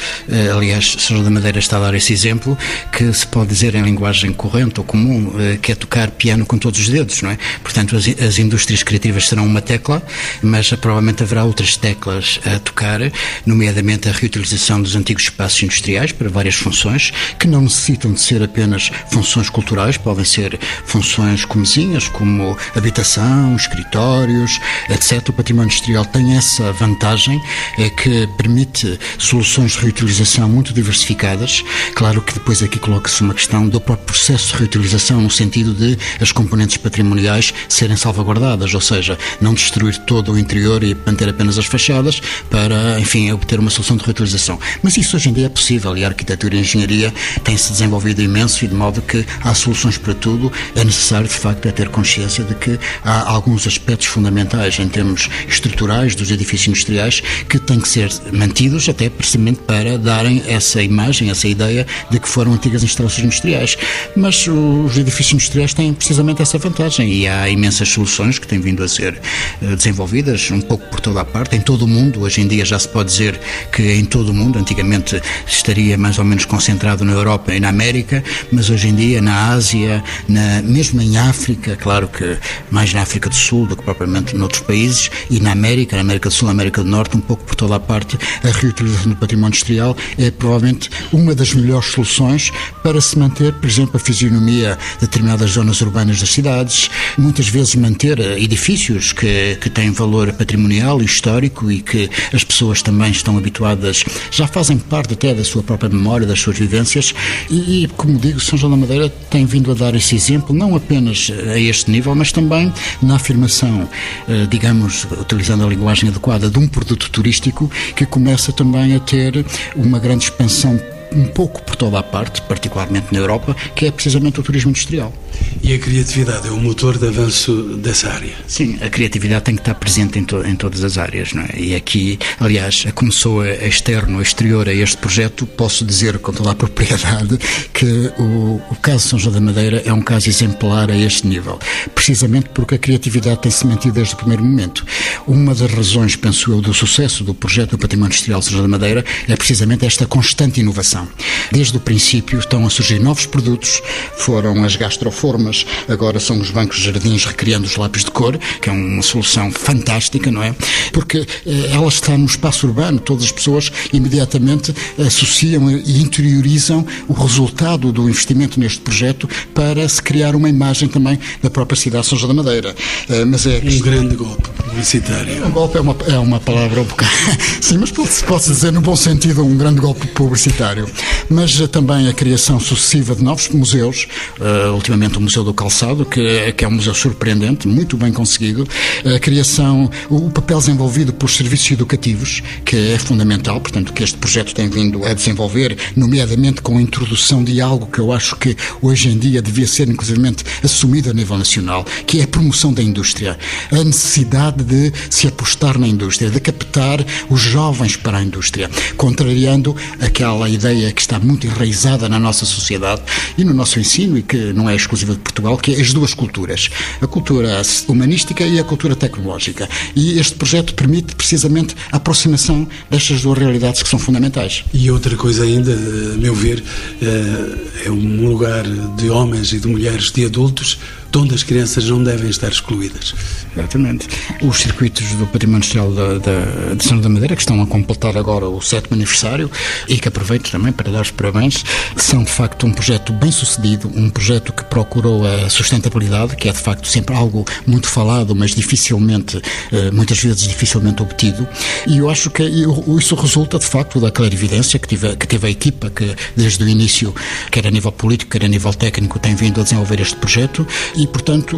aliás, 0.55 0.97
Sr. 0.99 1.23
da 1.23 1.31
Madeira 1.31 1.59
está 1.59 1.77
a 1.77 1.81
dar 1.81 1.95
esse 1.95 2.13
exemplo 2.13 2.57
que 2.91 3.13
se 3.13 3.27
pode 3.27 3.51
dizer 3.51 3.75
em 3.75 3.83
linguagem 3.83 4.33
corrente 4.33 4.81
ou 4.81 4.87
comum, 4.87 5.33
eh, 5.39 5.59
que 5.61 5.73
é 5.73 5.75
tocar 5.91 6.13
piano 6.13 6.47
com 6.47 6.57
todos 6.57 6.79
os 6.79 6.89
dedos, 6.89 7.21
não 7.21 7.31
é? 7.31 7.39
Portanto, 7.65 7.97
as, 7.97 8.07
as 8.07 8.39
indústrias 8.39 8.85
criativas 8.85 9.27
serão 9.27 9.45
uma 9.45 9.61
tecla, 9.61 10.01
mas 10.41 10.71
provavelmente 10.71 11.25
haverá 11.25 11.45
outras 11.45 11.77
teclas 11.77 12.39
a 12.47 12.61
tocar, 12.61 13.01
nomeadamente 13.45 14.09
a 14.09 14.13
reutilização 14.13 14.81
dos 14.81 14.95
antigos 14.95 15.25
espaços 15.25 15.61
industriais 15.65 16.13
para 16.13 16.29
várias 16.29 16.55
funções, 16.55 17.13
que 17.41 17.49
não 17.49 17.63
necessitam 17.63 18.13
de 18.13 18.21
ser 18.21 18.41
apenas 18.41 18.93
funções 19.11 19.51
culturais, 19.51 19.97
podem 19.97 20.25
ser 20.25 20.59
funções 20.87 21.45
comezinhas, 21.45 22.07
como 22.07 22.57
habitação, 22.77 23.57
escritórios, 23.57 24.61
etc. 24.89 25.29
O 25.29 25.33
património 25.33 25.73
industrial 25.73 26.05
tem 26.05 26.37
essa 26.37 26.73
vantagem 26.73 27.43
é 27.79 27.91
que 27.91 28.29
permite 28.37 28.99
soluções 29.19 29.73
de 29.73 29.79
reutilização 29.79 30.49
muito 30.49 30.73
diversificadas. 30.73 31.65
Claro 31.97 32.23
que 32.23 32.35
depois 32.35 32.63
aqui 32.63 32.79
coloca-se 32.79 33.23
uma 33.23 33.35
questão 33.35 33.69
do 33.69 33.81
próprio 33.81 34.07
processo 34.07 34.53
de 34.53 34.59
reutilização, 34.59 35.21
no 35.21 35.31
sentido 35.31 35.70
de 35.73 35.99
as 36.21 36.33
componentes 36.33 36.77
patrimoniais 36.77 37.53
serem 37.69 37.97
salvaguardadas, 37.97 38.73
ou 38.75 38.81
seja, 38.81 39.19
não 39.41 39.55
destruir 39.55 39.97
todo 39.99 40.33
o 40.33 40.39
interior 40.39 40.83
e 40.83 40.97
manter 41.07 41.29
apenas 41.29 41.59
as 41.59 41.67
fachadas 41.67 42.21
para, 42.51 42.99
enfim, 43.01 43.31
obter 43.33 43.59
uma 43.59 43.71
solução 43.71 43.97
de 43.97 44.05
reutilização. 44.05 44.59
Mas 44.83 44.97
isso 44.97 45.17
hoje 45.17 45.29
em 45.29 45.33
dia 45.33 45.47
é 45.47 45.49
possível 45.49 45.97
e 45.97 46.05
a 46.05 46.09
arquitetura 46.09 46.55
e 46.55 46.59
a 46.59 46.61
engenharia 46.61 47.13
têm-se 47.45 47.73
desenvolvido 47.73 48.23
imenso 48.23 48.65
e 48.65 48.69
de 48.69 48.75
modo 48.75 49.03
que 49.03 49.25
há 49.43 49.55
soluções 49.55 49.99
para 49.99 50.15
tudo. 50.15 50.53
É 50.75 50.85
necessário, 50.85 51.29
de 51.29 51.35
facto, 51.35 51.67
é 51.67 51.73
ter 51.73 51.89
consciência 51.89 52.45
de 52.45 52.55
que 52.55 52.79
há 53.05 53.29
alguns 53.29 53.67
aspectos 53.67 54.07
fundamentais 54.07 54.79
em 54.79 54.89
termos 54.89 55.29
estruturais 55.49 56.15
dos 56.15 56.31
edifícios 56.31 56.69
industriais 56.69 57.23
que 57.49 57.59
têm 57.59 57.81
que 57.81 57.89
ser 57.89 58.11
mantidos 58.33 58.89
até 58.89 59.09
precisamente 59.09 59.61
para 59.61 59.99
darem 59.99 60.43
essa 60.47 60.83
imagem, 60.83 61.31
essa 61.31 61.47
ideia 61.47 61.87
de 62.11 62.19
que 62.19 62.29
foram 62.29 62.53
antigas 62.53 62.83
instalações 62.83 63.25
industriais. 63.25 63.77
Mas 64.17 64.47
os 64.47 64.97
edifícios 64.97 65.35
industriais 65.35 65.60
têm 65.75 65.93
precisamente 65.93 66.41
essa 66.41 66.59
vantagem 66.59 67.13
e 67.13 67.29
há 67.29 67.49
imensas 67.49 67.89
soluções 67.89 68.39
que 68.39 68.47
têm 68.47 68.59
vindo 68.59 68.83
a 68.83 68.89
ser 68.89 69.21
eh, 69.63 69.77
desenvolvidas 69.77 70.51
um 70.51 70.61
pouco 70.61 70.87
por 70.87 71.01
toda 71.01 71.21
a 71.21 71.25
parte, 71.25 71.55
em 71.55 71.61
todo 71.61 71.83
o 71.83 71.89
mundo. 71.89 72.23
Hoje 72.23 72.41
em 72.41 72.49
dia 72.49 72.65
já 72.65 72.79
se 72.79 72.89
pode 72.89 73.11
dizer 73.11 73.39
que 73.71 73.83
em 73.93 74.05
todo 74.05 74.31
o 74.31 74.35
mundo, 74.35 74.59
antigamente 74.59 75.21
estaria 75.47 75.99
mais 75.99 76.19
ou 76.19 76.25
menos 76.25 76.45
concentrado 76.45 77.05
na 77.05 77.13
Europa 77.13 77.55
e 77.55 77.61
na 77.61 77.69
América, 77.69 78.25
mas 78.51 78.71
hoje 78.71 78.89
em 78.89 78.95
dia 78.95 79.21
na 79.21 79.51
Ásia, 79.51 80.03
na, 80.27 80.63
mesmo 80.63 81.01
em 81.03 81.19
África, 81.19 81.77
claro 81.77 82.09
que 82.09 82.39
mais 82.71 82.93
na 82.95 83.03
África 83.03 83.29
do 83.29 83.35
Sul 83.35 83.67
do 83.67 83.77
que 83.77 83.83
propriamente 83.83 84.35
noutros 84.35 84.63
países, 84.63 85.11
e 85.29 85.41
na 85.41 85.53
América, 85.53 85.97
na 85.97 86.03
América 86.03 86.29
do 86.29 86.33
Sul, 86.33 86.47
na 86.47 86.53
América 86.53 86.83
do 86.83 86.89
Norte, 86.89 87.17
um 87.17 87.21
pouco 87.21 87.45
por 87.45 87.55
toda 87.55 87.77
a 87.77 87.81
parte, 87.81 88.19
a 88.43 88.49
reutilização 88.49 89.11
do 89.11 89.17
património 89.17 89.49
industrial 89.49 89.97
é 90.19 90.31
provavelmente 90.31 90.91
uma 91.13 91.35
das 91.35 91.53
melhores 91.53 91.91
soluções 91.91 92.51
para 92.83 93.01
se 93.01 93.19
manter, 93.19 93.53
por 93.55 93.69
exemplo, 93.69 93.97
a 93.97 93.99
fisionomia 93.99 94.79
de 94.95 95.07
determinadas 95.07 95.50
zonas 95.53 95.81
urbanas 95.81 96.21
das 96.21 96.31
cidades, 96.31 96.91
muitas 97.17 97.49
vezes 97.49 97.75
manter 97.75 98.19
eh, 98.19 98.41
edifícios 98.41 99.13
que, 99.13 99.57
que 99.61 99.71
têm 99.71 99.91
valor 99.91 100.33
patrimonial 100.33 101.01
e 101.03 101.05
histórico 101.05 101.71
e 101.71 101.81
que 101.81 102.09
as 102.33 102.45
pessoas 102.45 102.83
também 102.83 103.11
estão 103.11 103.37
habituadas, 103.37 104.05
já 104.31 104.47
fazem 104.47 104.79
parte 104.79 105.15
até 105.15 105.35
da 105.35 105.45
sua 105.45 105.63
própria 105.63 105.89
memória, 105.89 106.27
das 106.27 106.41
suas 106.41 106.59
vivências 106.59 107.15
e, 107.51 107.89
como 107.97 108.19
digo, 108.19 108.41
São 108.41 108.59
João 108.59 108.73
da 108.73 108.77
Madeira 108.77 109.09
tem 109.31 109.45
vindo 109.45 109.71
a 109.71 109.75
dar 109.75 109.95
esse 109.95 110.15
exemplo, 110.15 110.55
não 110.55 110.75
apenas 110.75 111.31
a 111.49 111.59
este 111.59 111.91
nível, 111.91 112.15
mas 112.15 112.33
também 112.33 112.73
na 113.03 113.17
afirmação, 113.17 113.89
eh, 114.29 114.47
digamos, 114.51 115.07
utilizando 115.21 115.65
a 115.65 115.69
linguagem 115.69 116.09
adequada, 116.09 116.49
de 116.49 116.59
um 116.59 116.67
produto 116.67 117.11
turístico 117.11 117.71
que 117.95 118.07
começa 118.07 118.53
também 118.53 118.95
a 118.95 119.01
ter 119.01 119.45
uma 119.77 119.99
grande 119.99 120.25
expansão 120.25 120.81
um 121.13 121.27
pouco 121.27 121.63
por 121.63 121.77
toda 121.77 121.99
a 121.99 122.03
parte, 122.03 122.41
particularmente 122.43 123.09
na 123.13 123.19
Europa, 123.19 123.55
que 123.75 123.87
é 123.87 123.91
precisamente 123.91 124.41
o 124.41 124.43
turismo 124.43 124.71
industrial. 124.71 125.13
E 125.63 125.75
a 125.75 125.79
criatividade 125.79 126.49
é 126.49 126.51
o 126.51 126.57
motor 126.57 126.97
de 126.97 127.07
avanço 127.07 127.77
dessa 127.77 128.11
área? 128.11 128.33
Sim, 128.49 128.79
a 128.81 128.89
criatividade 128.89 129.45
tem 129.45 129.55
que 129.55 129.61
estar 129.61 129.75
presente 129.75 130.19
em, 130.19 130.25
to 130.25 130.45
em 130.45 130.57
todas 130.57 130.83
as 130.83 130.97
áreas, 130.97 131.33
não 131.33 131.43
é? 131.43 131.51
E 131.57 131.75
aqui, 131.75 132.19
aliás, 132.39 132.87
começou 132.95 133.43
a 133.43 133.67
externo, 133.67 134.19
a 134.19 134.23
exterior 134.23 134.69
a 134.69 134.73
este 134.73 134.97
projeto, 134.97 135.47
posso 135.47 135.85
dizer 135.85 136.19
com 136.19 136.33
toda 136.33 136.51
a 136.51 136.55
propriedade 136.55 137.39
que 137.75 138.11
o, 138.19 138.61
o 138.71 138.77
caso 138.81 139.09
São 139.09 139.19
João 139.19 139.35
da 139.35 139.41
Madeira 139.41 139.83
é 139.85 139.93
um 139.93 140.01
caso 140.01 140.29
exemplar 140.29 140.91
a 140.91 140.97
este 140.97 141.27
nível, 141.27 141.59
precisamente 141.95 142.49
porque 142.55 142.77
a 142.77 142.79
criatividade 142.79 143.43
tem-se 143.43 143.67
mantido 143.67 143.95
desde 143.95 144.15
o 144.15 144.17
primeiro 144.17 144.43
momento. 144.43 144.85
Uma 145.27 145.55
das 145.55 145.71
razões, 145.71 146.17
penso 146.17 146.53
eu, 146.53 146.61
do 146.61 146.73
sucesso 146.73 147.23
do 147.23 147.35
projeto 147.35 147.73
do 147.73 147.79
Património 147.79 148.13
Industrial 148.13 148.41
São 148.41 148.53
João 148.53 148.63
da 148.63 148.69
Madeira 148.69 149.05
é 149.29 149.37
precisamente 149.37 149.85
esta 149.85 150.07
constante 150.07 150.61
inovação. 150.61 151.07
Desde 151.53 151.77
o 151.77 151.81
princípio 151.81 152.39
estão 152.39 152.67
a 152.67 152.71
surgir 152.71 152.99
novos 152.99 153.27
produtos, 153.27 153.83
foram 154.17 154.65
as 154.65 154.75
gastroformas, 155.21 155.67
agora 155.89 156.19
são 156.19 156.41
os 156.41 156.51
bancos 156.51 156.79
jardins 156.79 157.25
recriando 157.25 157.67
os 157.67 157.77
lápis 157.77 158.05
de 158.05 158.11
cor, 158.11 158.39
que 158.61 158.71
é 158.71 158.73
uma 158.73 159.03
solução 159.03 159.51
fantástica, 159.53 160.31
não 160.31 160.43
é? 160.43 160.55
Porque 160.93 161.27
eh, 161.47 161.71
ela 161.73 161.89
está 161.89 162.17
no 162.17 162.25
espaço 162.25 162.67
urbano, 162.67 162.99
todas 162.99 163.25
as 163.25 163.33
pessoas 163.33 163.71
imediatamente 163.93 164.75
associam 164.99 165.71
e 165.71 166.01
interiorizam 166.01 166.87
o 167.07 167.13
resultado 167.13 167.93
do 167.93 168.09
investimento 168.09 168.59
neste 168.59 168.81
projeto 168.81 169.29
para 169.55 169.87
se 169.89 170.03
criar 170.03 170.35
uma 170.35 170.49
imagem 170.49 170.89
também 170.89 171.19
da 171.43 171.51
própria 171.51 171.79
cidade 171.79 172.05
de 172.05 172.09
São 172.09 172.19
João 172.19 172.35
da 172.35 172.43
Madeira. 172.43 172.75
Eh, 173.09 173.25
mas 173.25 173.47
é 173.47 173.61
um 173.63 173.79
grande 173.81 174.17
golpe 174.17 174.49
publicitário. 174.71 175.47
Um 175.47 175.51
golpe 175.51 175.79
é 175.79 175.81
uma, 175.81 175.97
é 176.07 176.19
uma 176.19 176.41
palavra 176.41 176.81
um 176.81 176.85
bocado. 176.85 177.11
Sim, 177.61 177.79
mas 177.79 177.91
pode-se 177.91 178.51
dizer 178.51 178.73
no 178.73 178.81
bom 178.81 178.97
sentido 178.97 179.45
um 179.45 179.57
grande 179.57 179.81
golpe 179.81 180.07
publicitário. 180.09 180.89
Mas 181.29 181.59
uh, 181.61 181.69
também 181.69 182.09
a 182.09 182.13
criação 182.13 182.59
sucessiva 182.59 183.15
de 183.15 183.23
novos 183.23 183.49
museus, 183.49 184.07
uh, 184.39 184.73
ultimamente 185.11 185.19
o 185.19 185.21
Museu 185.21 185.45
do 185.45 185.53
Calçado, 185.53 186.05
que, 186.05 186.53
que, 186.53 186.65
é 186.65 186.69
um 186.69 186.73
museu 186.73 186.95
surpreendente, 186.95 187.67
muito 187.67 187.97
bem 187.97 188.13
conseguido. 188.13 188.67
A 189.05 189.19
criação, 189.19 189.91
o, 190.09 190.31
papel 190.31 190.59
desenvolvido 190.59 191.13
por 191.13 191.29
serviços 191.29 191.73
educativos, 191.73 192.43
que 192.65 192.77
é 192.93 192.99
fundamental, 192.99 193.61
portanto, 193.61 193.93
que 193.93 194.03
este 194.03 194.17
projeto 194.17 194.55
tem 194.55 194.69
vindo 194.69 195.05
a 195.05 195.13
desenvolver, 195.13 195.77
nomeadamente 195.97 196.63
com 196.63 196.79
a 196.79 196.83
introdução 196.83 197.43
de 197.43 197.61
algo 197.61 197.87
que 197.87 197.99
eu 197.99 198.13
acho 198.13 198.37
que 198.37 198.57
hoje 198.81 199.09
em 199.09 199.19
dia 199.19 199.43
devia 199.43 199.67
ser, 199.67 199.89
inclusivamente, 199.89 200.45
assumido 200.63 201.11
a 201.11 201.13
nível 201.13 201.37
nacional, 201.37 201.85
que 202.07 202.21
é 202.21 202.25
a 202.25 202.29
promoção 202.29 202.73
da 202.73 202.83
indústria. 202.83 203.39
A 203.71 203.83
necessidade 203.85 204.63
de 204.63 204.93
se 205.09 205.27
apostar 205.27 205.79
na 205.79 205.89
indústria, 205.89 206.31
de 206.31 206.41
captar 206.41 207.05
os 207.29 207.41
jovens 207.41 207.97
para 207.97 208.19
a 208.19 208.23
indústria, 208.23 208.71
contrariando 208.97 209.77
aquela 210.01 210.49
ideia 210.49 210.93
que 210.93 211.01
está 211.01 211.19
muito 211.19 211.47
enraizada 211.47 212.09
na 212.09 212.19
nossa 212.19 212.45
sociedade 212.45 213.03
e 213.37 213.45
no 213.45 213.53
nosso 213.53 213.79
ensino 213.79 214.17
e 214.17 214.23
que 214.23 214.53
não 214.53 214.69
é 214.69 214.75
exclusiva 214.75 215.00
de 215.07 215.21
Portugal, 215.21 215.57
que 215.59 215.75
é 215.75 215.81
as 215.81 215.93
duas 215.93 216.15
culturas, 216.15 216.69
a 217.01 217.07
cultura 217.07 217.61
humanística 217.89 218.45
e 218.45 218.59
a 218.59 218.65
cultura 218.65 218.95
tecnológica. 218.97 219.69
E 219.95 220.19
este 220.19 220.35
projeto 220.35 220.75
permite 220.75 221.15
precisamente 221.15 221.75
a 221.93 221.97
aproximação 221.97 222.67
destas 222.91 223.23
duas 223.23 223.39
realidades 223.39 223.83
que 223.83 223.89
são 223.89 223.99
fundamentais. 223.99 224.65
E 224.73 224.91
outra 224.91 225.17
coisa 225.17 225.45
ainda, 225.45 225.73
a 225.73 226.17
meu 226.17 226.35
ver, 226.35 226.63
eh, 227.03 227.87
é 227.87 227.91
um 227.91 228.29
lugar 228.29 228.65
de 228.97 229.11
homens 229.11 229.53
e 229.53 229.59
de 229.59 229.69
mulheres, 229.69 230.11
de 230.11 230.25
adultos, 230.25 230.79
onde 231.19 231.35
as 231.35 231.43
crianças 231.43 231.89
não 231.89 232.03
devem 232.03 232.31
estar 232.31 232.49
excluídas. 232.49 233.15
Exatamente. 233.57 234.09
Os 234.43 234.59
circuitos 234.59 235.13
do 235.15 235.27
Património 235.27 235.59
Industrial 235.59 235.93
da, 235.93 236.19
da, 236.19 236.75
de 236.75 236.85
São 236.85 237.01
da 237.01 237.09
Madeira, 237.09 237.35
que 237.35 237.43
estão 237.43 237.61
a 237.63 237.67
completar 237.67 238.17
agora 238.17 238.49
o 238.49 238.61
sétimo 238.61 238.95
aniversário 238.95 239.51
e 239.89 239.99
que 239.99 240.09
aproveito 240.09 240.51
também 240.51 240.73
para 240.73 240.91
dar 240.91 241.03
os 241.03 241.11
parabéns, 241.11 241.65
são 241.97 242.23
de 242.23 242.31
facto 242.31 242.67
um 242.67 242.73
projeto 242.73 243.13
bem 243.13 243.31
sucedido, 243.31 243.91
um 243.95 244.09
projeto 244.09 244.53
que 244.53 244.65
procurou 244.65 245.27
a 245.27 245.49
sustentabilidade, 245.49 246.37
que 246.37 246.49
é 246.49 246.53
de 246.53 246.59
facto 246.59 246.87
sempre 246.89 247.15
algo 247.15 247.45
muito 247.67 247.89
falado, 247.89 248.35
mas 248.35 248.55
dificilmente, 248.55 249.41
eh, 249.73 249.91
muitas 249.91 250.19
vezes 250.19 250.43
dificilmente 250.43 251.03
obtido. 251.03 251.47
E 251.87 251.99
eu 251.99 252.09
acho 252.09 252.31
que 252.31 252.43
isso 252.43 253.15
resulta 253.15 253.59
de 253.59 253.67
facto 253.67 254.01
da 254.01 254.11
clarividência 254.11 254.79
que 254.79 254.89
teve, 254.89 255.17
que 255.17 255.27
teve 255.27 255.47
a 255.47 255.51
equipa 255.51 255.91
que 255.91 256.15
desde 256.37 256.63
o 256.63 256.69
início, 256.69 257.15
quer 257.51 257.67
a 257.67 257.71
nível 257.71 257.93
político, 257.93 258.31
quer 258.31 258.45
a 258.45 258.49
nível 258.49 258.73
técnico, 258.73 259.19
tem 259.19 259.35
vindo 259.35 259.61
a 259.61 259.65
desenvolver 259.65 260.01
este 260.01 260.17
projeto 260.17 260.67
e, 261.01 261.07
portanto, 261.07 261.57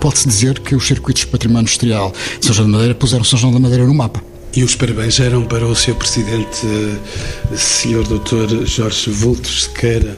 pode-se 0.00 0.26
dizer 0.26 0.58
que 0.58 0.74
os 0.74 0.86
circuitos 0.86 1.24
de 1.24 1.28
património 1.28 1.62
industrial 1.62 2.14
de 2.38 2.46
São 2.46 2.54
João 2.54 2.66
da 2.66 2.72
Madeira 2.72 2.94
puseram 2.94 3.24
São 3.24 3.38
João 3.38 3.52
da 3.52 3.58
Madeira 3.58 3.84
no 3.84 3.94
mapa. 3.94 4.22
E 4.56 4.64
os 4.64 4.74
parabéns 4.74 5.20
eram 5.20 5.44
para 5.44 5.66
o 5.66 5.76
Sr. 5.76 5.94
Presidente, 5.96 6.66
eh, 6.66 7.56
Sr. 7.56 8.02
Dr. 8.04 8.64
Jorge 8.64 9.10
Vultos 9.10 9.64
Sequeira 9.64 10.16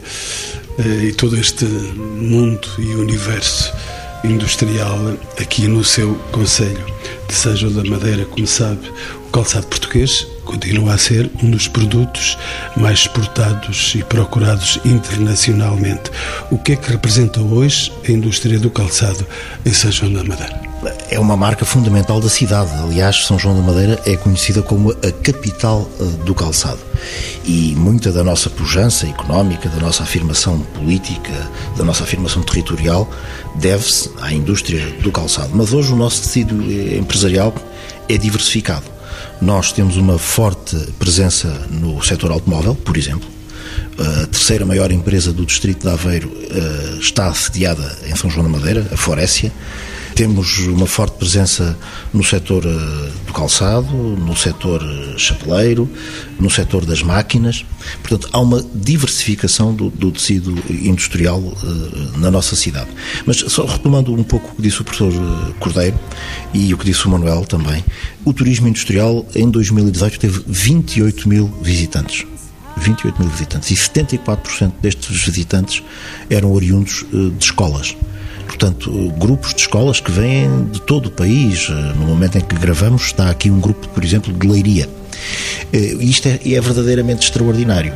eh, 0.78 1.06
e 1.06 1.12
todo 1.12 1.36
este 1.36 1.64
mundo 1.64 2.68
e 2.78 2.94
universo 2.94 3.72
industrial 4.22 4.96
aqui 5.40 5.66
no 5.66 5.82
seu 5.82 6.14
Conselho 6.30 6.86
de 7.28 7.34
São 7.34 7.56
João 7.56 7.72
da 7.72 7.84
Madeira. 7.84 8.24
Como 8.26 8.46
sabe, 8.46 8.88
o 9.26 9.30
calçado 9.32 9.66
português 9.66 10.26
continua 10.44 10.94
a 10.94 10.98
ser 10.98 11.30
um 11.42 11.50
dos 11.50 11.68
produtos 11.68 12.38
mais 12.76 13.00
exportados 13.00 13.94
e 13.96 14.02
procurados 14.04 14.78
internacionalmente. 14.84 16.10
O 16.50 16.58
que 16.58 16.72
é 16.72 16.76
que 16.76 16.90
representa 16.90 17.40
hoje 17.40 17.92
a 18.06 18.12
indústria 18.12 18.58
do 18.58 18.70
calçado 18.70 19.26
em 19.64 19.72
São 19.72 19.90
João 19.90 20.12
da 20.12 20.24
Madeira? 20.24 20.72
É 21.08 21.18
uma 21.18 21.36
marca 21.36 21.64
fundamental 21.64 22.20
da 22.20 22.28
cidade. 22.28 22.70
Aliás, 22.82 23.24
São 23.24 23.38
João 23.38 23.54
da 23.54 23.62
Madeira 23.62 24.00
é 24.04 24.16
conhecida 24.16 24.62
como 24.62 24.90
a 24.90 25.12
capital 25.22 25.88
eh, 26.00 26.04
do 26.24 26.34
calçado. 26.34 26.80
E 27.44 27.74
muita 27.76 28.10
da 28.10 28.24
nossa 28.24 28.50
pujança 28.50 29.06
económica, 29.06 29.68
da 29.68 29.78
nossa 29.78 30.02
afirmação 30.02 30.58
política, 30.58 31.50
da 31.76 31.84
nossa 31.84 32.02
afirmação 32.02 32.42
territorial, 32.42 33.08
deve-se 33.56 34.10
à 34.20 34.32
indústria 34.32 34.84
do 35.02 35.12
calçado. 35.12 35.50
Mas 35.54 35.72
hoje 35.72 35.92
o 35.92 35.96
nosso 35.96 36.22
tecido 36.22 36.60
eh, 36.62 36.98
empresarial 36.98 37.54
é 38.08 38.16
diversificado. 38.16 38.91
Nós 39.42 39.72
temos 39.72 39.96
uma 39.96 40.18
forte 40.18 40.76
presença 41.00 41.48
no 41.68 42.00
setor 42.00 42.30
automóvel, 42.30 42.76
por 42.76 42.96
exemplo. 42.96 43.28
A 43.98 44.26
terceira 44.28 44.64
maior 44.64 44.92
empresa 44.92 45.32
do 45.32 45.44
distrito 45.44 45.82
de 45.82 45.92
Aveiro 45.92 46.32
eh, 46.48 46.98
está 47.00 47.34
sediada 47.34 47.98
em 48.06 48.14
São 48.14 48.30
João 48.30 48.44
da 48.44 48.48
Madeira, 48.56 48.86
a 48.92 48.96
Forécia. 48.96 49.52
Temos 50.14 50.58
uma 50.66 50.86
forte 50.86 51.16
presença 51.16 51.76
no 52.12 52.22
setor 52.22 52.64
eh, 52.66 53.10
do 53.26 53.32
calçado, 53.32 53.92
no 53.92 54.36
setor 54.36 54.82
eh, 54.82 55.18
chapeleiro, 55.18 55.88
no 56.38 56.50
setor 56.50 56.84
das 56.84 57.02
máquinas. 57.02 57.64
Portanto, 58.02 58.28
há 58.32 58.38
uma 58.38 58.64
diversificação 58.74 59.74
do, 59.74 59.88
do 59.90 60.12
tecido 60.12 60.54
industrial 60.70 61.38
uh, 61.40 62.18
na 62.18 62.30
nossa 62.30 62.54
cidade. 62.54 62.88
Mas 63.24 63.38
só 63.38 63.64
retomando 63.64 64.12
um 64.12 64.22
pouco 64.22 64.52
o 64.52 64.56
que 64.56 64.62
disse 64.62 64.80
o 64.80 64.84
professor 64.84 65.12
Cordeiro 65.58 65.98
e 66.52 66.72
o 66.74 66.78
que 66.78 66.84
disse 66.84 67.06
o 67.06 67.10
Manuel 67.10 67.44
também, 67.44 67.84
o 68.24 68.32
turismo 68.32 68.68
industrial 68.68 69.26
em 69.34 69.50
2018 69.50 70.18
teve 70.18 70.42
28 70.46 71.28
mil 71.28 71.46
visitantes. 71.62 72.26
28 72.76 73.20
mil 73.20 73.30
visitantes 73.30 73.70
e 73.70 73.74
74% 73.74 74.72
destes 74.80 75.24
visitantes 75.24 75.82
eram 76.30 76.52
oriundos 76.52 77.04
de 77.10 77.44
escolas 77.44 77.94
portanto, 78.52 78.90
grupos 79.18 79.54
de 79.54 79.62
escolas 79.62 79.98
que 79.98 80.10
vêm 80.10 80.64
de 80.66 80.80
todo 80.82 81.06
o 81.06 81.10
país. 81.10 81.68
No 81.96 82.06
momento 82.06 82.36
em 82.36 82.40
que 82.42 82.54
gravamos, 82.54 83.06
está 83.06 83.30
aqui 83.30 83.50
um 83.50 83.58
grupo, 83.58 83.88
por 83.88 84.04
exemplo, 84.04 84.32
de 84.32 84.46
Leiria. 84.46 84.88
Eh, 85.72 85.96
isto 86.00 86.28
é, 86.28 86.38
é, 86.44 86.60
verdadeiramente 86.60 87.24
extraordinário. 87.24 87.92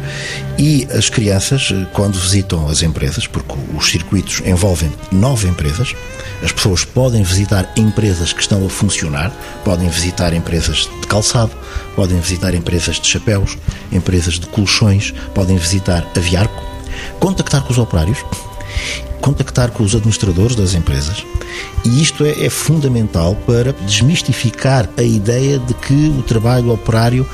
E 0.58 0.86
as 0.90 1.10
crianças, 1.10 1.72
eh, 1.72 1.86
quando 1.92 2.18
visitam 2.18 2.66
as 2.68 2.82
empresas, 2.82 3.26
porque 3.26 3.54
os 3.76 3.90
circuitos 3.90 4.40
envolvem 4.46 4.90
nove 5.12 5.46
empresas, 5.46 5.94
as 6.42 6.52
pessoas 6.52 6.84
podem 6.84 7.22
visitar 7.22 7.70
empresas 7.76 8.32
que 8.32 8.40
estão 8.40 8.64
a 8.64 8.70
funcionar, 8.70 9.30
podem 9.64 9.88
visitar 9.88 10.32
empresas 10.32 10.88
de 11.00 11.06
calçado, 11.06 11.52
podem 11.94 12.18
visitar 12.18 12.54
empresas 12.54 12.98
de 12.98 13.06
chapéus, 13.06 13.58
empresas 13.92 14.34
de 14.34 14.46
colchões, 14.46 15.12
podem 15.34 15.56
visitar 15.56 16.06
a 16.16 16.20
Viarco, 16.20 16.64
contactar 17.20 17.62
com 17.62 17.72
os 17.72 17.78
operários 17.78 18.18
contactar 19.20 19.70
com 19.70 19.83
os 19.83 19.94
administradores 19.94 20.57
das 20.57 20.74
empresas 20.74 21.24
e 21.85 22.02
isto 22.02 22.24
é, 22.24 22.44
é, 22.44 22.50
fundamental 22.50 23.37
para 23.46 23.72
desmistificar 23.72 24.88
a 24.96 25.02
ideia 25.02 25.59
de 25.59 25.74
que 25.74 26.09
o 26.18 26.22
trabalho 26.22 26.72
operário, 26.72 27.26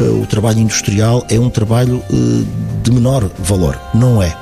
uh, 0.00 0.22
o 0.22 0.26
trabalho 0.26 0.60
industrial 0.60 1.26
é 1.28 1.38
um 1.38 1.50
trabalho 1.50 2.02
uh, 2.10 2.46
de 2.82 2.90
menor 2.90 3.28
valor. 3.38 3.78
Não 3.94 4.22
é. 4.22 4.34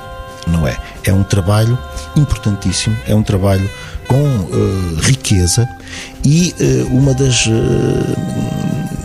Não 0.47 0.65
é. 0.65 0.77
É 1.03 1.11
um 1.11 1.23
trabalho 1.23 1.77
importantíssimo, 2.15 2.95
é 3.05 3.13
um 3.13 3.21
trabalho 3.21 3.69
com 4.07 4.23
uh, 4.23 4.95
riqueza 5.01 5.67
e 6.23 6.53
uma 6.89 7.13
das 7.13 7.45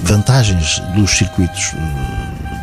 vantagens 0.02 0.80
dos 0.94 1.10
circuitos 1.10 1.72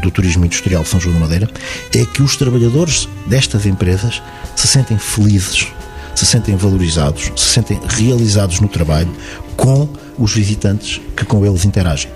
do 0.02 0.12
turismo 0.12 0.46
industrial 0.46 0.84
de 0.84 0.90
São 0.90 1.00
João 1.00 1.16
da 1.16 1.22
Madeira 1.22 1.50
é 1.94 2.06
que 2.06 2.22
os 2.22 2.36
trabalhadores 2.36 3.08
destas 3.28 3.66
empresas 3.66 4.22
se 4.56 4.68
sentem 4.68 4.98
felizes, 4.98 5.68
se 6.16 6.26
sentem 6.26 6.56
valorizados, 6.56 7.32
se 7.36 7.50
sentem 7.50 7.80
realizados 7.88 8.60
no 8.60 8.68
trabalho 8.68 9.12
com 9.56 9.90
os 10.18 10.34
visitantes 10.34 11.00
que 11.16 11.26
com 11.26 11.46
eles 11.46 11.66
interagem. 11.66 12.10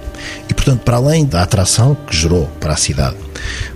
E, 0.49 0.53
portanto, 0.53 0.81
para 0.81 0.97
além 0.97 1.25
da 1.25 1.41
atração 1.41 1.95
que 2.07 2.15
gerou 2.15 2.47
para 2.59 2.73
a 2.73 2.77
cidade, 2.77 3.17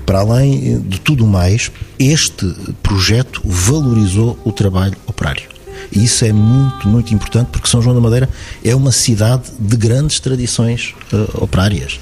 Para 0.06 0.20
além 0.20 0.80
de 0.82 1.00
tudo 1.00 1.28
mais, 1.28 1.72
este 2.00 2.46
projeto 2.82 3.42
valorizou 3.44 4.40
o 4.44 4.52
trabalho 4.52 4.96
operário. 5.06 5.44
E 5.92 6.04
isso 6.04 6.26
é 6.26 6.34
muito, 6.34 6.88
muito 6.88 7.14
importante 7.14 7.50
porque 7.52 7.70
São 7.70 7.82
João 7.82 7.96
da 7.96 8.02
Madeira 8.02 8.30
é 8.64 8.76
uma 8.76 8.92
cidade 8.92 9.44
de 9.60 9.78
grandes 9.78 10.20
tradições 10.20 10.94
uh, 11.14 11.44
operárias. 11.44 12.00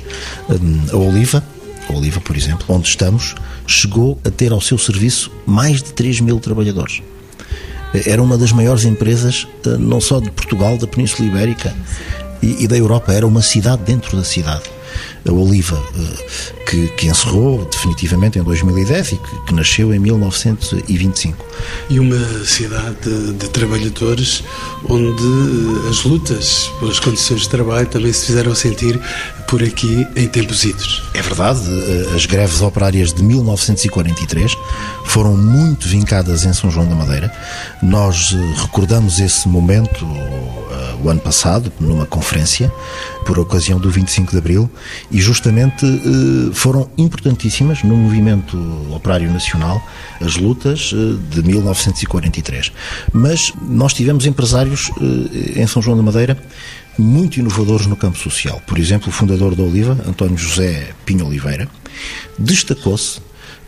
Um, 0.50 0.82
a 0.92 0.98
Oliva, 0.98 1.44
Oliva, 1.90 2.20
por 2.20 2.36
exemplo, 2.36 2.66
onde 2.70 2.88
estamos, 2.88 3.36
chegou 3.68 4.20
a 4.26 4.30
ter 4.30 4.52
ao 4.52 4.62
seu 4.62 4.78
serviço 4.78 5.32
mais 5.46 5.82
de 5.82 5.94
3 5.94 6.22
mil 6.22 6.40
trabalhadores. 6.40 7.02
Era 8.06 8.22
uma 8.22 8.38
das 8.38 8.52
maiores 8.52 8.84
empresas, 8.84 9.48
uh, 9.66 9.78
não 9.78 10.02
só 10.02 10.20
de 10.20 10.30
Portugal, 10.32 10.78
da 10.78 10.88
Península 10.88 11.28
Ibérica 11.28 11.74
e, 12.42 12.64
e 12.64 12.68
da 12.68 12.78
Europa, 12.78 13.14
era 13.14 13.26
uma 13.26 13.42
cidade 13.42 13.84
dentro 13.84 14.18
da 14.18 14.24
cidade 14.24 14.75
a 15.28 15.32
Oliva, 15.32 15.82
eh, 15.98 16.64
que, 16.66 16.88
que 16.90 17.08
encerrou 17.08 17.66
definitivamente 17.66 18.38
em 18.38 18.44
2010 18.44 19.12
e 19.12 19.18
que, 19.18 19.46
que, 19.48 19.54
nasceu 19.54 19.94
em 19.94 20.00
1925. 20.00 21.46
E 21.90 22.00
uma 22.00 22.46
cidade 22.46 22.96
de, 23.04 23.34
de, 23.34 23.50
trabalhadores 23.50 24.44
onde 24.88 25.24
eh, 25.24 25.90
as 25.90 26.04
lutas 26.04 26.70
pelas 26.80 27.00
condições 27.00 27.42
de 27.42 27.50
trabalho 27.50 27.88
também 27.88 28.14
se 28.14 28.28
fizeram 28.28 28.54
sentir 28.54 29.00
por 29.48 29.64
aqui 29.64 30.08
em 30.16 30.28
tempos 30.28 30.64
idos. 30.64 31.04
É 31.14 31.22
verdade, 31.22 31.62
eh, 31.68 32.16
as 32.16 32.26
greves 32.26 32.62
operárias 32.62 33.14
de 33.14 33.24
1943 33.24 34.56
foram 35.06 35.36
muito 35.36 35.88
vincadas 35.88 36.46
em 36.46 36.54
São 36.54 36.70
João 36.70 36.88
da 36.88 36.96
Madeira. 36.96 37.32
Nós 37.82 38.36
recordamos 38.62 39.20
esse 39.20 39.48
momento 39.48 40.06
o 41.04 41.10
ano 41.10 41.20
passado, 41.20 41.72
numa 41.80 42.06
conferência, 42.06 42.72
por 43.26 43.40
ocasião 43.40 43.80
do 43.80 43.90
25 43.90 44.32
de 44.32 44.38
Abril, 44.38 44.70
e 45.12 45.20
justamente 45.20 45.86
eh, 45.86 46.54
foram 46.54 46.90
importantíssimas 46.98 47.84
no 47.84 47.96
movimento 47.96 48.58
operário 48.94 49.32
nacional 49.32 49.82
as 50.22 50.36
lutas 50.38 50.92
eh, 50.94 51.18
de 51.30 51.44
1943. 51.44 52.72
Mas 53.12 53.54
nós 53.62 53.94
tivemos 53.94 54.26
empresários 54.26 54.92
eh, 55.02 55.62
em 55.62 55.68
São 55.68 55.82
João 55.82 55.98
da 55.98 56.04
Madeira 56.04 56.38
muito 56.98 57.40
inovadores 57.40 57.88
no 57.88 57.96
campo 57.96 58.18
social. 58.18 58.62
Por 58.66 58.78
exemplo, 58.78 59.10
o 59.10 59.12
fundador 59.12 59.56
da 59.56 59.64
Oliva, 59.64 59.98
António 60.08 60.38
José 60.38 60.92
Pinho 61.06 61.26
Oliveira, 61.26 61.68
destacou-se 62.40 63.20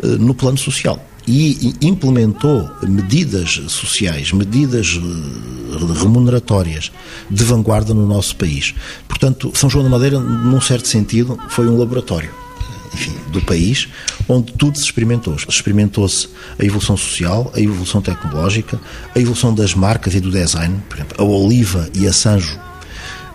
no 0.01 0.33
plano 0.33 0.57
social 0.57 1.03
e 1.27 1.75
implementou 1.81 2.69
medidas 2.83 3.61
sociais, 3.67 4.31
medidas 4.31 4.97
eh, 4.97 5.99
remuneratórias 5.99 6.89
de 7.29 7.43
vanguarda 7.43 7.93
no 7.93 8.07
nosso 8.07 8.35
país. 8.37 8.73
Portanto, 9.07 9.51
São 9.53 9.69
João 9.69 9.83
da 9.83 9.89
Madeira, 9.89 10.19
num 10.19 10.61
certo 10.61 10.87
sentido, 10.87 11.37
foi 11.49 11.67
um 11.67 11.77
laboratório. 11.77 12.29
Enfim, 12.93 13.13
do 13.31 13.41
país, 13.41 13.89
onde 14.27 14.53
tudo 14.53 14.77
se 14.77 14.85
experimentou. 14.85 15.35
Experimentou-se 15.47 16.29
a 16.57 16.63
evolução 16.63 16.95
social, 16.95 17.51
a 17.53 17.59
evolução 17.59 18.01
tecnológica, 18.01 18.79
a 19.13 19.19
evolução 19.19 19.53
das 19.53 19.75
marcas 19.75 20.15
e 20.15 20.19
do 20.19 20.31
design. 20.31 20.81
Por 20.89 20.97
exemplo, 20.97 21.15
a 21.19 21.23
Oliva 21.23 21.89
e 21.93 22.07
a 22.07 22.13
Sanjo 22.13 22.57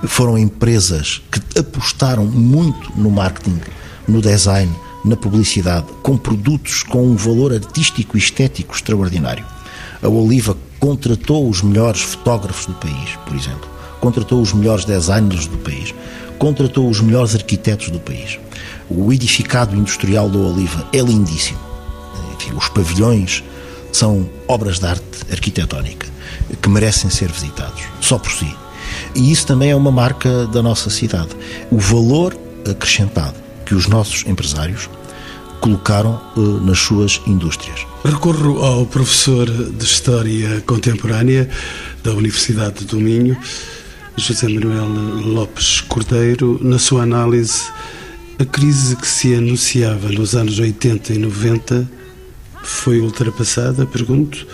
foram 0.04 0.36
empresas 0.36 1.22
que 1.30 1.60
apostaram 1.60 2.24
muito 2.24 2.90
no 2.96 3.10
marketing, 3.10 3.60
no 4.08 4.20
design, 4.20 4.74
na 5.04 5.16
publicidade, 5.16 5.86
com 6.02 6.16
produtos 6.16 6.82
com 6.82 7.04
um 7.04 7.16
valor 7.16 7.52
artístico 7.52 8.16
e 8.16 8.20
estético 8.20 8.74
extraordinário. 8.74 9.44
A 10.02 10.08
Oliva 10.08 10.56
contratou 10.78 11.48
os 11.48 11.62
melhores 11.62 12.00
fotógrafos 12.00 12.66
do 12.66 12.74
país, 12.74 13.16
por 13.26 13.36
exemplo, 13.36 13.68
contratou 14.00 14.40
os 14.40 14.52
melhores 14.52 14.84
designers 14.84 15.46
do 15.46 15.58
país, 15.58 15.94
contratou 16.38 16.88
os 16.88 17.00
melhores 17.00 17.34
arquitetos 17.34 17.88
do 17.90 18.00
país. 18.00 18.38
O 18.90 19.12
edificado 19.12 19.76
industrial 19.76 20.28
da 20.28 20.38
Oliva 20.38 20.86
é 20.92 20.98
lindíssimo. 20.98 21.58
Enfim, 22.34 22.52
os 22.56 22.68
pavilhões 22.68 23.44
são 23.92 24.28
obras 24.48 24.80
de 24.80 24.86
arte 24.86 25.04
arquitetónica 25.30 26.08
que 26.60 26.68
merecem 26.68 27.10
ser 27.10 27.30
visitados, 27.30 27.82
só 28.00 28.18
por 28.18 28.32
si. 28.32 28.52
E 29.14 29.30
isso 29.30 29.46
também 29.46 29.70
é 29.70 29.76
uma 29.76 29.90
marca 29.90 30.46
da 30.46 30.62
nossa 30.62 30.90
cidade. 30.90 31.30
O 31.70 31.78
valor 31.78 32.36
acrescentado 32.68 33.34
que 33.72 33.76
os 33.76 33.88
nossos 33.88 34.22
empresários 34.26 34.90
colocaram 35.58 36.20
uh, 36.36 36.60
nas 36.60 36.78
suas 36.78 37.22
indústrias. 37.26 37.86
Recorro 38.04 38.62
ao 38.62 38.84
professor 38.84 39.50
de 39.50 39.82
História 39.82 40.60
Contemporânea 40.66 41.48
da 42.04 42.12
Universidade 42.12 42.84
do 42.84 43.00
Minho, 43.00 43.34
José 44.14 44.46
Manuel 44.46 44.88
Lopes 45.24 45.80
Cordeiro, 45.80 46.60
na 46.62 46.78
sua 46.78 47.04
análise, 47.04 47.62
a 48.38 48.44
crise 48.44 48.94
que 48.94 49.08
se 49.08 49.34
anunciava 49.34 50.10
nos 50.10 50.36
anos 50.36 50.58
80 50.58 51.14
e 51.14 51.18
90 51.18 51.90
foi 52.62 53.00
ultrapassada, 53.00 53.86
pergunto, 53.86 54.46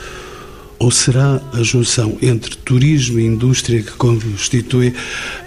ou 0.78 0.92
será 0.92 1.42
a 1.52 1.62
junção 1.64 2.16
entre 2.22 2.54
turismo 2.54 3.18
e 3.18 3.26
indústria 3.26 3.82
que 3.82 3.92
constitui 3.92 4.94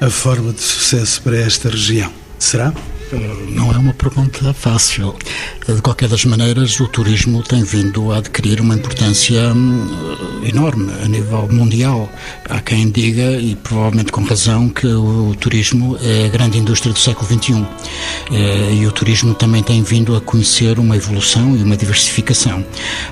a 0.01 0.09
forma 0.09 0.51
de 0.51 0.59
sucesso 0.59 1.21
para 1.21 1.37
esta 1.37 1.69
região? 1.69 2.11
Será? 2.37 2.73
Não 3.49 3.71
é 3.71 3.77
uma 3.77 3.93
pergunta 3.93 4.53
fácil. 4.53 5.15
De 5.67 5.81
qualquer 5.81 6.07
das 6.07 6.23
maneiras, 6.25 6.79
o 6.79 6.87
turismo 6.87 7.43
tem 7.43 7.63
vindo 7.63 8.11
a 8.11 8.17
adquirir 8.17 8.61
uma 8.61 8.75
importância 8.75 9.53
hum, 9.53 10.41
enorme 10.43 10.91
a 11.03 11.07
nível 11.07 11.47
mundial. 11.51 12.09
Há 12.49 12.61
quem 12.61 12.89
diga, 12.89 13.33
e 13.33 13.55
provavelmente 13.55 14.11
com 14.11 14.23
razão, 14.23 14.69
que 14.69 14.87
o 14.87 15.35
turismo 15.39 15.97
é 16.01 16.25
a 16.25 16.29
grande 16.29 16.57
indústria 16.57 16.93
do 16.93 16.99
século 16.99 17.27
XXI. 17.27 17.67
Eh, 18.31 18.75
e 18.81 18.87
o 18.87 18.91
turismo 18.91 19.33
também 19.33 19.61
tem 19.61 19.83
vindo 19.83 20.15
a 20.15 20.21
conhecer 20.21 20.79
uma 20.79 20.95
evolução 20.95 21.55
e 21.55 21.63
uma 21.63 21.75
diversificação. 21.75 22.65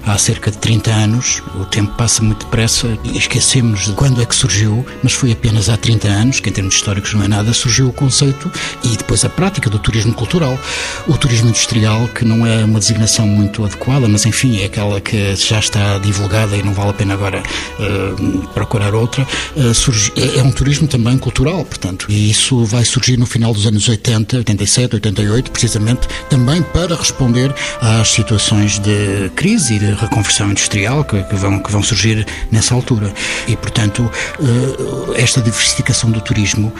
Há 0.05 0.17
cerca 0.17 0.49
de 0.49 0.57
30 0.57 0.91
anos, 0.91 1.43
o 1.59 1.65
tempo 1.65 1.93
passa 1.95 2.23
muito 2.23 2.45
depressa 2.45 2.87
esquecemos 3.13 3.85
de 3.85 3.93
quando 3.93 4.21
é 4.21 4.25
que 4.25 4.35
surgiu, 4.35 4.85
mas 5.03 5.13
foi 5.13 5.31
apenas 5.31 5.69
há 5.69 5.77
30 5.77 6.07
anos, 6.07 6.39
que 6.39 6.49
em 6.49 6.53
termos 6.53 6.75
históricos 6.75 7.13
não 7.13 7.23
é 7.23 7.27
nada, 7.27 7.53
surgiu 7.53 7.89
o 7.89 7.93
conceito 7.93 8.51
e 8.83 8.95
depois 8.95 9.25
a 9.25 9.29
prática 9.29 9.69
do 9.69 9.77
turismo 9.77 9.88
turismo 9.89 10.13
cultural. 10.13 10.59
O 11.07 11.17
turismo 11.17 11.49
industrial, 11.49 12.07
que 12.09 12.23
não 12.23 12.45
é 12.45 12.63
uma 12.63 12.79
designação 12.79 13.25
muito 13.25 13.65
adequada, 13.65 14.07
mas 14.07 14.23
enfim, 14.23 14.61
é 14.61 14.65
aquela 14.65 15.01
que 15.01 15.35
já 15.35 15.57
está 15.57 15.97
divulgada 15.97 16.55
e 16.55 16.61
não 16.61 16.73
vale 16.73 16.91
a 16.91 16.93
pena 16.93 17.15
agora 17.15 17.41
uh, 17.79 18.47
procurar 18.49 18.93
outra, 18.93 19.27
uh, 19.55 19.73
surge, 19.73 20.13
é, 20.15 20.37
é, 20.37 20.43
um 20.43 20.51
turismo 20.51 20.87
também 20.87 21.17
cultural, 21.17 21.65
portanto. 21.65 22.05
E 22.07 22.29
isso 22.29 22.63
vai 22.65 22.85
surgir 22.85 23.17
no 23.17 23.25
final 23.25 23.51
dos 23.51 23.65
anos 23.65 23.89
80, 23.89 24.37
87, 24.37 24.95
88, 24.95 25.49
precisamente 25.49 26.07
também 26.29 26.61
para 26.61 26.95
responder 26.95 27.51
às 27.81 28.09
situações 28.09 28.77
de 28.77 29.31
crise 29.35 29.73
e 29.73 29.79
de 29.79 29.93
reconversão 29.93 30.51
industrial 30.51 31.03
que, 31.03 31.23
que 31.23 31.35
vão, 31.35 31.57
que 31.57 31.71
vão 31.71 31.81
surgir 31.81 32.27
nessa 32.51 32.75
altura. 32.75 33.11
E, 33.47 33.55
portanto, 33.55 34.03
uh, 34.39 35.13
esta 35.15 35.41
diversificação 35.41 36.11
do 36.11 36.21
turismo, 36.21 36.71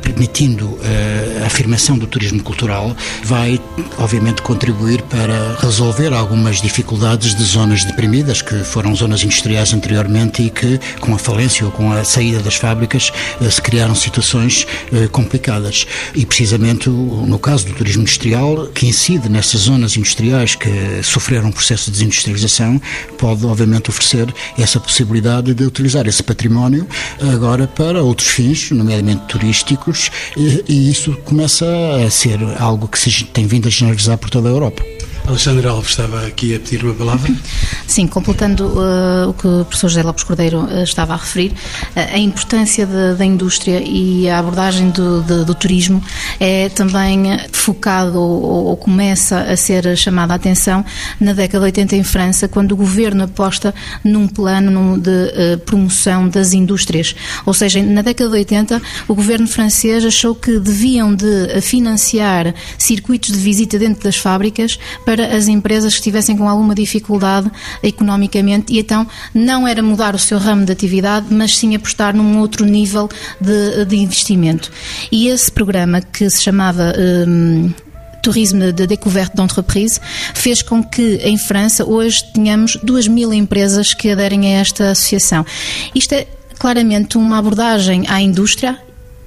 permitindo 0.00 0.78
a 1.42 1.46
afirmação 1.46 1.98
do 1.98 2.06
turismo 2.06 2.29
turismo 2.30 2.42
cultural 2.42 2.96
vai, 3.24 3.60
obviamente, 3.98 4.42
contribuir 4.42 5.02
para 5.02 5.56
resolver 5.60 6.12
algumas 6.12 6.60
dificuldades 6.60 7.34
de 7.34 7.42
zonas 7.42 7.84
deprimidas, 7.84 8.40
que 8.40 8.62
foram 8.64 8.94
zonas 8.94 9.22
industriais 9.22 9.72
anteriormente 9.72 10.42
e 10.42 10.50
que, 10.50 10.78
com 11.00 11.14
a 11.14 11.18
falência 11.18 11.66
ou 11.66 11.72
com 11.72 11.92
a 11.92 12.04
saída 12.04 12.40
das 12.40 12.54
fábricas, 12.54 13.12
eh, 13.40 13.50
se 13.50 13.60
criaram 13.60 13.94
situações 13.94 14.66
eh, 14.92 15.08
complicadas. 15.08 15.86
E, 16.14 16.24
precisamente, 16.24 16.88
no 16.88 17.38
caso 17.38 17.66
do 17.66 17.72
turismo 17.72 18.02
industrial, 18.02 18.68
que 18.68 18.86
incide 18.86 19.28
nessas 19.28 19.62
zonas 19.62 19.96
industriais 19.96 20.54
que 20.54 21.02
sofreram 21.02 21.48
um 21.48 21.52
processo 21.52 21.86
de 21.86 21.92
desindustrialização, 21.92 22.80
pode, 23.18 23.44
obviamente, 23.44 23.90
oferecer 23.90 24.32
essa 24.58 24.78
possibilidade 24.78 25.54
de 25.54 25.64
utilizar 25.64 26.06
esse 26.06 26.22
património 26.22 26.86
agora 27.32 27.66
para 27.66 28.02
outros 28.02 28.28
fins, 28.28 28.70
nomeadamente 28.70 29.26
turísticos, 29.26 30.10
e, 30.36 30.64
e 30.68 30.90
isso 30.90 31.16
começa 31.24 31.66
a 32.06 32.10
ser 32.20 32.38
algo 32.58 32.86
que 32.86 32.98
se 32.98 33.24
tem 33.24 33.46
vindo 33.46 33.68
a 33.68 33.70
generalizar 33.70 34.18
por 34.18 34.28
toda 34.28 34.50
a 34.50 34.52
Europa. 34.52 34.82
Alexandre 35.26 35.66
Alves 35.66 35.90
estava 35.90 36.26
aqui 36.26 36.54
a 36.54 36.60
pedir 36.60 36.84
uma 36.84 36.94
palavra. 36.94 37.30
Sim, 37.86 38.06
completando 38.06 38.66
uh, 38.66 39.28
o 39.28 39.34
que 39.34 39.46
o 39.46 39.64
professor 39.64 39.88
José 39.88 40.02
Lopes 40.02 40.24
Cordeiro 40.24 40.60
uh, 40.60 40.82
estava 40.82 41.14
a 41.14 41.16
referir, 41.16 41.50
uh, 41.50 42.14
a 42.14 42.18
importância 42.18 42.86
de, 42.86 43.14
da 43.14 43.24
indústria 43.24 43.82
e 43.84 44.28
a 44.28 44.38
abordagem 44.38 44.90
do, 44.90 45.22
de, 45.22 45.44
do 45.44 45.54
turismo 45.54 46.02
é 46.38 46.68
também 46.68 47.38
focado 47.52 48.20
ou, 48.20 48.66
ou, 48.66 48.76
começa 48.76 49.40
a 49.40 49.56
ser 49.56 49.96
chamada 49.96 50.32
a 50.32 50.36
atenção 50.36 50.84
na 51.20 51.32
década 51.32 51.60
de 51.60 51.66
80 51.66 51.96
em 51.96 52.04
França, 52.04 52.48
quando 52.48 52.72
o 52.72 52.76
governo 52.76 53.24
aposta 53.24 53.74
num 54.04 54.26
plano 54.28 54.98
de 54.98 55.56
promoção 55.66 56.28
das 56.28 56.52
indústrias. 56.52 57.14
Ou 57.44 57.52
seja, 57.52 57.82
na 57.82 58.02
década 58.02 58.30
de 58.30 58.36
80, 58.36 58.82
o 59.08 59.14
governo 59.14 59.46
francês 59.46 60.04
achou 60.04 60.34
que 60.34 60.58
deviam 60.58 61.14
de 61.14 61.60
financiar 61.60 62.54
circuitos 62.78 63.32
de 63.32 63.38
visita 63.38 63.78
dentro 63.78 64.04
das 64.04 64.16
fábricas 64.16 64.78
para 65.10 65.34
as 65.34 65.48
empresas 65.48 65.94
que 65.94 65.98
estivessem 65.98 66.36
com 66.36 66.48
alguma 66.48 66.72
dificuldade 66.72 67.50
economicamente 67.82 68.72
e 68.72 68.78
então 68.78 69.04
não 69.34 69.66
era 69.66 69.82
mudar 69.82 70.14
o 70.14 70.18
seu 70.20 70.38
ramo 70.38 70.64
de 70.64 70.70
atividade, 70.70 71.26
mas 71.30 71.56
sim 71.56 71.74
apostar 71.74 72.14
num 72.14 72.38
outro 72.38 72.64
nível 72.64 73.08
de, 73.40 73.84
de 73.86 73.96
investimento. 73.96 74.70
E 75.10 75.26
esse 75.26 75.50
programa 75.50 76.00
que 76.00 76.30
se 76.30 76.42
chamava. 76.42 76.94
Hum, 77.26 77.72
tourisme 78.22 78.70
de 78.70 78.86
découverte 78.86 79.34
d'entreprise, 79.34 79.98
fez 80.34 80.60
com 80.60 80.84
que 80.84 81.18
em 81.24 81.38
França 81.38 81.86
hoje 81.86 82.22
tenhamos 82.34 82.76
duas 82.82 83.08
mil 83.08 83.32
empresas 83.32 83.94
que 83.94 84.10
aderem 84.10 84.44
a 84.44 84.60
esta 84.60 84.90
associação. 84.90 85.42
Isto 85.94 86.12
é 86.12 86.26
claramente 86.58 87.16
uma 87.16 87.38
abordagem 87.38 88.04
à 88.08 88.20
indústria 88.20 88.78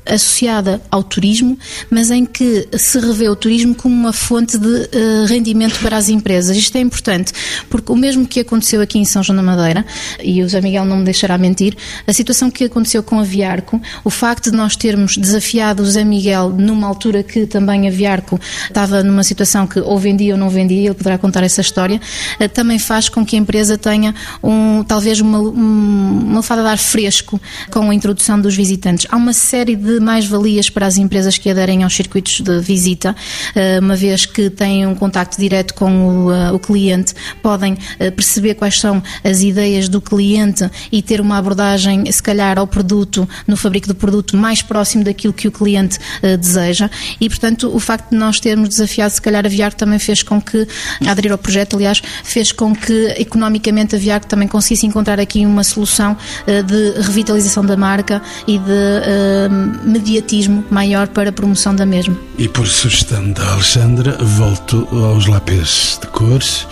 associada 0.06 0.82
ao 0.92 1.04
turismo, 1.04 1.58
mas 1.90 2.12
em 2.12 2.26
que 2.26 2.68
se 2.78 3.00
revê 3.00 3.30
o 3.30 3.36
turismo 3.36 3.74
como 3.74 3.96
uma 3.96 4.14
fonte 4.14 4.58
de 4.58 4.68
uh, 4.68 5.26
rendimento 5.28 5.80
para 5.80 5.98
as 5.98 6.10
empresas. 6.10 6.56
Isto 6.58 6.78
é 6.78 6.82
importante, 6.82 7.34
porque 7.70 7.92
o 7.92 7.96
mesmo 7.96 8.28
que 8.28 8.40
aconteceu 8.40 8.82
aqui 8.82 9.00
em 9.00 9.06
São 9.06 9.24
João 9.24 9.38
da 9.38 9.44
Madeira, 9.44 9.86
e 10.22 10.42
o 10.42 10.44
José 10.44 10.62
Miguel 10.62 10.86
não 10.86 10.98
me 10.98 11.04
deixará 11.04 11.38
mentir, 11.38 11.76
a 12.06 12.14
situação 12.14 12.52
que 12.52 12.66
aconteceu 12.66 13.02
com 13.04 13.20
a 13.20 13.24
Viarco, 13.24 13.82
o 14.04 14.10
facto 14.10 14.52
de 14.52 14.58
nós 14.58 14.76
termos 14.76 15.18
desafiado 15.18 15.84
o 15.84 15.86
José 15.86 16.04
Miguel 16.04 16.50
numa 16.50 16.88
altura 16.88 17.24
que 17.24 17.46
também 17.46 17.88
a 17.88 17.92
Viarco 17.92 18.40
estava 18.68 19.04
numa 19.04 19.24
situação 19.24 19.66
que 19.66 19.80
ou 19.80 19.98
vendia 19.98 20.34
ou 20.34 20.40
não 20.40 20.50
vendia, 20.50 20.88
ele 20.88 20.94
poderá 20.94 21.18
contar 21.18 21.44
essa 21.44 21.62
história, 21.62 22.00
uh, 22.40 22.50
também 22.50 22.80
faz 22.80 23.10
com 23.10 23.26
que 23.26 23.36
a 23.36 23.40
empresa 23.40 23.78
tenha 23.78 24.14
um, 24.42 24.84
talvez 24.84 25.20
uma, 25.20 25.40
um, 25.40 26.20
uma 26.32 26.44
fada 26.44 26.62
de 26.62 26.68
ar 26.68 26.78
fresco 26.78 27.40
com 27.72 27.90
a 27.90 27.96
introdução 27.96 28.40
dos 28.40 28.56
visitantes. 28.56 29.08
Há 29.10 29.16
uma 29.16 29.34
série 29.34 29.76
de 29.76 29.93
de 29.94 30.00
mais-valias 30.00 30.70
para 30.70 30.88
as 30.88 30.98
empresas 30.98 31.38
que 31.38 31.50
aderem 31.50 31.84
aos 31.84 31.96
circuitos 31.96 32.42
de 32.42 32.60
visita, 32.60 33.16
eh, 33.54 33.80
uma 33.80 33.96
vez 33.96 34.26
que 34.26 34.50
têm 34.50 34.88
um 34.88 34.96
contacto 34.96 35.40
direto 35.40 35.74
com 35.74 36.26
o, 36.26 36.34
eh, 36.34 36.60
cliente, 36.60 37.14
podem 37.42 37.78
eh, 38.00 38.10
perceber 38.10 38.56
quais 38.56 38.80
são 38.80 39.04
as 39.24 39.42
ideias 39.42 39.88
do 39.88 40.02
cliente 40.02 40.70
e 40.92 41.02
ter 41.02 41.22
uma 41.22 41.38
abordagem, 41.38 42.12
se 42.12 42.24
calhar, 42.24 42.58
ao 42.58 42.66
produto, 42.66 43.28
no 43.48 43.56
fabrico 43.56 43.88
do 43.88 43.96
produto, 43.96 44.36
mais 44.36 44.62
próximo 44.62 45.04
daquilo 45.04 45.34
que 45.34 45.48
o 45.48 45.52
cliente 45.52 46.00
deseja. 46.40 46.90
E, 47.20 47.28
portanto, 47.28 47.70
o 47.74 47.80
facto 47.80 48.10
de 48.12 48.16
nós 48.16 48.40
termos 48.40 48.70
desafiado, 48.70 49.14
se 49.14 49.22
calhar, 49.22 49.46
a 49.46 49.50
Viarco 49.50 49.78
também 49.78 50.00
fez 50.00 50.24
com 50.24 50.42
que, 50.42 50.68
aderir 51.06 51.32
ao 51.32 51.38
projeto, 51.38 51.76
aliás, 51.76 52.02
fez 52.24 52.52
com 52.52 52.76
que, 52.76 53.14
economicamente, 53.18 53.96
a 53.96 54.00
Viarco 54.00 54.28
também 54.28 54.48
conseguisse 54.48 54.86
encontrar 54.86 55.20
aqui 55.20 55.46
uma 55.46 55.64
solução 55.64 56.16
de 56.46 57.02
revitalização 57.02 57.66
da 57.66 57.76
marca 57.76 58.22
e 58.48 58.58
de 58.58 59.83
mediatismo 59.84 60.64
maior 60.70 61.08
para 61.08 61.30
a 61.30 61.34
promoção 61.34 61.76
da 61.76 61.86
mesma. 61.86 62.18
E 62.38 62.48
por 62.48 62.68
sugestão 62.68 63.32
da 63.32 63.54
Alexandra, 63.54 64.18
volto 64.20 64.88
aos 64.92 65.28
lápis 65.28 66.00
de 66.02 66.08
cores, 66.08 66.68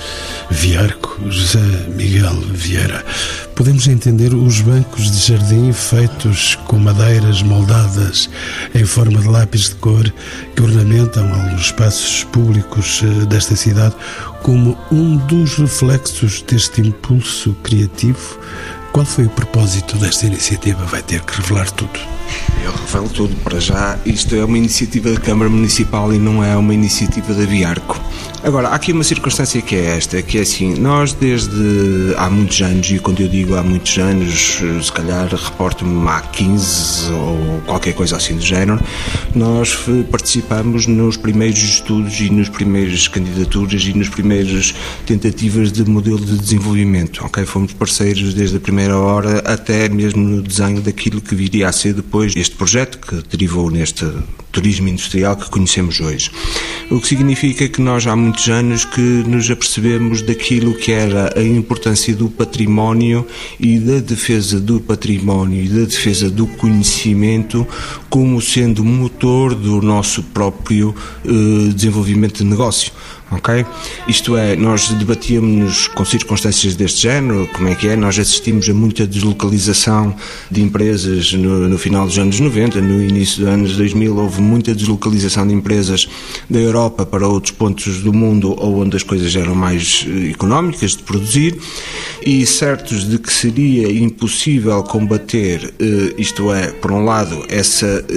Viarco, 0.50 1.20
José 1.30 1.60
Miguel 1.96 2.36
Vieira. 2.52 3.06
Podemos 3.56 3.88
entender 3.88 4.34
os 4.34 4.62
bancos 4.62 5.12
de 5.12 5.18
jardim 5.18 5.72
feitos 5.72 6.56
com 6.66 6.80
madeiras 6.80 7.44
moldadas 7.44 8.30
em 8.74 8.86
forma 8.86 9.20
de 9.20 9.28
lápis 9.28 9.70
de 9.70 9.76
cor 9.76 10.12
que 10.56 10.62
ornamentam 10.62 11.32
alguns 11.32 11.62
espaços 11.62 12.24
públicos 12.24 13.02
eh, 13.04 13.26
desta 13.26 13.56
cidade 13.56 13.96
como 14.42 14.78
um 14.92 15.18
dos 15.18 15.58
reflexos 15.58 16.42
deste 16.42 16.82
impulso 16.82 17.56
criativo 17.62 18.40
qual 18.92 19.06
foi 19.06 19.26
o 19.26 19.30
propósito 19.30 19.98
desta 19.98 20.26
iniciativa? 20.26 20.84
Vai 20.86 21.02
ter 21.02 21.22
que 21.22 21.38
revelar 21.42 21.70
tudo. 21.72 22.00
Eu 22.64 22.72
revelo 22.72 23.10
tudo 23.10 23.36
para 23.38 23.60
já. 23.60 23.98
Isto 24.06 24.36
é 24.36 24.44
uma 24.44 24.58
iniciativa 24.58 25.12
da 25.12 25.20
Câmara 25.20 25.50
Municipal 25.50 26.14
e 26.14 26.18
não 26.18 26.44
é 26.44 26.56
uma 26.56 26.74
iniciativa 26.74 27.34
da 27.34 27.46
Viarco. 27.46 28.00
Agora, 28.44 28.70
há 28.70 28.76
aqui 28.76 28.92
uma 28.92 29.04
circunstância 29.04 29.62
que 29.62 29.76
é 29.76 29.98
esta, 29.98 30.20
que 30.22 30.40
é 30.40 30.42
assim, 30.42 30.74
nós 30.74 31.14
desde 31.14 32.16
há 32.18 32.28
muitos 32.28 32.60
anos, 32.62 32.90
e 32.90 32.98
quando 32.98 33.22
eu 33.22 33.28
digo 33.28 33.56
há 33.56 33.62
muitos 33.62 34.00
anos, 34.00 34.60
se 34.82 34.92
calhar 34.92 35.28
reporto-me 35.28 36.08
há 36.10 36.22
15 36.22 37.12
ou 37.12 37.62
qualquer 37.68 37.94
coisa 37.94 38.18
assim 38.18 38.36
do 38.36 38.42
género, 38.42 38.80
nós 39.36 39.78
participamos 40.10 40.88
nos 40.88 41.18
primeiros 41.18 41.60
estudos 41.60 42.20
e 42.20 42.32
nos 42.32 42.50
primeiras 42.50 43.08
candidaturas 43.08 43.84
e 43.84 43.94
nas 43.96 44.10
primeiras 44.10 44.74
tentativas 45.06 45.72
de 45.72 45.86
modelo 45.86 46.20
de 46.20 46.36
desenvolvimento, 46.36 47.24
ok? 47.24 47.46
Fomos 47.46 47.74
parceiros 47.74 48.34
desde 48.34 48.58
a 48.58 48.60
primeira 48.60 48.81
hora 48.90 49.40
até 49.40 49.88
mesmo 49.90 50.24
no 50.24 50.42
desenho 50.42 50.82
daquilo 50.82 51.22
que 51.22 51.36
viria 51.36 51.70
a 51.70 51.72
ser 51.72 51.94
depois 51.94 52.36
este 52.36 52.56
projeto 52.56 52.98
que 52.98 53.22
derivou 53.30 53.70
neste 53.70 54.06
turismo 54.52 54.88
industrial 54.90 55.38
que 55.38 55.50
conhecemos 55.50 56.00
hoje. 56.00 56.30
O 56.90 57.00
que 57.00 57.08
significa 57.08 57.68
que 57.68 57.82
nós 57.82 58.06
há 58.06 58.16
muitos 58.16 58.50
anos 58.50 58.84
que 58.84 59.00
nos 59.00 59.50
apercebemos 59.50 60.22
daquilo 60.22 60.74
que 60.74 60.92
era 60.92 61.34
a 61.38 61.42
importância 61.42 62.14
do 62.14 62.30
património 62.30 63.26
e 63.60 63.80
da 63.80 64.00
defesa 64.00 64.60
do 64.60 64.80
património 64.80 65.64
e 65.64 65.70
da 65.70 65.86
defesa 65.86 66.30
do 66.30 66.48
conhecimento 66.48 67.66
como 68.10 68.42
sendo 68.42 68.84
motor 68.84 69.56
do 69.56 69.82
nosso 69.82 70.24
próprio 70.24 70.94
eh, 71.24 71.74
desenvolvimento 71.74 72.40
de 72.40 72.46
negócio 72.46 72.92
ok? 73.32 73.66
Isto 74.08 74.36
é, 74.36 74.56
nós 74.56 74.90
debatíamos 74.90 75.88
com 75.88 76.04
circunstâncias 76.04 76.76
deste 76.76 77.02
género, 77.02 77.50
como 77.54 77.70
é 77.70 77.76
que 77.76 77.88
é, 77.88 77.96
nós 77.96 78.20
assistimos 78.20 78.70
a 78.70 78.74
muita 78.74 79.08
deslocalização 79.08 80.16
de 80.50 80.62
empresas 80.62 81.34
no, 81.34 81.70
no, 81.70 81.78
final 81.78 82.06
dos 82.06 82.18
anos 82.18 82.40
90, 82.40 82.82
no 82.82 83.02
início 83.02 83.40
dos 83.40 83.48
anos 83.48 83.78
2000 83.78 84.18
houve 84.18 84.42
muita 84.42 84.76
deslocalização 84.76 85.48
de 85.48 85.54
empresas 85.54 86.08
da 86.50 86.60
Europa 86.60 87.06
para 87.06 87.28
outros 87.28 87.52
pontos 87.52 88.02
do 88.02 88.12
mundo 88.12 88.54
ou 88.58 88.82
onde 88.82 88.98
as 88.98 89.04
coisas 89.04 89.36
eram 89.36 89.56
mais 89.56 90.06
eh, 90.08 90.32
económicas 90.32 90.92
de 90.92 91.04
produzir 91.04 91.58
e 92.26 92.46
certos 92.46 93.08
de 93.08 93.18
que 93.18 93.32
seria 93.32 93.92
impossível 93.92 94.84
combater, 94.84 95.74
eh, 95.80 96.14
isto 96.18 96.54
é, 96.54 96.68
por 96.68 96.92
um 96.92 97.06
lado, 97.06 97.46
essa 97.48 98.06
eh, 98.10 98.14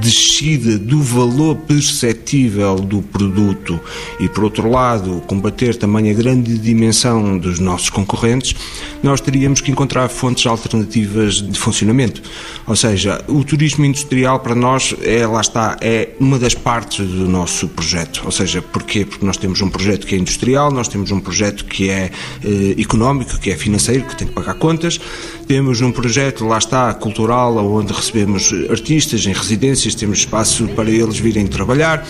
descida 0.00 0.78
do 0.78 1.02
valor 1.02 1.56
perceptível 1.56 2.76
do 2.76 3.02
produto 3.02 3.78
e 4.18 4.28
por 4.28 4.44
outro 4.44 4.53
lado, 4.62 5.22
combater 5.26 5.76
também 5.76 6.10
a 6.10 6.14
grande 6.14 6.58
dimensão 6.58 7.38
dos 7.38 7.58
nossos 7.58 7.90
concorrentes, 7.90 8.54
nós 9.02 9.20
teríamos 9.20 9.60
que 9.60 9.70
encontrar 9.70 10.08
fontes 10.08 10.46
alternativas 10.46 11.42
de 11.42 11.58
funcionamento. 11.58 12.22
Ou 12.66 12.76
seja, 12.76 13.22
o 13.28 13.44
turismo 13.44 13.84
industrial 13.84 14.40
para 14.40 14.54
nós 14.54 14.94
é, 15.02 15.26
lá 15.26 15.40
está, 15.40 15.76
é 15.80 16.10
uma 16.18 16.38
das 16.38 16.54
partes 16.54 17.06
do 17.06 17.28
nosso 17.28 17.68
projeto. 17.68 18.22
Ou 18.24 18.30
seja, 18.30 18.62
porquê? 18.62 19.04
Porque 19.04 19.24
nós 19.24 19.36
temos 19.36 19.60
um 19.60 19.68
projeto 19.68 20.06
que 20.06 20.14
é 20.14 20.18
industrial, 20.18 20.70
nós 20.70 20.88
temos 20.88 21.10
um 21.10 21.20
projeto 21.20 21.64
que 21.64 21.90
é 21.90 22.10
eh, 22.44 22.80
económico, 22.80 23.38
que 23.38 23.50
é 23.50 23.56
financeiro, 23.56 24.04
que 24.04 24.16
tem 24.16 24.26
que 24.26 24.32
pagar 24.32 24.54
contas, 24.54 25.00
temos 25.46 25.80
um 25.80 25.92
projeto, 25.92 26.44
lá 26.46 26.58
está, 26.58 26.92
cultural, 26.94 27.56
onde 27.56 27.92
recebemos 27.92 28.52
artistas 28.70 29.26
em 29.26 29.32
residências, 29.32 29.94
temos 29.94 30.18
espaço 30.18 30.66
para 30.68 30.90
eles 30.90 31.18
virem 31.18 31.46
trabalhar. 31.46 32.06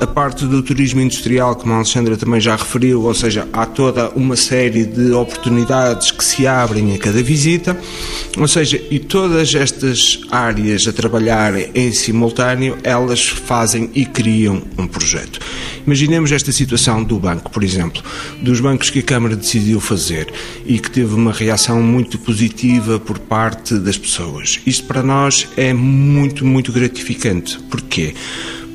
A 0.00 0.06
parte 0.06 0.46
do 0.46 0.62
turismo 0.62 1.00
industrial, 1.00 1.56
como 1.56 1.74
Alexandra 1.88 2.18
também 2.18 2.38
já 2.38 2.54
referiu, 2.54 3.04
ou 3.04 3.14
seja, 3.14 3.48
há 3.50 3.64
toda 3.64 4.10
uma 4.10 4.36
série 4.36 4.84
de 4.84 5.10
oportunidades 5.12 6.10
que 6.10 6.22
se 6.22 6.46
abrem 6.46 6.94
a 6.94 6.98
cada 6.98 7.22
visita, 7.22 7.78
ou 8.36 8.46
seja, 8.46 8.78
e 8.90 8.98
todas 8.98 9.54
estas 9.54 10.20
áreas 10.30 10.86
a 10.86 10.92
trabalhar 10.92 11.54
em 11.74 11.90
simultâneo, 11.90 12.76
elas 12.82 13.26
fazem 13.26 13.88
e 13.94 14.04
criam 14.04 14.62
um 14.76 14.86
projeto. 14.86 15.40
Imaginemos 15.86 16.30
esta 16.30 16.52
situação 16.52 17.02
do 17.02 17.18
banco, 17.18 17.50
por 17.50 17.64
exemplo, 17.64 18.02
dos 18.42 18.60
bancos 18.60 18.90
que 18.90 18.98
a 18.98 19.02
Câmara 19.02 19.34
decidiu 19.34 19.80
fazer 19.80 20.30
e 20.66 20.78
que 20.78 20.90
teve 20.90 21.14
uma 21.14 21.32
reação 21.32 21.80
muito 21.80 22.18
positiva 22.18 23.00
por 23.00 23.18
parte 23.18 23.74
das 23.78 23.96
pessoas. 23.96 24.60
Isto 24.66 24.84
para 24.84 25.02
nós 25.02 25.48
é 25.56 25.72
muito, 25.72 26.44
muito 26.44 26.70
gratificante. 26.70 27.58
Porquê? 27.70 28.14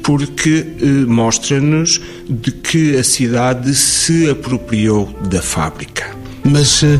Porque 0.03 0.65
eh, 0.79 0.85
mostra-nos 1.07 1.99
de 2.29 2.51
que 2.51 2.97
a 2.97 3.03
cidade 3.03 3.73
se 3.73 4.29
apropriou 4.29 5.11
da 5.29 5.41
fábrica. 5.41 6.15
Mas 6.43 6.83
eh, 6.83 6.99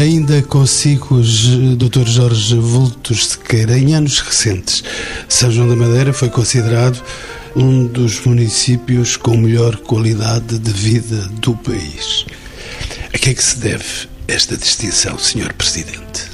ainda 0.00 0.40
consigo, 0.42 1.20
Dr. 1.20 2.06
Jorge 2.06 2.56
Vultos 2.56 3.26
Sequeira, 3.28 3.76
em 3.76 3.94
anos 3.94 4.20
recentes, 4.20 4.84
São 5.28 5.50
João 5.50 5.68
da 5.68 5.76
Madeira 5.76 6.12
foi 6.12 6.30
considerado 6.30 7.02
um 7.56 7.84
dos 7.84 8.24
municípios 8.24 9.16
com 9.16 9.36
melhor 9.36 9.76
qualidade 9.78 10.58
de 10.58 10.70
vida 10.70 11.28
do 11.40 11.56
país. 11.56 12.24
A 13.12 13.18
que 13.18 13.30
é 13.30 13.34
que 13.34 13.42
se 13.42 13.58
deve 13.58 14.08
esta 14.28 14.56
distinção, 14.56 15.18
Sr. 15.18 15.52
Presidente? 15.54 16.30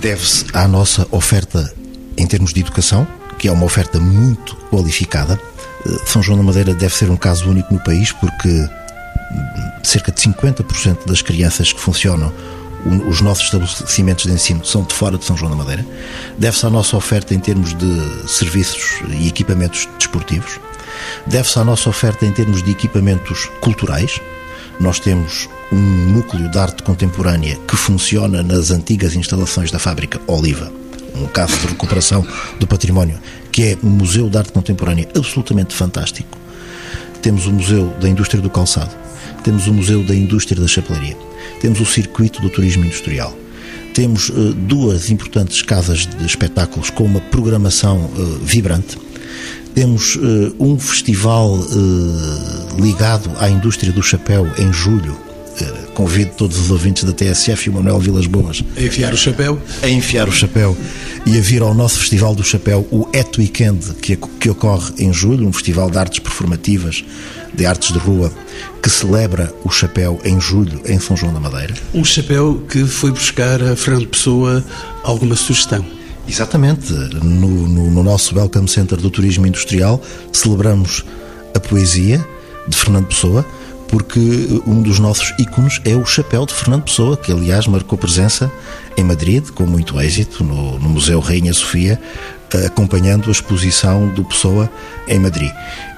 Deve-se 0.00 0.44
à 0.52 0.68
nossa 0.68 1.06
oferta 1.10 1.74
em 2.16 2.26
termos 2.26 2.52
de 2.52 2.60
educação, 2.60 3.06
que 3.40 3.48
é 3.48 3.52
uma 3.52 3.64
oferta 3.64 3.98
muito 3.98 4.54
qualificada. 4.70 5.40
Eh, 5.86 5.98
São 6.04 6.22
João 6.22 6.36
da 6.36 6.44
Madeira 6.44 6.74
deve 6.74 6.94
ser 6.94 7.10
um 7.10 7.16
caso 7.16 7.48
único 7.48 7.72
no 7.72 7.80
país 7.82 8.12
porque 8.12 8.48
hum, 8.48 9.70
cerca 9.82 10.12
de 10.12 10.20
50% 10.20 11.06
das 11.06 11.22
crianças 11.22 11.72
que 11.72 11.80
funcionam 11.80 12.30
os 13.06 13.20
nossos 13.20 13.44
estabelecimentos 13.44 14.24
de 14.24 14.32
ensino 14.32 14.64
são 14.64 14.82
de 14.82 14.94
fora 14.94 15.18
de 15.18 15.24
São 15.24 15.36
João 15.36 15.50
da 15.50 15.56
Madeira. 15.56 15.84
Deve-se 16.38 16.64
à 16.64 16.70
nossa 16.70 16.96
oferta 16.96 17.34
em 17.34 17.38
termos 17.38 17.74
de 17.74 18.28
serviços 18.28 19.02
e 19.10 19.28
equipamentos 19.28 19.86
desportivos. 19.98 20.58
Deve-se 21.26 21.58
à 21.58 21.64
nossa 21.64 21.90
oferta 21.90 22.24
em 22.24 22.32
termos 22.32 22.62
de 22.62 22.70
equipamentos 22.70 23.50
culturais. 23.60 24.18
Nós 24.78 24.98
temos 24.98 25.46
um 25.70 25.76
núcleo 25.76 26.48
de 26.50 26.58
arte 26.58 26.82
contemporânea 26.82 27.58
que 27.68 27.76
funciona 27.76 28.42
nas 28.42 28.70
antigas 28.70 29.14
instalações 29.14 29.70
da 29.70 29.78
fábrica 29.78 30.18
Oliva 30.26 30.79
um 31.14 31.26
caso 31.26 31.56
de 31.58 31.66
recuperação 31.68 32.26
do 32.58 32.66
património, 32.66 33.18
que 33.50 33.62
é 33.64 33.78
um 33.82 33.90
museu 33.90 34.28
de 34.28 34.36
arte 34.36 34.52
contemporânea 34.52 35.08
absolutamente 35.16 35.74
fantástico. 35.74 36.38
temos 37.22 37.46
o 37.46 37.52
Museu 37.52 37.88
da 38.00 38.08
Indústria 38.08 38.42
do 38.42 38.48
Calçado, 38.48 38.94
temos 39.44 39.66
o 39.66 39.74
Museu 39.74 40.02
da 40.04 40.14
Indústria 40.14 40.60
da 40.60 40.66
Chapelaria, 40.66 41.16
temos 41.60 41.80
o 41.80 41.86
Circuito 41.86 42.40
do 42.40 42.48
Turismo 42.48 42.84
Industrial, 42.84 43.36
temos 43.94 44.28
uh, 44.28 44.52
duas 44.54 45.10
importantes 45.10 45.62
casas 45.62 46.06
de 46.06 46.24
espetáculos 46.24 46.90
com 46.90 47.04
uma 47.04 47.20
programação 47.20 47.98
uh, 47.98 48.38
vibrante. 48.42 48.96
Temos 49.74 50.16
uh, 50.16 50.54
um 50.58 50.78
festival 50.78 51.58
ligado 52.78 53.30
à 53.38 53.48
indústria 53.48 53.92
do 53.92 54.02
chapéu 54.02 54.46
em 54.58 54.72
julho. 54.72 55.16
Convido 56.00 56.30
todos 56.34 56.58
os 56.58 56.70
ouvintes 56.70 57.04
da 57.04 57.12
TSF 57.12 57.66
e 57.66 57.70
o 57.70 57.74
Manuel 57.74 58.00
Vilas 58.00 58.26
Boas 58.26 58.64
a 58.74 58.80
enfiar 58.80 59.12
o 59.12 59.18
chapéu. 59.18 59.60
A 59.82 59.88
enfiar 59.90 60.30
o 60.30 60.32
chapéu 60.32 60.74
e 61.26 61.36
a 61.36 61.40
vir 61.42 61.60
ao 61.60 61.74
nosso 61.74 61.98
Festival 61.98 62.34
do 62.34 62.42
Chapéu, 62.42 62.88
o 62.90 63.06
Et 63.12 63.38
Weekend, 63.38 63.92
que, 64.00 64.16
que 64.16 64.48
ocorre 64.48 64.94
em 64.98 65.12
julho, 65.12 65.46
um 65.46 65.52
festival 65.52 65.90
de 65.90 65.98
artes 65.98 66.18
performativas, 66.18 67.04
de 67.52 67.66
artes 67.66 67.92
de 67.92 67.98
rua, 67.98 68.32
que 68.82 68.88
celebra 68.88 69.52
o 69.62 69.68
chapéu 69.68 70.18
em 70.24 70.40
julho 70.40 70.80
em 70.86 70.98
São 70.98 71.14
João 71.14 71.34
da 71.34 71.40
Madeira. 71.40 71.74
Um 71.92 72.02
chapéu 72.02 72.62
que 72.66 72.86
foi 72.86 73.10
buscar 73.10 73.62
a 73.62 73.76
Fernando 73.76 74.08
Pessoa 74.08 74.64
alguma 75.04 75.36
sugestão. 75.36 75.84
Exatamente. 76.26 76.94
No, 77.22 77.68
no, 77.68 77.90
no 77.90 78.02
nosso 78.02 78.34
Welcome 78.34 78.68
Center 78.68 78.96
do 78.96 79.10
Turismo 79.10 79.46
Industrial 79.46 80.00
celebramos 80.32 81.04
a 81.54 81.60
poesia 81.60 82.26
de 82.66 82.74
Fernando 82.74 83.08
Pessoa, 83.08 83.44
porque 83.90 84.62
um 84.66 84.80
dos 84.80 84.98
nossos 84.98 85.34
ícones 85.38 85.80
é 85.84 85.96
o 85.96 86.06
chapéu 86.06 86.46
de 86.46 86.54
Fernando 86.54 86.84
Pessoa, 86.84 87.16
que 87.16 87.32
aliás 87.32 87.66
marcou 87.66 87.98
presença 87.98 88.50
em 88.96 89.02
Madrid, 89.02 89.50
com 89.50 89.66
muito 89.66 90.00
êxito, 90.00 90.44
no, 90.44 90.78
no 90.78 90.88
Museu 90.88 91.18
Rainha 91.18 91.52
Sofia, 91.52 92.00
acompanhando 92.66 93.28
a 93.28 93.32
exposição 93.32 94.08
do 94.08 94.24
Pessoa 94.24 94.70
em 95.08 95.18
Madrid. 95.18 95.50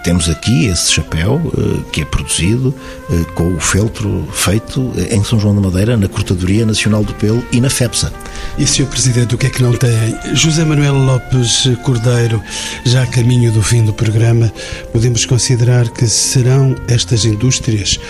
Temos 0.03 0.29
aqui 0.29 0.67
esse 0.67 0.93
chapéu 0.93 1.35
uh, 1.35 1.83
que 1.93 2.01
é 2.03 2.05
produzido 2.05 2.75
uh, 3.09 3.25
com 3.35 3.55
o 3.55 3.61
feltro 3.61 4.27
feito 4.33 4.93
eh, 4.97 5.15
em 5.15 5.23
São 5.23 5.39
João 5.39 5.55
da 5.55 5.61
Madeira, 5.61 5.97
na 5.97 6.09
Cortadoria 6.09 6.67
Nacional 6.67 7.05
do 7.05 7.15
Pelo 7.15 7.45
e 7.53 7.61
na 7.61 7.71
FEPSA. 7.71 8.13
E, 8.59 8.67
Sr. 8.67 8.87
Presidente, 8.87 9.35
o 9.35 9.39
que 9.39 9.47
é 9.47 9.51
que 9.51 9.63
não 9.63 9.73
tem? 9.73 10.17
José 10.35 10.65
Manuel 10.65 10.95
Lopes 10.95 11.69
Cordeiro, 11.85 12.43
já 12.85 13.05
a 13.05 13.07
caminho 13.07 13.53
do 13.53 13.63
fim 13.63 13.85
do 13.85 13.93
programa, 13.93 14.53
podemos 14.93 15.25
considerar 15.25 15.89
que 15.91 16.07
serão 16.09 16.75
estas 16.89 17.25
indústrias 17.25 18.01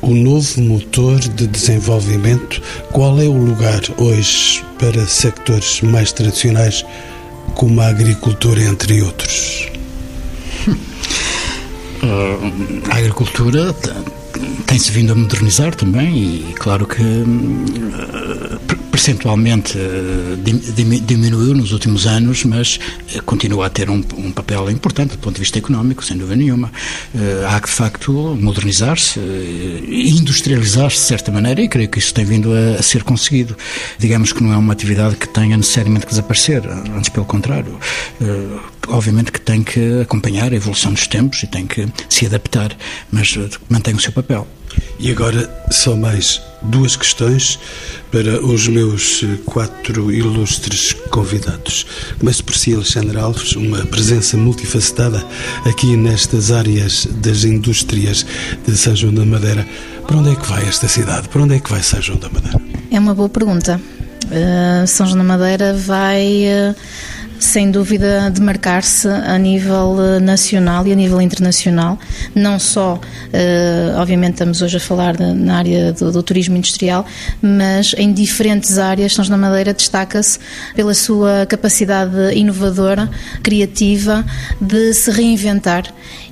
o 0.00 0.14
novo 0.14 0.60
motor 0.62 1.18
de 1.18 1.46
desenvolvimento? 1.46 2.62
Qual 2.92 3.20
é 3.20 3.24
o 3.24 3.36
lugar 3.36 3.80
hoje 3.98 4.64
para 4.78 5.06
sectores 5.06 5.80
mais 5.82 6.12
tradicionais, 6.12 6.84
como 7.54 7.80
a 7.80 7.86
agricultura, 7.88 8.62
entre 8.62 9.02
outros? 9.02 9.68
a 12.90 12.96
agricultura 12.96 13.74
tem-se 14.66 14.90
vindo 14.92 15.12
a 15.12 15.14
modernizar 15.14 15.74
também 15.74 16.16
e 16.16 16.54
claro 16.54 16.86
que 16.86 17.02
hum, 17.02 17.64
percentualmente 18.96 19.78
eh, 19.78 21.00
diminuiu 21.04 21.54
nos 21.54 21.72
últimos 21.72 22.06
anos, 22.06 22.44
mas 22.44 22.80
eh, 23.14 23.20
continua 23.20 23.66
a 23.66 23.70
ter 23.70 23.90
um, 23.90 24.02
um, 24.16 24.32
papel 24.32 24.70
importante 24.70 25.10
do 25.10 25.18
ponto 25.18 25.34
de 25.34 25.40
vista 25.40 25.58
económico, 25.58 26.02
sem 26.02 26.16
dúvida 26.16 26.34
nenhuma. 26.34 26.72
Eh, 27.14 27.44
há 27.46 27.60
que, 27.60 27.66
de 27.66 27.74
facto, 27.74 28.10
modernizar-se 28.40 29.20
industrializar-se 29.86 30.96
de 30.96 31.02
certa 31.02 31.30
maneira 31.30 31.60
e 31.60 31.68
creio 31.68 31.90
que 31.90 31.98
isso 31.98 32.14
tem 32.14 32.24
vindo 32.24 32.50
a, 32.54 32.80
a, 32.80 32.82
ser 32.82 33.02
conseguido. 33.02 33.54
Digamos 33.98 34.32
que 34.32 34.42
não 34.42 34.50
é 34.54 34.56
uma 34.56 34.72
atividade 34.72 35.16
que 35.16 35.28
tenha 35.28 35.58
necessariamente 35.58 36.06
que 36.06 36.12
desaparecer, 36.12 36.66
antes 36.96 37.10
pelo 37.10 37.26
contrário. 37.26 37.78
Obviamente 38.88 39.32
que 39.32 39.40
tem 39.40 39.62
que 39.62 40.00
acompanhar 40.00 40.52
a 40.52 40.56
evolução 40.56 40.92
dos 40.92 41.06
tempos 41.06 41.42
e 41.42 41.46
tem 41.46 41.66
que 41.66 41.86
se 42.08 42.26
adaptar, 42.26 42.76
mas 43.10 43.36
mantém 43.68 43.94
o 43.94 44.00
seu 44.00 44.12
papel. 44.12 44.46
E 44.98 45.10
agora 45.10 45.48
só 45.70 45.94
mais 45.94 46.40
duas 46.62 46.96
questões 46.96 47.58
para 48.10 48.44
os 48.44 48.66
meus 48.66 49.22
quatro 49.44 50.10
ilustres 50.10 50.94
convidados. 51.10 51.86
Começo 52.18 52.42
por 52.44 52.54
si, 52.54 52.74
Alexandre 52.74 53.18
Alves, 53.18 53.52
uma 53.52 53.84
presença 53.86 54.36
multifacetada 54.36 55.24
aqui 55.66 55.96
nestas 55.96 56.50
áreas 56.50 57.06
das 57.22 57.44
indústrias 57.44 58.24
de 58.66 58.76
São 58.76 58.96
João 58.96 59.14
da 59.14 59.24
Madeira. 59.24 59.66
Para 60.06 60.16
onde 60.16 60.30
é 60.30 60.34
que 60.34 60.46
vai 60.46 60.66
esta 60.66 60.88
cidade? 60.88 61.28
Para 61.28 61.42
onde 61.42 61.56
é 61.56 61.60
que 61.60 61.70
vai 61.70 61.82
São 61.82 62.00
João 62.00 62.18
da 62.18 62.28
Madeira? 62.30 62.58
É 62.90 62.98
uma 62.98 63.14
boa 63.14 63.28
pergunta. 63.28 63.80
Uh, 64.24 64.86
São 64.86 65.06
João 65.06 65.18
da 65.18 65.24
Madeira 65.24 65.74
vai. 65.74 66.44
Uh 66.70 67.15
sem 67.38 67.70
dúvida, 67.70 68.30
demarcar-se 68.30 69.08
a 69.08 69.38
nível 69.38 69.96
eh, 70.00 70.20
nacional 70.20 70.86
e 70.86 70.92
a 70.92 70.94
nível 70.94 71.20
internacional. 71.20 71.98
Não 72.34 72.58
só, 72.58 73.00
eh, 73.32 73.94
obviamente, 73.96 74.32
estamos 74.32 74.62
hoje 74.62 74.76
a 74.76 74.80
falar 74.80 75.18
na 75.18 75.58
área 75.58 75.92
do, 75.92 76.12
do 76.12 76.22
turismo 76.22 76.56
industrial, 76.56 77.06
mas 77.40 77.94
em 77.96 78.12
diferentes 78.12 78.78
áreas, 78.78 79.14
São 79.14 79.24
João 79.24 79.40
da 79.40 79.48
Madeira 79.48 79.72
destaca-se 79.72 80.38
pela 80.74 80.94
sua 80.94 81.46
capacidade 81.46 82.34
inovadora, 82.34 83.10
criativa, 83.42 84.24
de 84.60 84.92
se 84.94 85.10
reinventar 85.10 85.84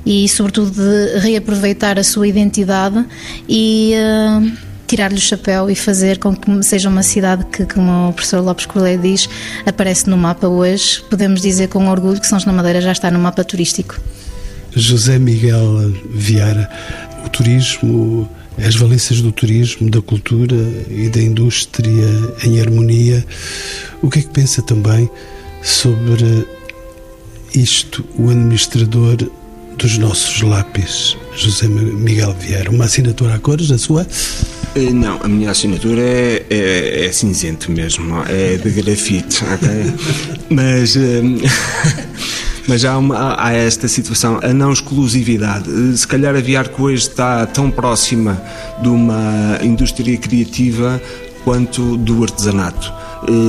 e, 0.05 0.29
sobretudo, 0.29 0.71
de 0.71 1.19
reaproveitar 1.19 1.99
a 1.99 2.05
sua 2.05 2.29
identidade 2.29 3.05
e 3.49 3.95
uh, 3.95 4.74
tirar-lhe 4.87 5.17
o 5.17 5.21
chapéu 5.21 5.71
e 5.71 5.75
fazer 5.75 6.19
com 6.19 6.35
que 6.35 6.63
seja 6.63 6.89
uma 6.89 7.03
cidade 7.03 7.45
que, 7.47 7.65
como 7.67 8.11
o 8.11 8.13
professor 8.13 8.41
Lopes 8.41 8.67
Corleia 8.67 8.99
diz, 8.99 9.29
aparece 9.67 10.09
no 10.09 10.17
mapa 10.17 10.47
hoje. 10.47 11.03
Podemos 11.09 11.41
dizer 11.41 11.69
com 11.69 11.89
orgulho 11.89 12.21
que 12.21 12.27
São 12.27 12.39
João 12.39 12.55
da 12.55 12.63
Madeira 12.63 12.81
já 12.81 12.93
está 12.93 13.11
no 13.11 13.19
mapa 13.19 13.45
turístico. 13.45 13.99
José 14.75 15.19
Miguel 15.19 15.93
Vieira, 16.11 16.69
o 17.25 17.29
turismo, 17.29 18.29
as 18.59 18.75
valências 18.77 19.21
do 19.21 19.33
turismo, 19.33 19.89
da 19.89 20.03
cultura 20.03 20.57
e 20.89 21.09
da 21.09 21.21
indústria 21.21 22.35
em 22.45 22.61
harmonia. 22.61 23.25
O 24.03 24.11
que 24.11 24.19
é 24.19 24.23
que 24.23 24.29
pensa 24.29 24.63
também 24.63 25.09
sobre 25.63 26.47
isto, 27.55 28.05
o 28.19 28.31
administrador 28.31 29.17
dos 29.79 29.99
nossos 29.99 30.43
lápis, 30.43 31.17
José 31.37 31.69
Miguel 31.69 32.35
Vieira? 32.39 32.71
Uma 32.71 32.85
assinatura 32.85 33.35
a 33.35 33.39
cores, 33.39 33.71
a 33.71 33.79
sua? 33.79 34.07
Eh, 34.77 34.91
não, 34.93 35.21
a 35.23 35.29
minha 35.29 35.51
assinatura 35.51 36.01
é, 36.01 36.47
é, 36.51 37.07
é 37.07 37.13
cinzento 37.13 37.71
mesmo, 37.71 38.23
é 38.29 38.57
de 38.57 38.71
grafite? 38.71 39.45
Mas. 40.51 40.97
Um, 40.97 41.39
mas 42.67 42.83
há, 42.83 42.97
uma, 42.97 43.37
há, 43.39 43.53
esta 43.53 43.87
situação, 43.87 44.41
a 44.43 44.55
não 44.55 44.73
exclusividade. 44.73 45.69
Eh, 45.69 45.97
se 45.97 46.09
calhar 46.09 46.35
a 46.35 46.41
Viarco 46.41 46.85
hoje 46.85 47.09
está 47.09 47.47
tão 47.47 47.71
próxima 47.71 48.43
de 48.81 48.89
uma 48.89 49.59
indústria 49.63 50.17
criativa 50.17 51.01
quanto 51.45 51.99
do 51.99 52.23
artesanato 52.23 52.91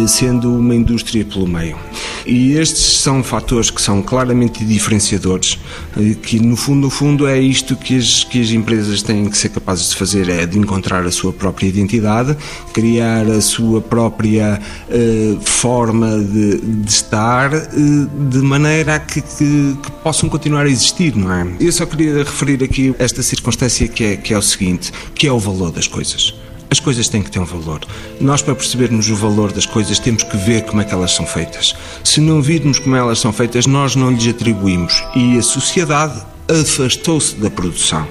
sendo 0.07 0.57
uma 0.57 0.75
indústria 0.75 1.25
pelo 1.25 1.47
meio. 1.47 1.77
E 2.25 2.53
estes 2.53 3.01
são 3.01 3.23
fatores 3.23 3.69
que 3.69 3.81
são 3.81 4.01
claramente 4.01 4.65
diferenciadores, 4.65 5.59
eh, 5.95 6.15
que 6.21 6.39
no 6.39 6.55
fundo, 6.55 6.81
no 6.81 6.89
fundo 6.89 7.27
é 7.27 7.39
isto 7.39 7.75
que 7.75 7.97
as, 7.97 8.23
que 8.23 8.41
as 8.41 8.49
empresas 8.49 9.01
têm 9.01 9.29
que 9.29 9.37
ser 9.37 9.49
capazes 9.49 9.89
de 9.89 9.95
fazer, 9.95 10.27
é 10.29 10.45
de 10.45 10.57
encontrar 10.57 11.05
a 11.05 11.11
sua 11.11 11.31
própria 11.31 11.67
identidade, 11.67 12.35
criar 12.73 13.25
a 13.27 13.39
sua 13.41 13.79
própria 13.79 14.59
uh, 14.89 15.41
forma 15.41 16.17
de, 16.19 16.57
de 16.57 16.89
estar, 16.89 17.53
uh, 17.53 18.29
de 18.29 18.39
maneira 18.39 18.95
a 18.95 18.99
que, 18.99 19.21
que, 19.21 19.77
que, 19.81 19.91
possam 20.03 20.27
continuar 20.29 20.65
a 20.65 20.69
existir, 20.69 21.15
não 21.15 21.31
é? 21.31 21.47
Eu 21.59 21.71
só 21.71 21.85
queria 21.85 22.17
referir 22.19 22.63
aqui 22.63 22.93
esta 22.99 23.21
circunstância 23.23 23.87
que 23.87 24.03
é, 24.03 24.15
que 24.17 24.33
é 24.33 24.37
o 24.37 24.41
seguinte, 24.41 24.91
que 25.13 25.27
é 25.27 25.31
o 25.31 25.39
valor 25.39 25.71
das 25.71 25.87
coisas. 25.87 26.33
As 26.69 26.79
coisas 26.79 27.07
têm 27.07 27.21
que 27.21 27.31
ter 27.31 27.39
um 27.39 27.45
valor. 27.45 27.81
Nós, 28.19 28.41
para 28.41 28.55
percebermos 28.55 29.09
o 29.09 29.15
valor 29.15 29.51
das 29.51 29.65
coisas, 29.65 29.99
temos 29.99 30.23
que 30.23 30.37
ver 30.37 30.63
como 30.63 30.81
é 30.81 30.85
que 30.85 30.93
elas 30.93 31.11
são 31.11 31.25
feitas. 31.25 31.75
Se 32.03 32.19
não 32.19 32.41
virmos 32.41 32.79
como 32.79 32.95
elas 32.95 33.19
são 33.19 33.31
feitas, 33.31 33.65
nós 33.65 33.95
não 33.95 34.11
lhes 34.11 34.27
atribuímos. 34.27 35.03
E 35.15 35.37
a 35.37 35.41
sociedade 35.41 36.21
afastou-se 36.47 37.35
da 37.35 37.49
produção. 37.49 38.07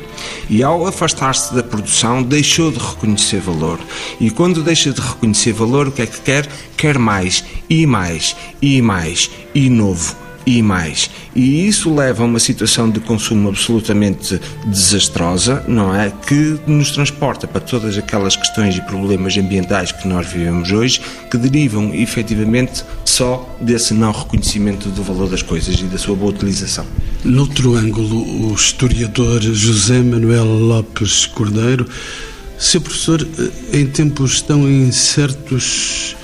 E 0.48 0.62
ao 0.62 0.86
afastar-se 0.86 1.55
da 1.55 1.62
produção, 1.62 2.22
deixou 2.22 2.70
de 2.70 2.78
reconhecer 2.78 3.40
valor. 3.40 3.78
E 4.20 4.30
quando 4.30 4.62
deixa 4.62 4.92
de 4.92 5.00
reconhecer 5.00 5.52
valor, 5.52 5.88
o 5.88 5.92
que 5.92 6.02
é 6.02 6.07
que 6.07 6.20
quer? 6.20 6.48
Quer 6.76 6.98
mais, 6.98 7.44
e 7.68 7.86
mais, 7.86 8.36
e 8.61 8.80
mais, 8.80 9.30
e 9.55 9.68
novo 9.68 10.23
e 10.47 10.62
mais. 10.62 11.11
E 11.34 11.66
isso 11.66 11.95
leva 11.95 12.22
a 12.22 12.26
uma 12.26 12.38
situação 12.38 12.90
de 12.90 13.01
consumo 13.01 13.49
absolutamente 13.49 14.40
desastrosa, 14.66 15.64
não 15.66 15.95
é? 15.95 16.12
Que 16.26 16.59
nos 16.66 16.90
transporta 16.90 17.47
para 17.47 17.61
todas 17.61 17.97
aquelas 17.97 18.36
questões 18.36 18.76
e 18.76 18.80
problemas 18.82 19.36
ambientais 19.36 19.92
que 19.92 20.07
nós 20.07 20.26
vivemos 20.26 20.70
hoje, 20.70 21.01
que 21.30 21.36
derivam 21.36 21.95
efetivamente 21.95 22.84
só 23.05 23.49
desse 23.61 23.95
não 23.95 24.12
reconhecimento 24.12 24.88
do 24.88 25.03
valor 25.03 25.28
das 25.28 25.42
coisas 25.42 25.78
e 25.80 25.84
da 25.84 25.99
sua 25.99 26.16
boa 26.16 26.30
utilização. 26.30 26.86
Noutro 27.24 27.74
ângulo, 27.74 28.51
o 28.51 28.55
historiador 28.55 29.40
José 29.40 30.01
Manuel 30.03 30.45
Lopes 30.45 31.26
Cordeiro, 31.26 31.88
seu 32.59 32.80
professor, 32.80 33.20
eh, 33.22 33.78
em 33.80 33.86
tempos 33.86 34.40
tão 34.40 34.68
incertos 34.68 36.16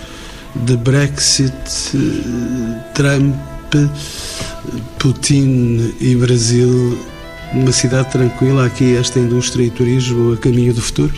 de 0.55 0.77
Brexit, 0.77 1.53
eh, 1.95 2.93
Trump, 2.95 3.35
Putin 4.99 5.95
e 6.01 6.16
Brasil, 6.16 6.99
Uma 7.53 7.73
cidade 7.73 8.11
tranquila, 8.11 8.66
aqui 8.66 8.95
esta 8.95 9.18
indústria 9.18 9.64
e 9.64 9.71
turismo 9.71 10.33
a 10.33 10.37
caminho 10.37 10.73
do 10.73 10.81
futuro? 10.81 11.12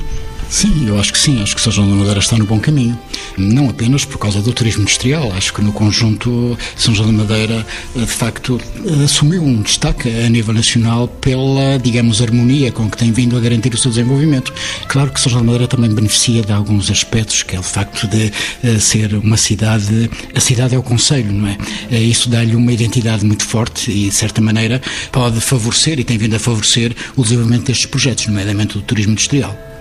Sim, 0.53 0.87
eu 0.87 1.01
acho 1.01 1.15
que 1.15 1.19
sim, 1.19 1.43
acho 1.43 1.57
que 1.57 1.63
São 1.63 1.73
João 1.73 1.89
da 1.89 1.97
Madeira 1.97 2.21
está 2.21 2.37
no 2.37 2.45
bom 2.45 2.61
caminho. 2.61 2.97
Não 3.39 3.71
apenas 3.71 4.05
por 4.05 4.19
causa 4.19 4.43
do 4.43 4.53
turismo 4.53 4.83
industrial, 4.83 5.33
acho 5.33 5.51
que 5.55 5.63
no 5.63 5.73
conjunto 5.73 6.59
São 6.77 6.95
João 6.95 7.11
da 7.11 7.25
Madeira, 7.25 7.67
de 7.97 8.05
facto, 8.05 8.61
assumiu 9.03 9.43
um 9.43 9.63
destaque 9.63 10.11
a 10.11 10.29
nível 10.29 10.53
nacional 10.53 11.09
pela, 11.09 11.79
digamos, 11.83 12.21
harmonia 12.21 12.71
com 12.71 12.89
que 12.91 12.99
tem 12.99 13.11
vindo 13.11 13.35
a 13.35 13.41
garantir 13.41 13.73
o 13.73 13.79
seu 13.79 13.91
desenvolvimento. 13.91 14.53
Claro 14.89 15.11
que 15.11 15.19
São 15.23 15.33
João 15.33 15.43
da 15.43 15.53
Madeira 15.53 15.67
também 15.67 15.91
beneficia 15.91 16.43
de 16.43 16.53
alguns 16.53 16.91
aspectos, 16.91 17.43
que 17.43 17.57
é 17.57 17.59
o 17.59 17.63
facto 17.63 18.07
de 18.07 18.31
uh, 18.63 18.79
ser 18.79 19.15
uma 19.15 19.39
cidade, 19.39 20.11
a 20.35 20.39
cidade 20.39 20.75
é 20.75 20.79
o 20.79 20.83
Conselho, 20.83 21.33
não 21.33 21.49
é? 21.49 21.57
Isso 21.99 22.29
dá-lhe 22.29 22.55
uma 22.55 22.71
identidade 22.71 23.25
muito 23.25 23.47
forte 23.47 23.91
e, 23.91 24.11
de 24.11 24.15
certa 24.15 24.43
maneira, 24.43 24.83
pode 25.11 25.41
favorecer 25.41 25.99
e 25.99 26.05
tem 26.05 26.19
vindo 26.19 26.37
a 26.37 26.39
favorecer 26.39 26.95
o 27.17 27.23
desenvolvimento 27.23 27.69
destes 27.69 27.87
projetos, 27.87 28.27
nomeadamente 28.27 28.75
do 28.75 28.83
turismo 28.83 29.13
industrial. 29.13 29.72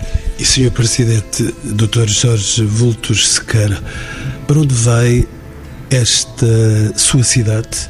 E 0.42 0.44
Sr. 0.44 0.72
Presidente, 0.72 1.54
Dr. 1.64 2.08
Jorge 2.08 2.66
Vultos 2.66 3.36
Sequeira, 3.36 3.80
para 4.48 4.60
onde 4.60 4.74
vai 4.74 5.28
esta 5.92 6.98
sua 6.98 7.24
cidade, 7.24 7.88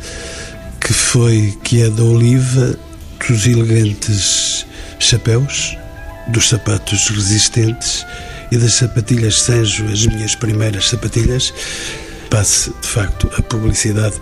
que 0.81 0.91
foi, 0.91 1.57
que 1.63 1.81
é 1.81 1.89
da 1.89 2.03
oliva, 2.03 2.77
dos 3.25 3.47
elegantes 3.47 4.65
chapéus, 4.99 5.77
dos 6.27 6.49
sapatos 6.49 7.07
resistentes 7.07 8.05
e 8.51 8.57
das 8.57 8.73
sapatilhas 8.73 9.43
Sanjo, 9.43 9.85
as 9.85 10.05
minhas 10.05 10.35
primeiras 10.35 10.89
sapatilhas, 10.89 11.53
passe 12.29 12.69
de 12.81 12.87
facto 12.87 13.31
a 13.37 13.41
publicidade 13.41 14.19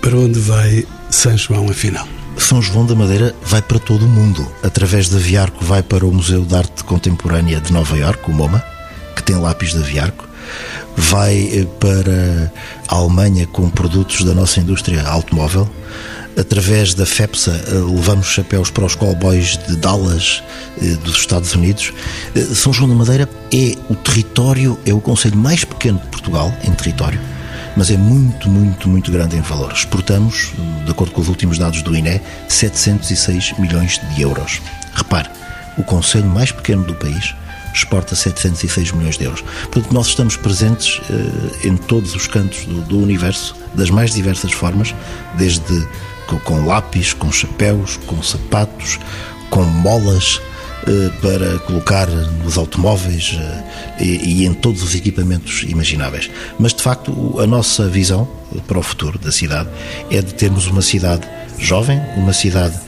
para 0.00 0.16
onde 0.16 0.40
vai 0.40 0.84
São 1.08 1.38
João 1.38 1.70
afinal. 1.70 2.08
São 2.42 2.60
João 2.60 2.84
da 2.84 2.94
Madeira 2.94 3.34
vai 3.44 3.62
para 3.62 3.78
todo 3.78 4.06
o 4.06 4.08
mundo. 4.08 4.50
Através 4.62 5.08
da 5.08 5.18
Viarco 5.18 5.64
vai 5.64 5.82
para 5.82 6.04
o 6.06 6.12
Museu 6.12 6.44
de 6.44 6.54
Arte 6.54 6.82
Contemporânea 6.82 7.60
de 7.60 7.72
Nova 7.72 7.96
Iorque, 7.96 8.30
o 8.30 8.34
MoMA, 8.34 8.64
que 9.14 9.22
tem 9.22 9.36
lápis 9.36 9.74
da 9.74 9.80
Viarco. 9.80 10.28
Vai 10.96 11.36
eh, 11.52 11.66
para 11.78 12.52
a 12.88 12.96
Alemanha 12.96 13.46
com 13.46 13.70
produtos 13.70 14.24
da 14.24 14.34
nossa 14.34 14.58
indústria 14.58 15.06
automóvel. 15.06 15.68
Através 16.36 16.94
da 16.94 17.06
FEPSA 17.06 17.52
eh, 17.68 17.74
levamos 17.74 18.26
chapéus 18.26 18.70
para 18.70 18.84
os 18.84 18.94
cowboys 18.96 19.58
de 19.68 19.76
Dallas 19.76 20.42
eh, 20.82 20.96
dos 21.04 21.16
Estados 21.16 21.54
Unidos. 21.54 21.92
São 22.54 22.72
João 22.72 22.88
da 22.88 22.96
Madeira 22.96 23.28
é 23.54 23.76
o 23.88 23.94
território, 23.94 24.78
é 24.84 24.92
o 24.92 25.00
conselho 25.00 25.36
mais 25.36 25.62
pequeno 25.62 25.98
de 25.98 26.06
Portugal 26.06 26.52
em 26.64 26.72
território 26.72 27.20
mas 27.80 27.90
é 27.90 27.96
muito, 27.96 28.46
muito, 28.46 28.90
muito 28.90 29.10
grande 29.10 29.38
em 29.38 29.40
valor. 29.40 29.72
Exportamos, 29.72 30.52
de 30.84 30.90
acordo 30.90 31.14
com 31.14 31.22
os 31.22 31.28
últimos 31.30 31.56
dados 31.56 31.80
do 31.80 31.96
INE, 31.96 32.20
706 32.46 33.58
milhões 33.58 33.98
de 34.12 34.20
euros. 34.20 34.60
Repare, 34.92 35.30
o 35.78 35.82
conselho 35.82 36.26
mais 36.26 36.52
pequeno 36.52 36.84
do 36.84 36.94
país 36.94 37.34
exporta 37.74 38.14
706 38.14 38.92
milhões 38.92 39.16
de 39.16 39.24
euros. 39.24 39.40
Portanto, 39.72 39.94
nós 39.94 40.08
estamos 40.08 40.36
presentes 40.36 41.00
eh, 41.08 41.68
em 41.68 41.76
todos 41.78 42.14
os 42.14 42.26
cantos 42.26 42.66
do, 42.66 42.82
do, 42.82 42.98
universo, 42.98 43.56
das 43.72 43.88
mais 43.88 44.12
diversas 44.12 44.52
formas, 44.52 44.94
desde 45.38 45.88
com, 46.26 46.38
com 46.40 46.66
lápis, 46.66 47.14
com 47.14 47.32
chapéus, 47.32 47.96
com 48.04 48.22
sapatos, 48.22 48.98
com 49.48 49.64
molas, 49.64 50.38
para 51.20 51.58
colocar 51.60 52.08
nos 52.44 52.56
automóveis 52.56 53.38
eh, 53.38 54.04
e, 54.04 54.44
em 54.44 54.54
todos 54.54 54.82
os 54.82 54.94
equipamentos 54.94 55.64
imagináveis. 55.68 56.30
Mas, 56.58 56.72
de 56.72 56.82
facto, 56.82 57.38
a 57.38 57.46
nossa 57.46 57.88
visão 57.88 58.28
para 58.66 58.78
o 58.78 58.82
futuro 58.82 59.18
da 59.18 59.30
cidade 59.30 59.68
é 60.10 60.20
de 60.20 60.34
termos 60.34 60.66
uma 60.66 60.82
cidade 60.82 61.26
jovem, 61.58 62.00
uma 62.16 62.32
cidade 62.32 62.78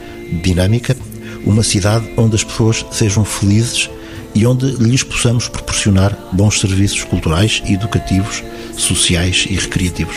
dinâmica, 0.43 0.97
uma 1.45 1.63
cidade 1.63 2.09
onde 2.17 2.35
as 2.35 2.45
pessoas 2.45 2.85
sejam 2.91 3.25
felizes 3.25 3.91
e 4.35 4.47
onde 4.47 4.67
lhes 4.77 5.03
possamos 5.03 5.49
proporcionar 5.49 6.17
bons 6.33 6.61
serviços 6.61 7.05
culturais, 7.05 7.63
educativos, 7.67 8.43
sociais 8.77 9.47
e 9.49 9.55
recreativos. 9.55 10.17